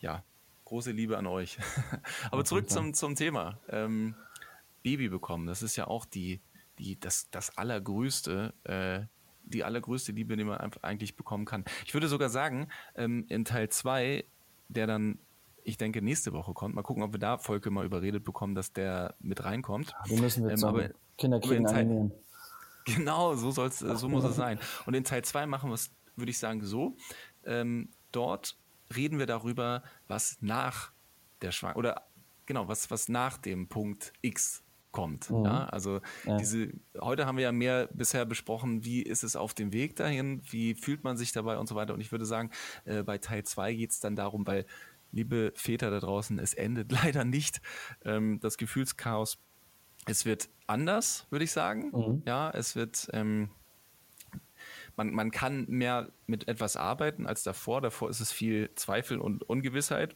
ja, 0.00 0.24
große 0.64 0.90
Liebe 0.90 1.16
an 1.16 1.26
euch. 1.26 1.58
Aber 2.30 2.44
zurück 2.44 2.68
zum, 2.68 2.94
zum 2.94 3.14
Thema. 3.14 3.60
Ähm, 3.68 4.16
Baby 4.82 5.08
bekommen, 5.08 5.46
das 5.46 5.62
ist 5.62 5.76
ja 5.76 5.86
auch 5.86 6.04
die, 6.04 6.42
die, 6.78 6.98
das, 7.00 7.30
das 7.30 7.56
allergrößte, 7.56 8.52
äh, 8.64 9.06
die 9.44 9.64
allergrößte 9.64 10.12
Liebe, 10.12 10.36
die 10.36 10.44
man 10.44 10.58
eigentlich 10.82 11.16
bekommen 11.16 11.44
kann. 11.44 11.64
Ich 11.86 11.94
würde 11.94 12.08
sogar 12.08 12.28
sagen, 12.28 12.68
ähm, 12.94 13.26
in 13.28 13.44
Teil 13.44 13.68
2, 13.68 14.24
der 14.68 14.86
dann 14.86 15.18
ich 15.64 15.78
denke, 15.78 16.02
nächste 16.02 16.32
Woche 16.32 16.52
kommt. 16.52 16.74
Mal 16.74 16.82
gucken, 16.82 17.02
ob 17.02 17.12
wir 17.12 17.18
da 17.18 17.38
Volke 17.38 17.70
mal 17.70 17.86
überredet 17.86 18.22
bekommen, 18.22 18.54
dass 18.54 18.72
der 18.72 19.14
mit 19.20 19.44
reinkommt. 19.44 19.94
Wir 20.04 20.20
müssen 20.20 20.48
jetzt 20.48 20.62
ähm, 20.62 20.68
aber, 20.68 20.90
Kinderkriegen 21.16 21.66
animieren. 21.66 22.12
Genau, 22.84 23.34
so 23.34 23.50
soll's, 23.50 23.78
so 23.78 24.08
muss 24.10 24.24
es 24.24 24.36
sein. 24.36 24.58
Und 24.84 24.92
in 24.92 25.04
Teil 25.04 25.24
2 25.24 25.46
machen 25.46 25.70
wir 25.70 25.74
es, 25.74 25.90
würde 26.16 26.30
ich 26.30 26.38
sagen, 26.38 26.62
so. 26.62 26.96
Ähm, 27.44 27.88
dort 28.12 28.58
reden 28.94 29.18
wir 29.18 29.26
darüber, 29.26 29.82
was 30.06 30.36
nach 30.42 30.92
der 31.40 31.50
Schwangerschaft 31.50 31.78
oder 31.78 32.02
genau, 32.44 32.68
was, 32.68 32.90
was 32.90 33.08
nach 33.08 33.38
dem 33.38 33.68
Punkt 33.68 34.12
X 34.20 34.63
kommt. 34.94 35.28
Mhm. 35.28 35.44
Ja, 35.44 35.64
also 35.64 36.00
ja. 36.24 36.36
diese, 36.36 36.68
heute 37.00 37.26
haben 37.26 37.36
wir 37.36 37.42
ja 37.42 37.52
mehr 37.52 37.88
bisher 37.92 38.24
besprochen, 38.24 38.84
wie 38.84 39.02
ist 39.02 39.24
es 39.24 39.34
auf 39.34 39.52
dem 39.52 39.72
Weg 39.72 39.96
dahin, 39.96 40.40
wie 40.50 40.76
fühlt 40.76 41.02
man 41.02 41.16
sich 41.16 41.32
dabei 41.32 41.58
und 41.58 41.68
so 41.68 41.74
weiter. 41.74 41.94
Und 41.94 42.00
ich 42.00 42.12
würde 42.12 42.24
sagen, 42.24 42.50
äh, 42.84 43.02
bei 43.02 43.18
Teil 43.18 43.42
2 43.42 43.74
geht 43.74 43.90
es 43.90 43.98
dann 43.98 44.14
darum, 44.14 44.46
weil 44.46 44.64
liebe 45.10 45.52
Väter 45.56 45.90
da 45.90 45.98
draußen, 45.98 46.38
es 46.38 46.54
endet 46.54 46.92
leider 47.04 47.24
nicht. 47.24 47.60
Ähm, 48.04 48.38
das 48.40 48.56
Gefühlschaos, 48.56 49.38
es 50.06 50.24
wird 50.24 50.48
anders, 50.68 51.26
würde 51.28 51.44
ich 51.44 51.50
sagen. 51.50 51.90
Mhm. 51.92 52.22
Ja, 52.24 52.50
es 52.50 52.76
wird, 52.76 53.08
ähm, 53.12 53.50
man, 54.96 55.10
man 55.10 55.32
kann 55.32 55.66
mehr 55.68 56.12
mit 56.28 56.46
etwas 56.46 56.76
arbeiten 56.76 57.26
als 57.26 57.42
davor. 57.42 57.80
Davor 57.80 58.10
ist 58.10 58.20
es 58.20 58.30
viel 58.30 58.70
Zweifel 58.76 59.18
und 59.18 59.42
Ungewissheit. 59.42 60.14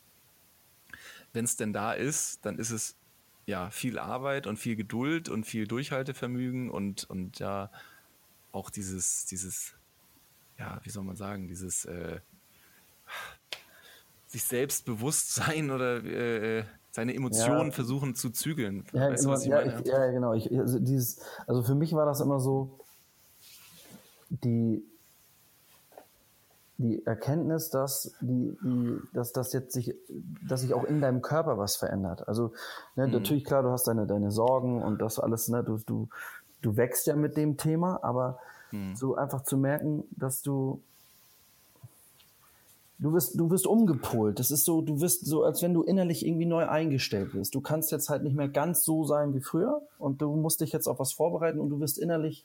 Wenn 1.33 1.45
es 1.45 1.57
denn 1.57 1.72
da 1.72 1.93
ist, 1.93 2.47
dann 2.47 2.61
ist 2.61 2.70
es 2.70 2.98
ja 3.49 3.71
viel 3.71 3.99
Arbeit 3.99 4.47
und 4.47 4.59
viel 4.59 4.77
Geduld 4.77 5.31
und 5.31 5.45
viel 5.45 5.67
Durchhaltevermögen 5.67 6.71
und, 6.71 7.09
und 7.09 7.39
ja 7.39 7.71
auch 8.53 8.69
dieses, 8.69 9.25
dieses, 9.25 9.73
ja, 10.59 10.79
wie 10.83 10.91
soll 10.91 11.03
man 11.03 11.17
sagen, 11.17 11.49
dieses 11.49 11.87
äh, 11.87 12.21
sich 14.27 14.45
selbst 14.45 14.85
bewusst 14.85 15.35
sein 15.35 15.71
oder 15.71 16.05
äh, 16.05 16.65
seine 16.91 17.15
Emotionen 17.15 17.71
ja. 17.71 17.73
versuchen 17.73 18.15
zu 18.15 18.29
zügeln. 18.31 18.87
Ja, 18.93 19.11
weißt 19.11 19.25
du, 19.25 19.29
was 19.31 19.43
ich 19.45 19.49
ja, 19.49 19.65
meine? 19.65 19.81
Ich, 19.81 19.87
ja, 19.87 20.11
genau. 20.11 20.35
Ich, 20.35 20.59
also, 20.59 20.79
dieses, 20.79 21.21
also 21.47 21.63
für 21.63 21.75
mich 21.75 21.95
war 21.95 22.05
das 22.05 22.21
immer 22.21 22.41
so, 22.41 22.79
die, 24.29 24.85
die 26.79 27.05
Erkenntnis, 27.05 27.70
dass 27.70 28.14
die, 28.20 28.57
die, 28.62 28.99
dass 29.12 29.33
das 29.33 29.53
jetzt 29.53 29.72
sich, 29.72 29.95
dass 30.49 30.61
sich 30.61 30.74
auch 30.74 30.85
in 30.85 31.01
deinem 31.01 31.22
Körper 31.22 31.59
was 31.59 31.76
verändert. 31.76 32.26
Also 32.29 32.53
ne, 32.95 33.07
mhm. 33.07 33.12
natürlich 33.12 33.45
klar, 33.45 33.62
du 33.62 33.70
hast 33.70 33.89
deine 33.89 34.07
deine 34.07 34.31
Sorgen 34.31 34.83
und 34.83 35.03
das 35.03 35.18
alles, 35.18 35.49
ne, 35.49 35.64
du 35.64 35.79
du 35.85 36.09
du 36.62 36.76
wächst 36.76 37.07
ja 37.09 37.16
mit 37.16 37.37
dem 37.37 37.57
Thema, 37.57 37.99
aber 38.03 38.39
mhm. 38.70 38.95
so 38.95 39.16
einfach 39.16 39.43
zu 39.43 39.59
merken, 39.59 40.05
dass 40.11 40.43
du 40.43 40.81
Du 43.01 43.12
wirst, 43.12 43.39
du 43.39 43.49
wirst 43.49 43.68
umgepolt. 43.68 44.41
Das 44.41 44.51
ist 44.51 44.64
so, 44.64 44.83
du 44.83 45.01
wirst 45.01 45.24
so, 45.24 45.45
als 45.45 45.62
wenn 45.62 45.72
du 45.72 45.85
innerlich 45.85 46.26
irgendwie 46.26 46.47
neu 46.47 46.66
eingestellt 46.66 47.33
wirst. 47.33 47.55
Du 47.55 47.61
kannst 47.61 47.93
jetzt 47.93 48.09
halt 48.09 48.24
nicht 48.24 48.35
mehr 48.35 48.49
ganz 48.49 48.83
so 48.83 49.05
sein 49.05 49.35
wie 49.35 49.41
früher 49.41 49.83
und 50.01 50.20
du 50.20 50.35
musst 50.35 50.61
dich 50.61 50.72
jetzt 50.72 50.89
auf 50.89 50.99
was 50.99 51.12
vorbereiten 51.12 51.61
und 51.61 51.70
du 51.70 51.79
wirst 51.79 51.97
innerlich, 51.97 52.45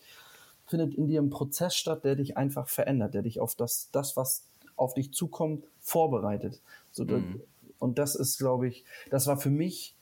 findet 0.74 0.96
in 0.96 1.06
dir 1.06 1.22
ein 1.22 1.30
Prozess 1.30 1.76
statt, 1.76 2.04
der 2.04 2.16
dich 2.16 2.36
einfach 2.36 2.68
verändert, 2.68 3.14
der 3.14 3.22
dich 3.22 3.40
auf 3.40 3.54
das, 3.54 3.90
das, 3.92 4.18
was 4.18 4.48
auf 4.76 4.96
dich 4.96 5.14
zukommt, 5.14 5.66
vorbereitet. 5.80 6.62
So, 6.92 7.06
mhm. 7.06 7.44
Und 7.78 8.00
das 8.00 8.16
ist, 8.16 8.40
glaube 8.40 8.68
ich, 8.68 8.84
das 9.12 9.28
war 9.28 9.38
für 9.38 9.52
mich, 9.52 9.96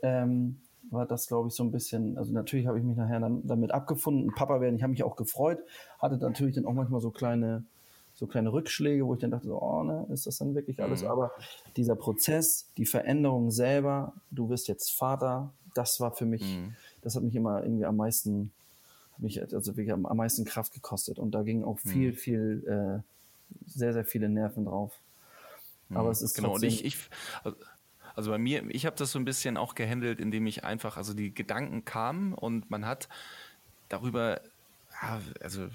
ähm, 0.00 0.62
war 0.90 1.04
das, 1.04 1.26
glaube 1.26 1.48
ich, 1.48 1.54
so 1.54 1.62
ein 1.62 1.72
bisschen, 1.72 2.16
also 2.16 2.32
natürlich 2.32 2.66
habe 2.66 2.78
ich 2.78 2.84
mich 2.84 2.96
nachher 2.96 3.20
dann, 3.20 3.46
damit 3.46 3.72
abgefunden, 3.72 4.32
Papa 4.34 4.62
werden, 4.62 4.76
ich 4.76 4.82
habe 4.82 4.92
mich 4.92 5.04
auch 5.04 5.16
gefreut, 5.16 5.58
hatte 5.98 6.16
natürlich 6.16 6.54
dann 6.54 6.64
auch 6.64 6.72
manchmal 6.72 7.02
so 7.02 7.10
kleine, 7.10 7.62
so 8.14 8.26
kleine 8.26 8.50
Rückschläge, 8.50 9.06
wo 9.06 9.12
ich 9.12 9.20
dann 9.20 9.30
dachte, 9.30 9.48
so, 9.48 9.60
oh, 9.60 9.82
ne, 9.82 10.06
ist 10.10 10.26
das 10.26 10.38
dann 10.38 10.54
wirklich 10.54 10.82
alles? 10.82 11.02
Mhm. 11.02 11.08
Aber 11.08 11.32
dieser 11.76 11.96
Prozess, 11.96 12.66
die 12.78 12.86
Veränderung 12.86 13.50
selber, 13.50 14.14
du 14.30 14.48
wirst 14.48 14.68
jetzt 14.68 14.90
Vater, 14.92 15.52
das 15.74 16.00
war 16.00 16.12
für 16.12 16.24
mich, 16.24 16.56
mhm. 16.56 16.76
das 17.02 17.14
hat 17.14 17.22
mich 17.22 17.34
immer 17.34 17.62
irgendwie 17.62 17.84
am 17.84 17.96
meisten, 17.96 18.52
mich 19.22 19.40
also 19.40 19.76
wirklich 19.76 19.92
am, 19.92 20.06
am 20.06 20.16
meisten 20.16 20.44
Kraft 20.44 20.72
gekostet. 20.72 21.18
Und 21.18 21.32
da 21.32 21.42
ging 21.42 21.64
auch 21.64 21.78
viel, 21.78 22.12
mhm. 22.12 22.16
viel, 22.16 22.64
äh, 22.66 23.02
sehr, 23.66 23.92
sehr 23.92 24.04
viele 24.04 24.28
Nerven 24.28 24.64
drauf. 24.64 24.92
Aber 25.90 26.04
mhm. 26.04 26.12
es 26.12 26.22
ist 26.22 26.34
genau. 26.34 26.54
Und 26.54 26.62
ich, 26.62 26.84
ich, 26.84 26.96
also 28.14 28.30
bei 28.30 28.38
mir, 28.38 28.64
ich 28.68 28.86
habe 28.86 28.96
das 28.96 29.12
so 29.12 29.18
ein 29.18 29.24
bisschen 29.24 29.56
auch 29.56 29.74
gehandelt, 29.74 30.20
indem 30.20 30.46
ich 30.46 30.64
einfach, 30.64 30.96
also 30.96 31.14
die 31.14 31.34
Gedanken 31.34 31.84
kamen 31.84 32.34
und 32.34 32.70
man 32.70 32.86
hat 32.86 33.08
darüber, 33.88 34.40
also 35.40 35.68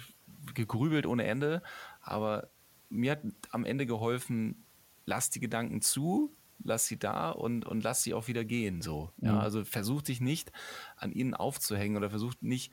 gegrübelt 0.54 1.06
ohne 1.06 1.26
Ende, 1.26 1.62
aber 2.02 2.48
mir 2.90 3.12
hat 3.12 3.22
am 3.52 3.66
Ende 3.66 3.86
geholfen, 3.86 4.64
lass 5.06 5.30
die 5.30 5.40
Gedanken 5.40 5.82
zu, 5.82 6.32
lass 6.64 6.88
sie 6.88 6.98
da 6.98 7.32
und, 7.32 7.66
und 7.66 7.84
lass 7.84 8.04
sie 8.04 8.14
auch 8.14 8.28
wieder 8.28 8.44
gehen. 8.44 8.82
So. 8.82 9.12
Ja, 9.18 9.34
mhm. 9.34 9.40
also 9.40 9.66
versuch 9.66 10.02
dich 10.02 10.22
nicht 10.22 10.52
an 10.96 11.12
ihnen 11.12 11.34
aufzuhängen 11.34 11.98
oder 11.98 12.10
versuch 12.10 12.34
nicht, 12.42 12.72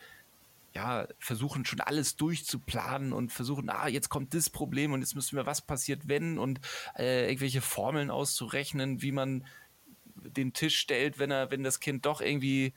ja, 0.74 1.06
versuchen 1.18 1.64
schon 1.64 1.80
alles 1.80 2.16
durchzuplanen 2.16 3.12
und 3.12 3.32
versuchen, 3.32 3.70
ah, 3.70 3.88
jetzt 3.88 4.08
kommt 4.08 4.34
das 4.34 4.50
Problem 4.50 4.92
und 4.92 5.00
jetzt 5.00 5.14
müssen 5.14 5.36
wir, 5.36 5.46
was 5.46 5.62
passiert, 5.62 6.08
wenn 6.08 6.38
und 6.38 6.60
äh, 6.98 7.28
irgendwelche 7.28 7.60
Formeln 7.60 8.10
auszurechnen, 8.10 9.00
wie 9.00 9.12
man 9.12 9.46
den 10.16 10.52
Tisch 10.52 10.78
stellt, 10.78 11.18
wenn 11.18 11.30
er, 11.30 11.50
wenn 11.50 11.62
das 11.62 11.80
Kind 11.80 12.06
doch 12.06 12.20
irgendwie 12.20 12.74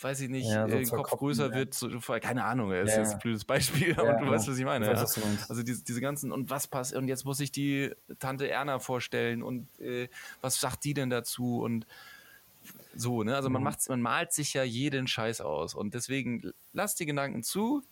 weiß 0.00 0.20
ich 0.20 0.28
nicht, 0.28 0.48
ja, 0.48 0.68
so 0.68 0.76
äh, 0.76 0.84
Kopf 0.84 1.10
größer 1.10 1.48
ja. 1.48 1.54
wird, 1.54 1.74
so, 1.74 1.88
keine 2.20 2.44
Ahnung, 2.44 2.70
das 2.70 2.94
ja, 2.94 3.02
ist 3.02 3.14
ein 3.14 3.18
blödes 3.18 3.44
Beispiel, 3.44 3.94
aber 3.98 4.14
du 4.14 4.30
weißt, 4.30 4.48
was 4.48 4.58
ich 4.58 4.64
meine. 4.64 4.86
Weiß, 4.86 5.48
also 5.48 5.62
diese, 5.62 5.84
diese 5.84 6.00
ganzen, 6.00 6.32
und 6.32 6.50
was 6.50 6.66
passt, 6.66 6.94
und 6.94 7.08
jetzt 7.08 7.24
muss 7.24 7.40
ich 7.40 7.50
die 7.50 7.92
Tante 8.18 8.48
Erna 8.48 8.78
vorstellen 8.78 9.42
und 9.42 9.68
äh, 9.80 10.08
was 10.40 10.60
sagt 10.60 10.84
die 10.84 10.94
denn 10.94 11.10
dazu 11.10 11.62
und 11.62 11.86
so, 12.96 13.22
ne? 13.22 13.36
Also 13.36 13.50
man 13.50 13.62
mhm. 13.62 13.64
macht, 13.64 13.88
man 13.88 14.00
malt 14.00 14.32
sich 14.32 14.54
ja 14.54 14.62
jeden 14.62 15.06
Scheiß 15.06 15.40
aus 15.40 15.74
und 15.74 15.94
deswegen 15.94 16.52
lasst 16.72 17.00
die 17.00 17.06
Gedanken 17.06 17.42
zu, 17.42 17.82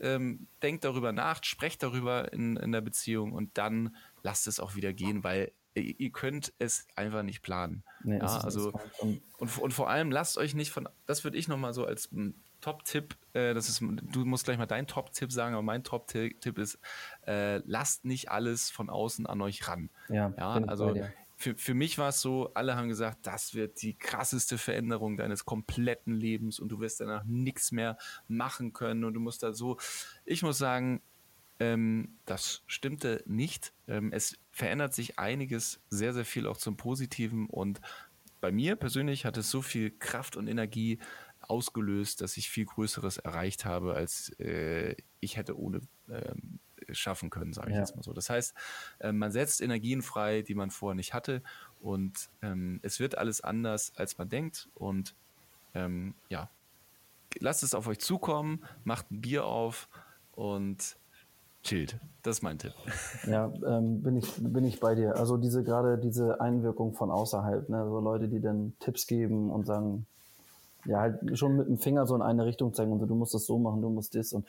ähm, 0.00 0.46
denkt 0.62 0.84
darüber 0.84 1.12
nach, 1.12 1.42
sprecht 1.44 1.82
darüber 1.82 2.32
in, 2.32 2.56
in 2.56 2.72
der 2.72 2.80
Beziehung 2.80 3.32
und 3.32 3.56
dann 3.58 3.96
lasst 4.22 4.46
es 4.46 4.60
auch 4.60 4.74
wieder 4.74 4.92
gehen, 4.92 5.24
weil 5.24 5.52
ihr 5.74 6.10
könnt 6.10 6.52
es 6.58 6.86
einfach 6.96 7.22
nicht 7.22 7.42
planen. 7.42 7.82
Nee, 8.04 8.18
ja, 8.18 8.38
also 8.38 8.72
und, 8.98 9.22
und, 9.38 9.72
vor 9.72 9.88
allem 9.88 10.10
lasst 10.10 10.36
euch 10.36 10.54
nicht 10.54 10.70
von, 10.70 10.88
das 11.06 11.24
würde 11.24 11.38
ich 11.38 11.48
nochmal 11.48 11.72
so 11.72 11.86
als 11.86 12.10
hm, 12.10 12.34
Top-Tipp, 12.60 13.16
äh, 13.32 13.54
das 13.54 13.68
ist, 13.68 13.80
du 13.80 14.24
musst 14.24 14.44
gleich 14.44 14.58
mal 14.58 14.66
deinen 14.66 14.86
Top-Tipp 14.86 15.32
sagen, 15.32 15.54
aber 15.54 15.62
mein 15.62 15.82
Top-Tipp 15.82 16.58
ist, 16.58 16.78
äh, 17.26 17.58
lasst 17.66 18.04
nicht 18.04 18.30
alles 18.30 18.70
von 18.70 18.90
außen 18.90 19.26
an 19.26 19.40
euch 19.40 19.66
ran. 19.66 19.90
Ja, 20.08 20.32
ja 20.36 20.52
also 20.66 20.94
für, 21.42 21.56
für 21.56 21.74
mich 21.74 21.98
war 21.98 22.10
es 22.10 22.20
so, 22.20 22.54
alle 22.54 22.76
haben 22.76 22.88
gesagt, 22.88 23.26
das 23.26 23.54
wird 23.54 23.82
die 23.82 23.94
krasseste 23.94 24.58
Veränderung 24.58 25.16
deines 25.16 25.44
kompletten 25.44 26.14
Lebens 26.14 26.60
und 26.60 26.68
du 26.68 26.80
wirst 26.80 27.00
danach 27.00 27.24
nichts 27.24 27.72
mehr 27.72 27.98
machen 28.28 28.72
können 28.72 29.04
und 29.04 29.14
du 29.14 29.20
musst 29.20 29.42
da 29.42 29.52
so, 29.52 29.78
ich 30.24 30.42
muss 30.42 30.58
sagen, 30.58 31.02
ähm, 31.58 32.16
das 32.26 32.62
stimmte 32.66 33.22
nicht. 33.26 33.72
Ähm, 33.88 34.12
es 34.12 34.38
verändert 34.52 34.94
sich 34.94 35.18
einiges 35.18 35.80
sehr, 35.90 36.14
sehr 36.14 36.24
viel 36.24 36.46
auch 36.46 36.56
zum 36.56 36.76
Positiven 36.76 37.46
und 37.46 37.80
bei 38.40 38.52
mir 38.52 38.76
persönlich 38.76 39.24
hat 39.24 39.36
es 39.36 39.50
so 39.50 39.62
viel 39.62 39.90
Kraft 39.90 40.36
und 40.36 40.48
Energie 40.48 40.98
ausgelöst, 41.40 42.20
dass 42.20 42.36
ich 42.36 42.50
viel 42.50 42.66
Größeres 42.66 43.18
erreicht 43.18 43.64
habe, 43.64 43.94
als 43.94 44.30
äh, 44.38 44.94
ich 45.20 45.36
hätte 45.36 45.58
ohne 45.58 45.80
ähm, 46.08 46.60
schaffen 46.90 47.30
können, 47.30 47.52
sage 47.52 47.70
ich 47.70 47.74
ja. 47.74 47.80
jetzt 47.80 47.96
mal 47.96 48.02
so. 48.02 48.12
Das 48.12 48.30
heißt, 48.30 48.54
äh, 49.00 49.12
man 49.12 49.32
setzt 49.32 49.60
Energien 49.60 50.02
frei, 50.02 50.42
die 50.42 50.54
man 50.54 50.70
vorher 50.70 50.94
nicht 50.94 51.14
hatte 51.14 51.42
und 51.80 52.30
ähm, 52.42 52.80
es 52.82 53.00
wird 53.00 53.18
alles 53.18 53.40
anders, 53.40 53.92
als 53.96 54.18
man 54.18 54.28
denkt 54.28 54.68
und 54.74 55.14
ähm, 55.74 56.14
ja, 56.28 56.50
lasst 57.38 57.62
es 57.62 57.74
auf 57.74 57.86
euch 57.86 57.98
zukommen, 57.98 58.64
macht 58.84 59.10
ein 59.10 59.20
Bier 59.20 59.44
auf 59.46 59.88
und 60.32 60.96
chillt. 61.62 61.98
Das 62.22 62.38
ist 62.38 62.42
mein 62.42 62.58
Tipp. 62.58 62.72
Ja, 63.26 63.52
ähm, 63.66 64.02
bin, 64.02 64.16
ich, 64.16 64.34
bin 64.38 64.64
ich 64.64 64.80
bei 64.80 64.94
dir. 64.94 65.16
Also 65.16 65.36
diese 65.36 65.62
gerade 65.62 65.98
diese 65.98 66.40
Einwirkung 66.40 66.94
von 66.94 67.10
außerhalb, 67.10 67.68
ne? 67.68 67.86
so 67.88 68.00
Leute, 68.00 68.28
die 68.28 68.40
dann 68.40 68.74
Tipps 68.80 69.06
geben 69.06 69.50
und 69.50 69.66
sagen, 69.66 70.06
ja, 70.84 71.00
halt 71.00 71.38
schon 71.38 71.56
mit 71.56 71.68
dem 71.68 71.78
Finger 71.78 72.06
so 72.06 72.14
in 72.16 72.22
eine 72.22 72.44
Richtung 72.44 72.74
zeigen 72.74 72.92
und 72.92 72.98
so, 72.98 73.06
du 73.06 73.14
musst 73.14 73.34
das 73.34 73.46
so 73.46 73.58
machen, 73.58 73.80
du 73.82 73.90
musst 73.90 74.14
das 74.14 74.32
und 74.32 74.46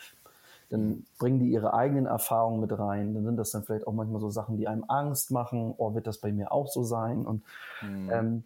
dann 0.74 1.06
bringen 1.20 1.40
die 1.40 1.52
ihre 1.52 1.76
eigenen 1.76 2.08
Erfahrungen 2.08 2.60
mit 2.60 2.78
rein. 2.78 3.14
Dann 3.14 3.24
sind 3.24 3.38
das 3.38 3.52
dann 3.52 3.64
vielleicht 3.64 3.86
auch 3.86 3.94
manchmal 3.94 4.20
so 4.20 4.32
Sachen, 4.32 4.58
die 4.58 4.68
einem 4.68 4.84
Angst 4.88 5.30
machen. 5.30 5.76
Oh, 5.78 5.94
wird 5.94 6.08
das 6.08 6.18
bei 6.18 6.32
mir 6.32 6.52
auch 6.52 6.68
so 6.68 6.84
sein? 6.84 7.26
Und 7.28 7.44
mhm. 7.84 8.10
ähm, 8.12 8.44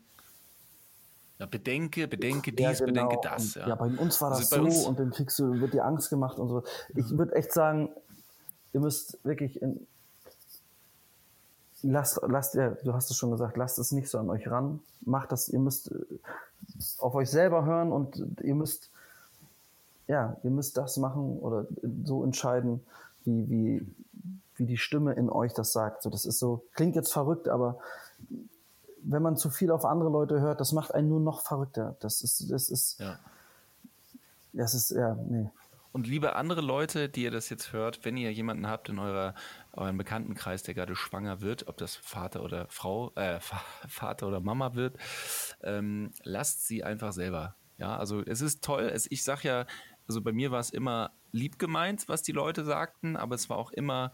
ja, 1.39 1.45
bedenke, 1.45 2.05
bedenke 2.07 2.51
dies, 2.51 2.80
ja, 2.80 2.86
genau. 2.86 3.05
bedenke 3.05 3.30
das. 3.30 3.55
Ja. 3.55 3.69
ja. 3.69 3.75
bei 3.75 3.86
uns 3.86 4.19
war 4.21 4.32
das 4.32 4.51
also 4.51 4.69
so 4.69 4.89
und 4.89 4.99
dann 4.99 5.11
kriegst 5.11 5.39
du, 5.39 5.61
wird 5.61 5.73
dir 5.73 5.86
Angst 5.86 6.09
gemacht 6.09 6.38
und 6.38 6.49
so. 6.49 6.63
Ich 6.95 7.17
würde 7.17 7.34
echt 7.34 7.53
sagen, 7.53 7.89
ihr 8.73 8.82
müsst 8.82 9.23
wirklich 9.23 9.61
in, 9.61 9.88
lasst, 11.82 12.19
lasst, 12.28 12.55
ja, 12.55 12.71
du 12.71 12.93
hast 12.93 13.09
es 13.09 13.15
schon 13.15 13.32
gesagt, 13.32 13.55
lasst 13.55 13.80
es 13.80 13.93
nicht 13.93 14.09
so 14.09 14.17
an 14.17 14.30
euch 14.30 14.49
ran. 14.49 14.82
Macht 15.01 15.32
das, 15.32 15.47
ihr 15.47 15.59
müsst 15.59 15.91
äh, 15.91 15.95
auf 16.97 17.15
euch 17.15 17.30
selber 17.30 17.63
hören 17.63 17.93
und 17.93 18.21
ihr 18.41 18.55
müsst, 18.55 18.89
ja, 20.08 20.38
ihr 20.43 20.51
müsst 20.51 20.78
das 20.78 20.97
machen 20.97 21.39
oder 21.39 21.68
so 22.03 22.24
entscheiden, 22.24 22.82
wie, 23.26 23.49
wie, 23.49 23.95
wie 24.55 24.66
die 24.66 24.78
Stimme 24.78 25.14
in 25.14 25.30
euch 25.30 25.53
das 25.53 25.74
sagt. 25.74 26.03
So, 26.03 26.10
das 26.10 26.26
ist 26.26 26.39
so, 26.39 26.64
klingt 26.74 26.95
jetzt 26.95 27.12
verrückt, 27.12 27.49
aber 27.49 27.80
wenn 29.03 29.22
man 29.22 29.38
zu 29.38 29.49
viel 29.49 29.72
auf 29.72 29.86
andere 29.86 30.10
Leute 30.10 30.39
hört, 30.41 30.60
das 30.60 30.72
macht 30.72 30.93
einen 30.93 31.10
nur 31.10 31.20
noch 31.20 31.41
verrückter. 31.41 31.95
Das 31.99 32.22
ist, 32.22 32.49
das 32.51 32.70
ist, 32.70 32.99
ja. 32.99 33.20
das 34.53 34.74
ist, 34.74 34.91
ja, 34.91 35.16
nee. 35.16 35.49
Und 35.91 36.05
liebe 36.05 36.36
andere 36.36 36.62
Leute, 36.62 37.10
die 37.10 37.24
ihr 37.24 37.32
das 37.32 37.49
jetzt 37.49 37.74
hört, 37.74 38.05
wenn 38.05 38.18
ihr 38.18 38.32
jemanden 38.32 38.68
habt 38.68 38.89
in 38.89 38.99
eurer, 38.99 39.34
eurem 39.74 39.97
Bekanntenkreis, 39.97 40.62
der 40.62 40.74
gerade 40.74 40.95
schwanger 40.95 41.41
wird, 41.41 41.68
ob 41.68 41.78
das 41.78 41.95
Vater 41.95 42.43
oder 42.43 42.68
Frau, 42.70 43.12
äh, 43.16 43.39
Vater 43.88 44.28
oder 44.28 44.39
Mama 44.39 44.76
wird, 44.76 44.97
ähm, 45.64 46.12
lasst 46.24 46.68
sie 46.68 46.84
einfach 46.84 47.14
selber. 47.14 47.55
Ja, 47.78 47.97
also 47.97 48.22
es 48.22 48.41
ist 48.41 48.64
toll. 48.64 48.84
Es, 48.93 49.10
ich 49.10 49.24
sag 49.24 49.43
ja, 49.43 49.66
also 50.08 50.22
bei 50.22 50.32
mir 50.32 50.51
war 50.51 50.60
es 50.60 50.70
immer 50.70 51.12
lieb 51.32 51.60
gemeint, 51.60 52.08
was 52.08 52.22
die 52.22 52.32
Leute 52.32 52.64
sagten, 52.64 53.16
aber 53.16 53.36
es 53.36 53.49
war 53.49 53.58
auch 53.58 53.72
immer 53.72 54.14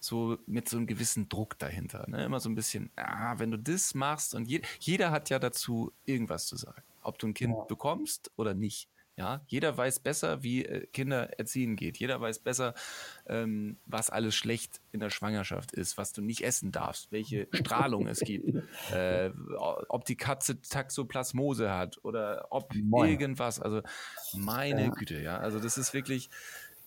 so 0.00 0.38
mit 0.46 0.68
so 0.68 0.76
einem 0.76 0.86
gewissen 0.86 1.28
Druck 1.28 1.58
dahinter. 1.58 2.04
Ne? 2.08 2.24
Immer 2.24 2.40
so 2.40 2.48
ein 2.48 2.54
bisschen, 2.54 2.90
ah, 2.96 3.38
wenn 3.38 3.50
du 3.50 3.58
das 3.58 3.94
machst 3.94 4.34
und 4.34 4.46
je, 4.46 4.60
jeder 4.80 5.10
hat 5.10 5.30
ja 5.30 5.38
dazu 5.38 5.92
irgendwas 6.04 6.46
zu 6.46 6.56
sagen. 6.56 6.82
Ob 7.02 7.18
du 7.18 7.28
ein 7.28 7.34
Kind 7.34 7.54
ja. 7.54 7.64
bekommst 7.64 8.30
oder 8.36 8.54
nicht. 8.54 8.88
Ja, 9.16 9.42
jeder 9.46 9.76
weiß 9.76 10.00
besser, 10.00 10.42
wie 10.42 10.64
äh, 10.64 10.86
Kinder 10.86 11.38
erziehen 11.38 11.76
geht. 11.76 11.98
Jeder 11.98 12.20
weiß 12.20 12.40
besser, 12.40 12.74
ähm, 13.26 13.76
was 13.86 14.10
alles 14.10 14.34
schlecht 14.34 14.80
in 14.90 14.98
der 14.98 15.10
Schwangerschaft 15.10 15.70
ist, 15.70 15.96
was 15.96 16.12
du 16.12 16.20
nicht 16.20 16.42
essen 16.42 16.72
darfst, 16.72 17.12
welche 17.12 17.46
Strahlung 17.52 18.08
es 18.08 18.18
gibt, 18.20 18.56
äh, 18.92 19.30
ob 19.56 20.04
die 20.04 20.16
Katze 20.16 20.60
Taxoplasmose 20.60 21.72
hat 21.72 22.04
oder 22.04 22.48
ob 22.50 22.74
Moin. 22.74 23.08
irgendwas. 23.08 23.60
Also 23.60 23.82
meine 24.32 24.86
ja. 24.86 24.90
Güte, 24.90 25.22
ja. 25.22 25.38
Also 25.38 25.60
das 25.60 25.78
ist 25.78 25.94
wirklich. 25.94 26.28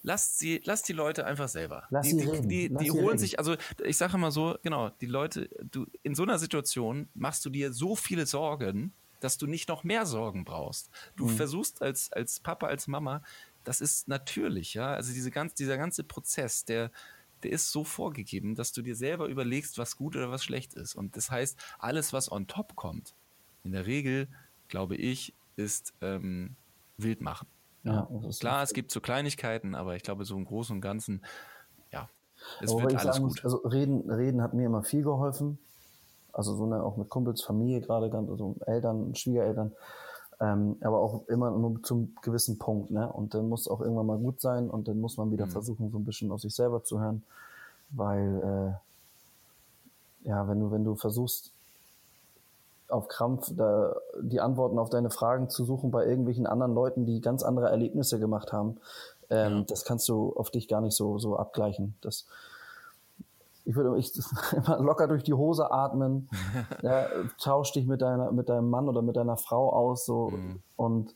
Lasst 0.03 0.39
sie, 0.39 0.61
lasst 0.63 0.87
die 0.87 0.93
Leute 0.93 1.25
einfach 1.25 1.49
selber. 1.49 1.87
Lass 1.89 2.07
die, 2.07 2.17
die, 2.17 2.23
reden. 2.23 2.49
die, 2.49 2.69
die 2.69 2.91
holen 2.91 3.07
reden. 3.07 3.17
sich, 3.17 3.39
also 3.39 3.55
ich 3.83 3.97
sage 3.97 4.13
immer 4.15 4.31
so, 4.31 4.57
genau, 4.61 4.89
die 5.01 5.05
Leute, 5.05 5.49
du 5.71 5.85
in 6.03 6.13
so 6.13 6.23
einer 6.23 6.37
Situation 6.37 7.09
machst 7.13 7.43
du 7.45 7.49
dir 7.49 7.73
so 7.73 7.95
viele 7.95 8.25
Sorgen, 8.25 8.93
dass 9.19 9.37
du 9.37 9.47
nicht 9.47 9.69
noch 9.69 9.83
mehr 9.83 10.05
Sorgen 10.05 10.45
brauchst. 10.45 10.89
Du 11.15 11.25
mhm. 11.25 11.35
versuchst 11.35 11.81
als, 11.81 12.11
als 12.11 12.39
Papa, 12.39 12.67
als 12.67 12.87
Mama, 12.87 13.21
das 13.63 13.81
ist 13.81 14.07
natürlich, 14.07 14.73
ja. 14.73 14.93
Also 14.93 15.13
diese 15.13 15.31
ganz, 15.31 15.53
dieser 15.53 15.77
ganze 15.77 16.03
Prozess, 16.03 16.65
der, 16.65 16.91
der 17.43 17.51
ist 17.51 17.71
so 17.71 17.83
vorgegeben, 17.83 18.55
dass 18.55 18.71
du 18.71 18.81
dir 18.81 18.95
selber 18.95 19.27
überlegst, 19.27 19.77
was 19.77 19.97
gut 19.97 20.15
oder 20.15 20.31
was 20.31 20.43
schlecht 20.43 20.73
ist. 20.73 20.95
Und 20.95 21.17
das 21.17 21.29
heißt, 21.29 21.59
alles, 21.79 22.13
was 22.13 22.31
on 22.31 22.47
top 22.47 22.75
kommt, 22.75 23.13
in 23.63 23.73
der 23.73 23.85
Regel, 23.85 24.27
glaube 24.69 24.95
ich, 24.95 25.33
ist 25.55 25.93
ähm, 26.01 26.55
wild 26.97 27.21
machen. 27.21 27.47
Ja. 27.83 28.07
Klar, 28.39 28.63
es 28.63 28.73
gibt 28.73 28.91
so 28.91 28.99
Kleinigkeiten, 28.99 29.75
aber 29.75 29.95
ich 29.95 30.03
glaube, 30.03 30.25
so 30.25 30.35
im 30.35 30.45
Großen 30.45 30.75
und 30.75 30.81
Ganzen, 30.81 31.23
ja, 31.91 32.09
es 32.61 32.71
aber 32.71 32.83
wird 32.83 32.95
alles 32.95 33.15
sagen, 33.15 33.27
gut. 33.27 33.43
Also 33.43 33.57
reden, 33.57 34.09
reden 34.09 34.41
hat 34.41 34.53
mir 34.53 34.65
immer 34.65 34.83
viel 34.83 35.03
geholfen. 35.03 35.57
Also 36.37 36.55
so 36.55 36.65
eine, 36.65 36.83
auch 36.83 36.97
mit 36.97 37.09
Kumpels, 37.09 37.41
Familie 37.41 37.81
gerade, 37.81 38.15
also 38.15 38.55
Eltern, 38.65 39.15
Schwiegereltern. 39.15 39.71
Ähm, 40.39 40.77
aber 40.81 40.99
auch 40.99 41.27
immer 41.27 41.49
nur 41.49 41.81
zum 41.81 42.15
gewissen 42.21 42.59
Punkt, 42.59 42.91
ne? 42.91 43.11
Und 43.11 43.33
dann 43.33 43.49
muss 43.49 43.67
auch 43.67 43.81
irgendwann 43.81 44.05
mal 44.05 44.19
gut 44.19 44.39
sein 44.39 44.69
und 44.69 44.87
dann 44.87 45.01
muss 45.01 45.17
man 45.17 45.31
wieder 45.31 45.47
mhm. 45.47 45.51
versuchen, 45.51 45.89
so 45.89 45.97
ein 45.97 46.05
bisschen 46.05 46.31
auf 46.31 46.41
sich 46.41 46.53
selber 46.53 46.83
zu 46.83 46.99
hören. 46.99 47.23
Weil 47.89 48.77
äh, 50.23 50.29
ja, 50.29 50.47
wenn 50.47 50.59
du, 50.59 50.71
wenn 50.71 50.83
du 50.83 50.95
versuchst, 50.95 51.51
auf 52.89 53.07
Krampf 53.07 53.51
da, 53.55 53.95
die 54.21 54.39
Antworten 54.39 54.77
auf 54.77 54.89
deine 54.89 55.09
Fragen 55.09 55.49
zu 55.49 55.65
suchen 55.65 55.89
bei 55.89 56.05
irgendwelchen 56.05 56.45
anderen 56.45 56.75
Leuten, 56.75 57.07
die 57.07 57.19
ganz 57.19 57.41
andere 57.41 57.69
Erlebnisse 57.69 58.19
gemacht 58.19 58.53
haben, 58.53 58.77
ähm, 59.31 59.57
ja. 59.57 59.61
das 59.63 59.85
kannst 59.85 60.07
du 60.07 60.33
auf 60.35 60.51
dich 60.51 60.67
gar 60.67 60.81
nicht 60.81 60.95
so, 60.95 61.17
so 61.17 61.35
abgleichen. 61.35 61.95
Das, 62.01 62.27
ich 63.67 63.75
würde 63.75 63.99
ich, 63.99 64.13
immer 64.53 64.79
locker 64.79 65.07
durch 65.07 65.23
die 65.23 65.33
Hose 65.33 65.71
atmen, 65.71 66.29
ja, 66.81 67.07
tausch 67.39 67.73
dich 67.73 67.85
mit 67.85 68.01
deiner, 68.01 68.31
mit 68.31 68.49
deinem 68.49 68.69
Mann 68.69 68.87
oder 68.87 69.01
mit 69.01 69.17
deiner 69.17 69.37
Frau 69.37 69.71
aus, 69.71 70.05
so, 70.05 70.29
mhm. 70.29 70.61
und 70.77 71.13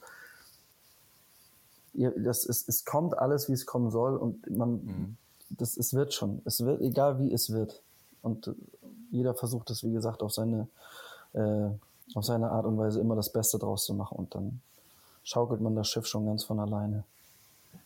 ihr, 1.93 2.11
das 2.17 2.43
ist, 2.45 2.67
es 2.67 2.85
kommt 2.85 3.17
alles, 3.17 3.49
wie 3.49 3.53
es 3.53 3.65
kommen 3.65 3.89
soll 3.89 4.17
und 4.17 4.49
man, 4.49 4.71
mhm. 4.71 5.17
das, 5.49 5.77
es 5.77 5.93
wird 5.93 6.13
schon. 6.13 6.41
Es 6.45 6.63
wird, 6.63 6.81
egal 6.81 7.19
wie 7.19 7.33
es 7.33 7.51
wird. 7.51 7.81
Und 8.21 8.47
äh, 8.47 8.53
jeder 9.11 9.33
versucht 9.33 9.69
es, 9.69 9.83
wie 9.83 9.91
gesagt, 9.91 10.21
auf 10.21 10.33
seine, 10.33 10.67
äh, 11.33 11.69
auf 12.13 12.25
seine 12.25 12.51
Art 12.51 12.65
und 12.65 12.77
Weise 12.77 12.99
immer 12.99 13.15
das 13.15 13.31
Beste 13.31 13.59
draus 13.59 13.85
zu 13.85 13.93
machen 13.93 14.17
und 14.17 14.35
dann 14.35 14.61
schaukelt 15.23 15.61
man 15.61 15.75
das 15.75 15.87
Schiff 15.87 16.05
schon 16.05 16.25
ganz 16.25 16.43
von 16.43 16.59
alleine. 16.59 17.03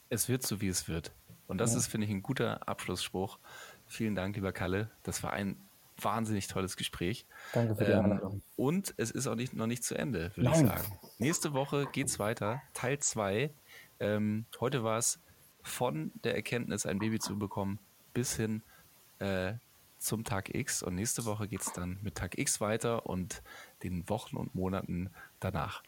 Es 0.10 0.30
wird 0.30 0.44
so, 0.44 0.62
wie 0.62 0.70
es 0.70 0.88
wird. 0.88 1.12
Und 1.48 1.60
das 1.60 1.74
ja. 1.74 1.78
ist, 1.78 1.88
finde 1.88 2.06
ich, 2.08 2.12
ein 2.12 2.24
guter 2.24 2.68
Abschlussspruch. 2.68 3.38
Vielen 3.88 4.16
Dank, 4.16 4.36
lieber 4.36 4.52
Kalle. 4.52 4.90
Das 5.04 5.24
war 5.24 5.34
ein 5.34 5.58
wahnsinnig 6.02 6.48
tolles 6.48 6.78
Gespräch. 6.78 7.26
Danke 7.54 7.76
für 7.76 7.86
die 7.86 7.92
ähm, 7.92 8.06
Einladung. 8.06 8.42
Und 8.56 8.94
es 8.98 9.12
ist 9.12 9.28
auch 9.28 9.36
nicht, 9.36 9.54
noch 9.54 9.68
nicht 9.68 9.84
zu 9.84 9.98
Ende, 9.98 10.32
würde 10.36 10.50
ich 10.52 10.58
sagen. 10.58 11.00
Nächste 11.20 11.54
Woche 11.54 11.88
geht 11.92 12.08
es 12.08 12.20
weiter, 12.20 12.62
Teil 12.74 13.00
2. 13.00 13.52
Ähm, 14.00 14.46
heute 14.60 14.84
war 14.84 14.98
es 14.98 15.20
von 15.62 16.12
der 16.24 16.36
Erkenntnis, 16.36 16.86
ein 16.86 17.00
Baby 17.00 17.20
zu 17.20 17.38
bekommen, 17.40 17.80
bis 18.14 18.36
hin 18.36 18.62
äh, 19.20 19.54
zum 19.98 20.24
Tag 20.24 20.54
X. 20.54 20.84
Und 20.84 20.96
nächste 20.96 21.26
Woche 21.26 21.48
geht 21.48 21.62
es 21.62 21.72
dann 21.74 21.98
mit 22.02 22.16
Tag 22.16 22.38
X 22.38 22.62
weiter 22.62 23.06
und 23.06 23.42
den 23.84 24.08
Wochen 24.10 24.38
und 24.38 24.54
Monaten 24.54 25.10
danach. 25.40 25.82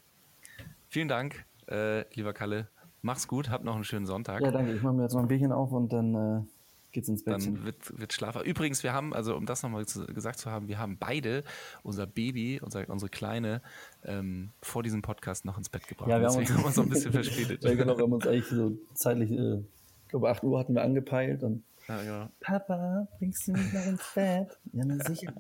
Vielen 0.88 1.08
Dank, 1.08 1.46
äh, 1.70 2.06
lieber 2.16 2.34
Kalle. 2.34 2.70
Mach's 3.02 3.28
gut, 3.28 3.50
hab 3.50 3.64
noch 3.64 3.76
einen 3.76 3.84
schönen 3.84 4.06
Sonntag. 4.06 4.42
Ja, 4.42 4.52
danke. 4.52 4.74
Ich 4.74 4.82
mache 4.82 4.94
mir 4.94 5.04
jetzt 5.04 5.14
noch 5.14 5.22
ein 5.22 5.28
Bierchen 5.28 5.52
auf 5.52 5.72
und 5.72 5.94
dann 5.94 6.16
äh, 6.16 6.42
geht's 6.98 7.10
ins 7.10 7.24
Bett. 7.24 7.36
Dann 7.36 7.64
wird, 7.64 8.00
wird 8.00 8.12
Schlaf. 8.12 8.42
Übrigens, 8.44 8.82
wir 8.82 8.92
haben, 8.92 9.14
also 9.14 9.36
um 9.36 9.46
das 9.46 9.62
nochmal 9.62 9.86
gesagt 9.86 10.40
zu 10.40 10.50
haben, 10.50 10.68
wir 10.68 10.80
haben 10.80 10.98
beide 10.98 11.44
unser 11.84 12.08
Baby, 12.08 12.60
unser, 12.60 12.90
unsere 12.90 13.10
Kleine, 13.10 13.62
ähm, 14.04 14.50
vor 14.64 14.82
diesem 14.82 15.04
Podcast 15.04 15.46
noch 15.46 15.60
ins 15.60 15.70
Bett 15.70 15.88
gebracht. 15.88 16.10
Ja, 16.10 16.20
wir 16.20 16.28
haben 16.28 16.38
uns, 16.38 16.52
haben 16.52 16.66
uns 16.66 16.76
so 16.76 16.82
ein 16.82 16.90
bisschen 16.90 17.12
verspätet. 17.12 17.64
ja, 17.64 17.76
genau, 17.76 17.98
wir 17.98 18.04
haben 18.04 18.14
uns 18.14 18.26
eigentlich 18.26 18.48
so 18.48 18.76
zeitlich, 18.96 19.32
äh, 19.32 19.58
ich 19.58 20.10
glaube 20.10 20.30
8 20.30 20.44
Uhr 20.44 20.58
hatten 20.58 20.74
wir 20.74 20.82
angepeilt 20.82 21.44
und 21.44 21.64
ja, 21.88 22.02
ja. 22.02 22.30
Papa, 22.42 23.08
bringst 23.18 23.48
du 23.48 23.54
mich 23.54 23.72
noch 23.72 23.86
ins 23.86 24.04
Bett? 24.14 24.50
Ja, 24.74 24.84
na 24.86 25.04
sicher. 25.06 25.34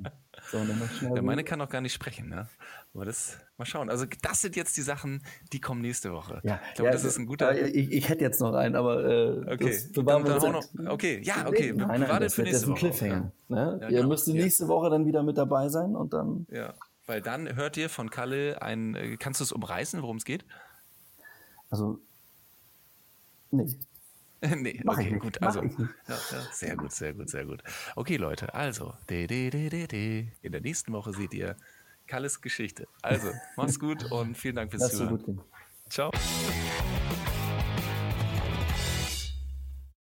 So, 0.49 0.57
dann 0.59 0.79
noch 0.79 0.89
schnell 0.89 1.15
ja, 1.15 1.21
meine 1.21 1.43
kann 1.43 1.59
auch 1.61 1.69
gar 1.69 1.81
nicht 1.81 1.93
sprechen, 1.93 2.29
ne? 2.29 2.47
Aber 2.93 3.05
das, 3.05 3.37
mal 3.57 3.65
schauen. 3.65 3.89
Also, 3.89 4.05
das 4.21 4.41
sind 4.41 4.55
jetzt 4.55 4.77
die 4.77 4.81
Sachen, 4.81 5.23
die 5.51 5.59
kommen 5.59 5.81
nächste 5.81 6.13
Woche. 6.13 6.41
Ja, 6.43 6.59
ich 6.69 6.75
glaube, 6.75 6.87
ja, 6.87 6.91
das 6.93 7.03
ist 7.03 7.17
ein 7.17 7.25
guter. 7.25 7.59
Ich, 7.59 7.91
ich, 7.91 8.09
hätte 8.09 8.23
jetzt 8.23 8.39
noch 8.39 8.53
einen, 8.53 8.75
aber. 8.75 9.03
Äh, 9.03 9.53
okay, 9.53 9.65
das 9.65 9.91
dann, 9.91 10.05
dann 10.05 10.27
auch 10.27 10.51
noch, 10.51 10.91
okay, 10.91 11.21
ja, 11.23 11.47
okay. 11.47 11.73
Nein, 11.75 12.01
nein, 12.01 12.21
das, 12.21 12.37
wird, 12.37 12.47
das 12.47 12.57
ist 12.57 12.67
ein 12.67 12.75
Cliffhanger. 12.75 13.31
Ne? 13.49 13.79
Ja, 13.81 13.89
ihr 13.89 13.97
genau. 13.97 14.09
müsst 14.09 14.27
nächste 14.27 14.67
Woche 14.67 14.89
dann 14.89 15.05
wieder 15.05 15.23
mit 15.23 15.37
dabei 15.37 15.69
sein 15.69 15.95
und 15.95 16.13
dann. 16.13 16.47
Ja, 16.49 16.75
weil 17.07 17.21
dann 17.21 17.55
hört 17.55 17.75
ihr 17.77 17.89
von 17.89 18.09
Kalle 18.09 18.61
ein. 18.61 18.95
Äh, 18.95 19.17
kannst 19.17 19.41
du 19.41 19.43
es 19.43 19.51
umreißen, 19.51 20.01
worum 20.01 20.17
es 20.17 20.25
geht? 20.25 20.45
Also. 21.69 21.99
Nee. 23.51 23.67
nee, 24.55 24.81
Mach 24.83 24.97
okay, 24.97 25.17
gut. 25.17 25.41
Also, 25.41 25.63
ja, 25.63 25.69
ja, 26.07 26.17
sehr 26.51 26.75
gut, 26.75 26.91
sehr 26.91 27.13
gut, 27.13 27.29
sehr 27.29 27.45
gut. 27.45 27.63
Okay, 27.95 28.17
Leute, 28.17 28.53
also, 28.53 28.93
de, 29.09 29.25
de, 29.27 29.49
de, 29.49 30.27
in 30.41 30.51
der 30.51 30.61
nächsten 30.61 30.93
Woche 30.93 31.13
seht 31.13 31.33
ihr 31.33 31.55
Kalles 32.05 32.41
Geschichte. 32.41 32.87
Also, 33.01 33.31
mach's 33.57 33.79
gut 33.79 34.11
und 34.11 34.37
vielen 34.37 34.55
Dank 34.55 34.71
fürs 34.71 34.91
Zuhören. 34.91 35.41
Ciao. 35.89 36.11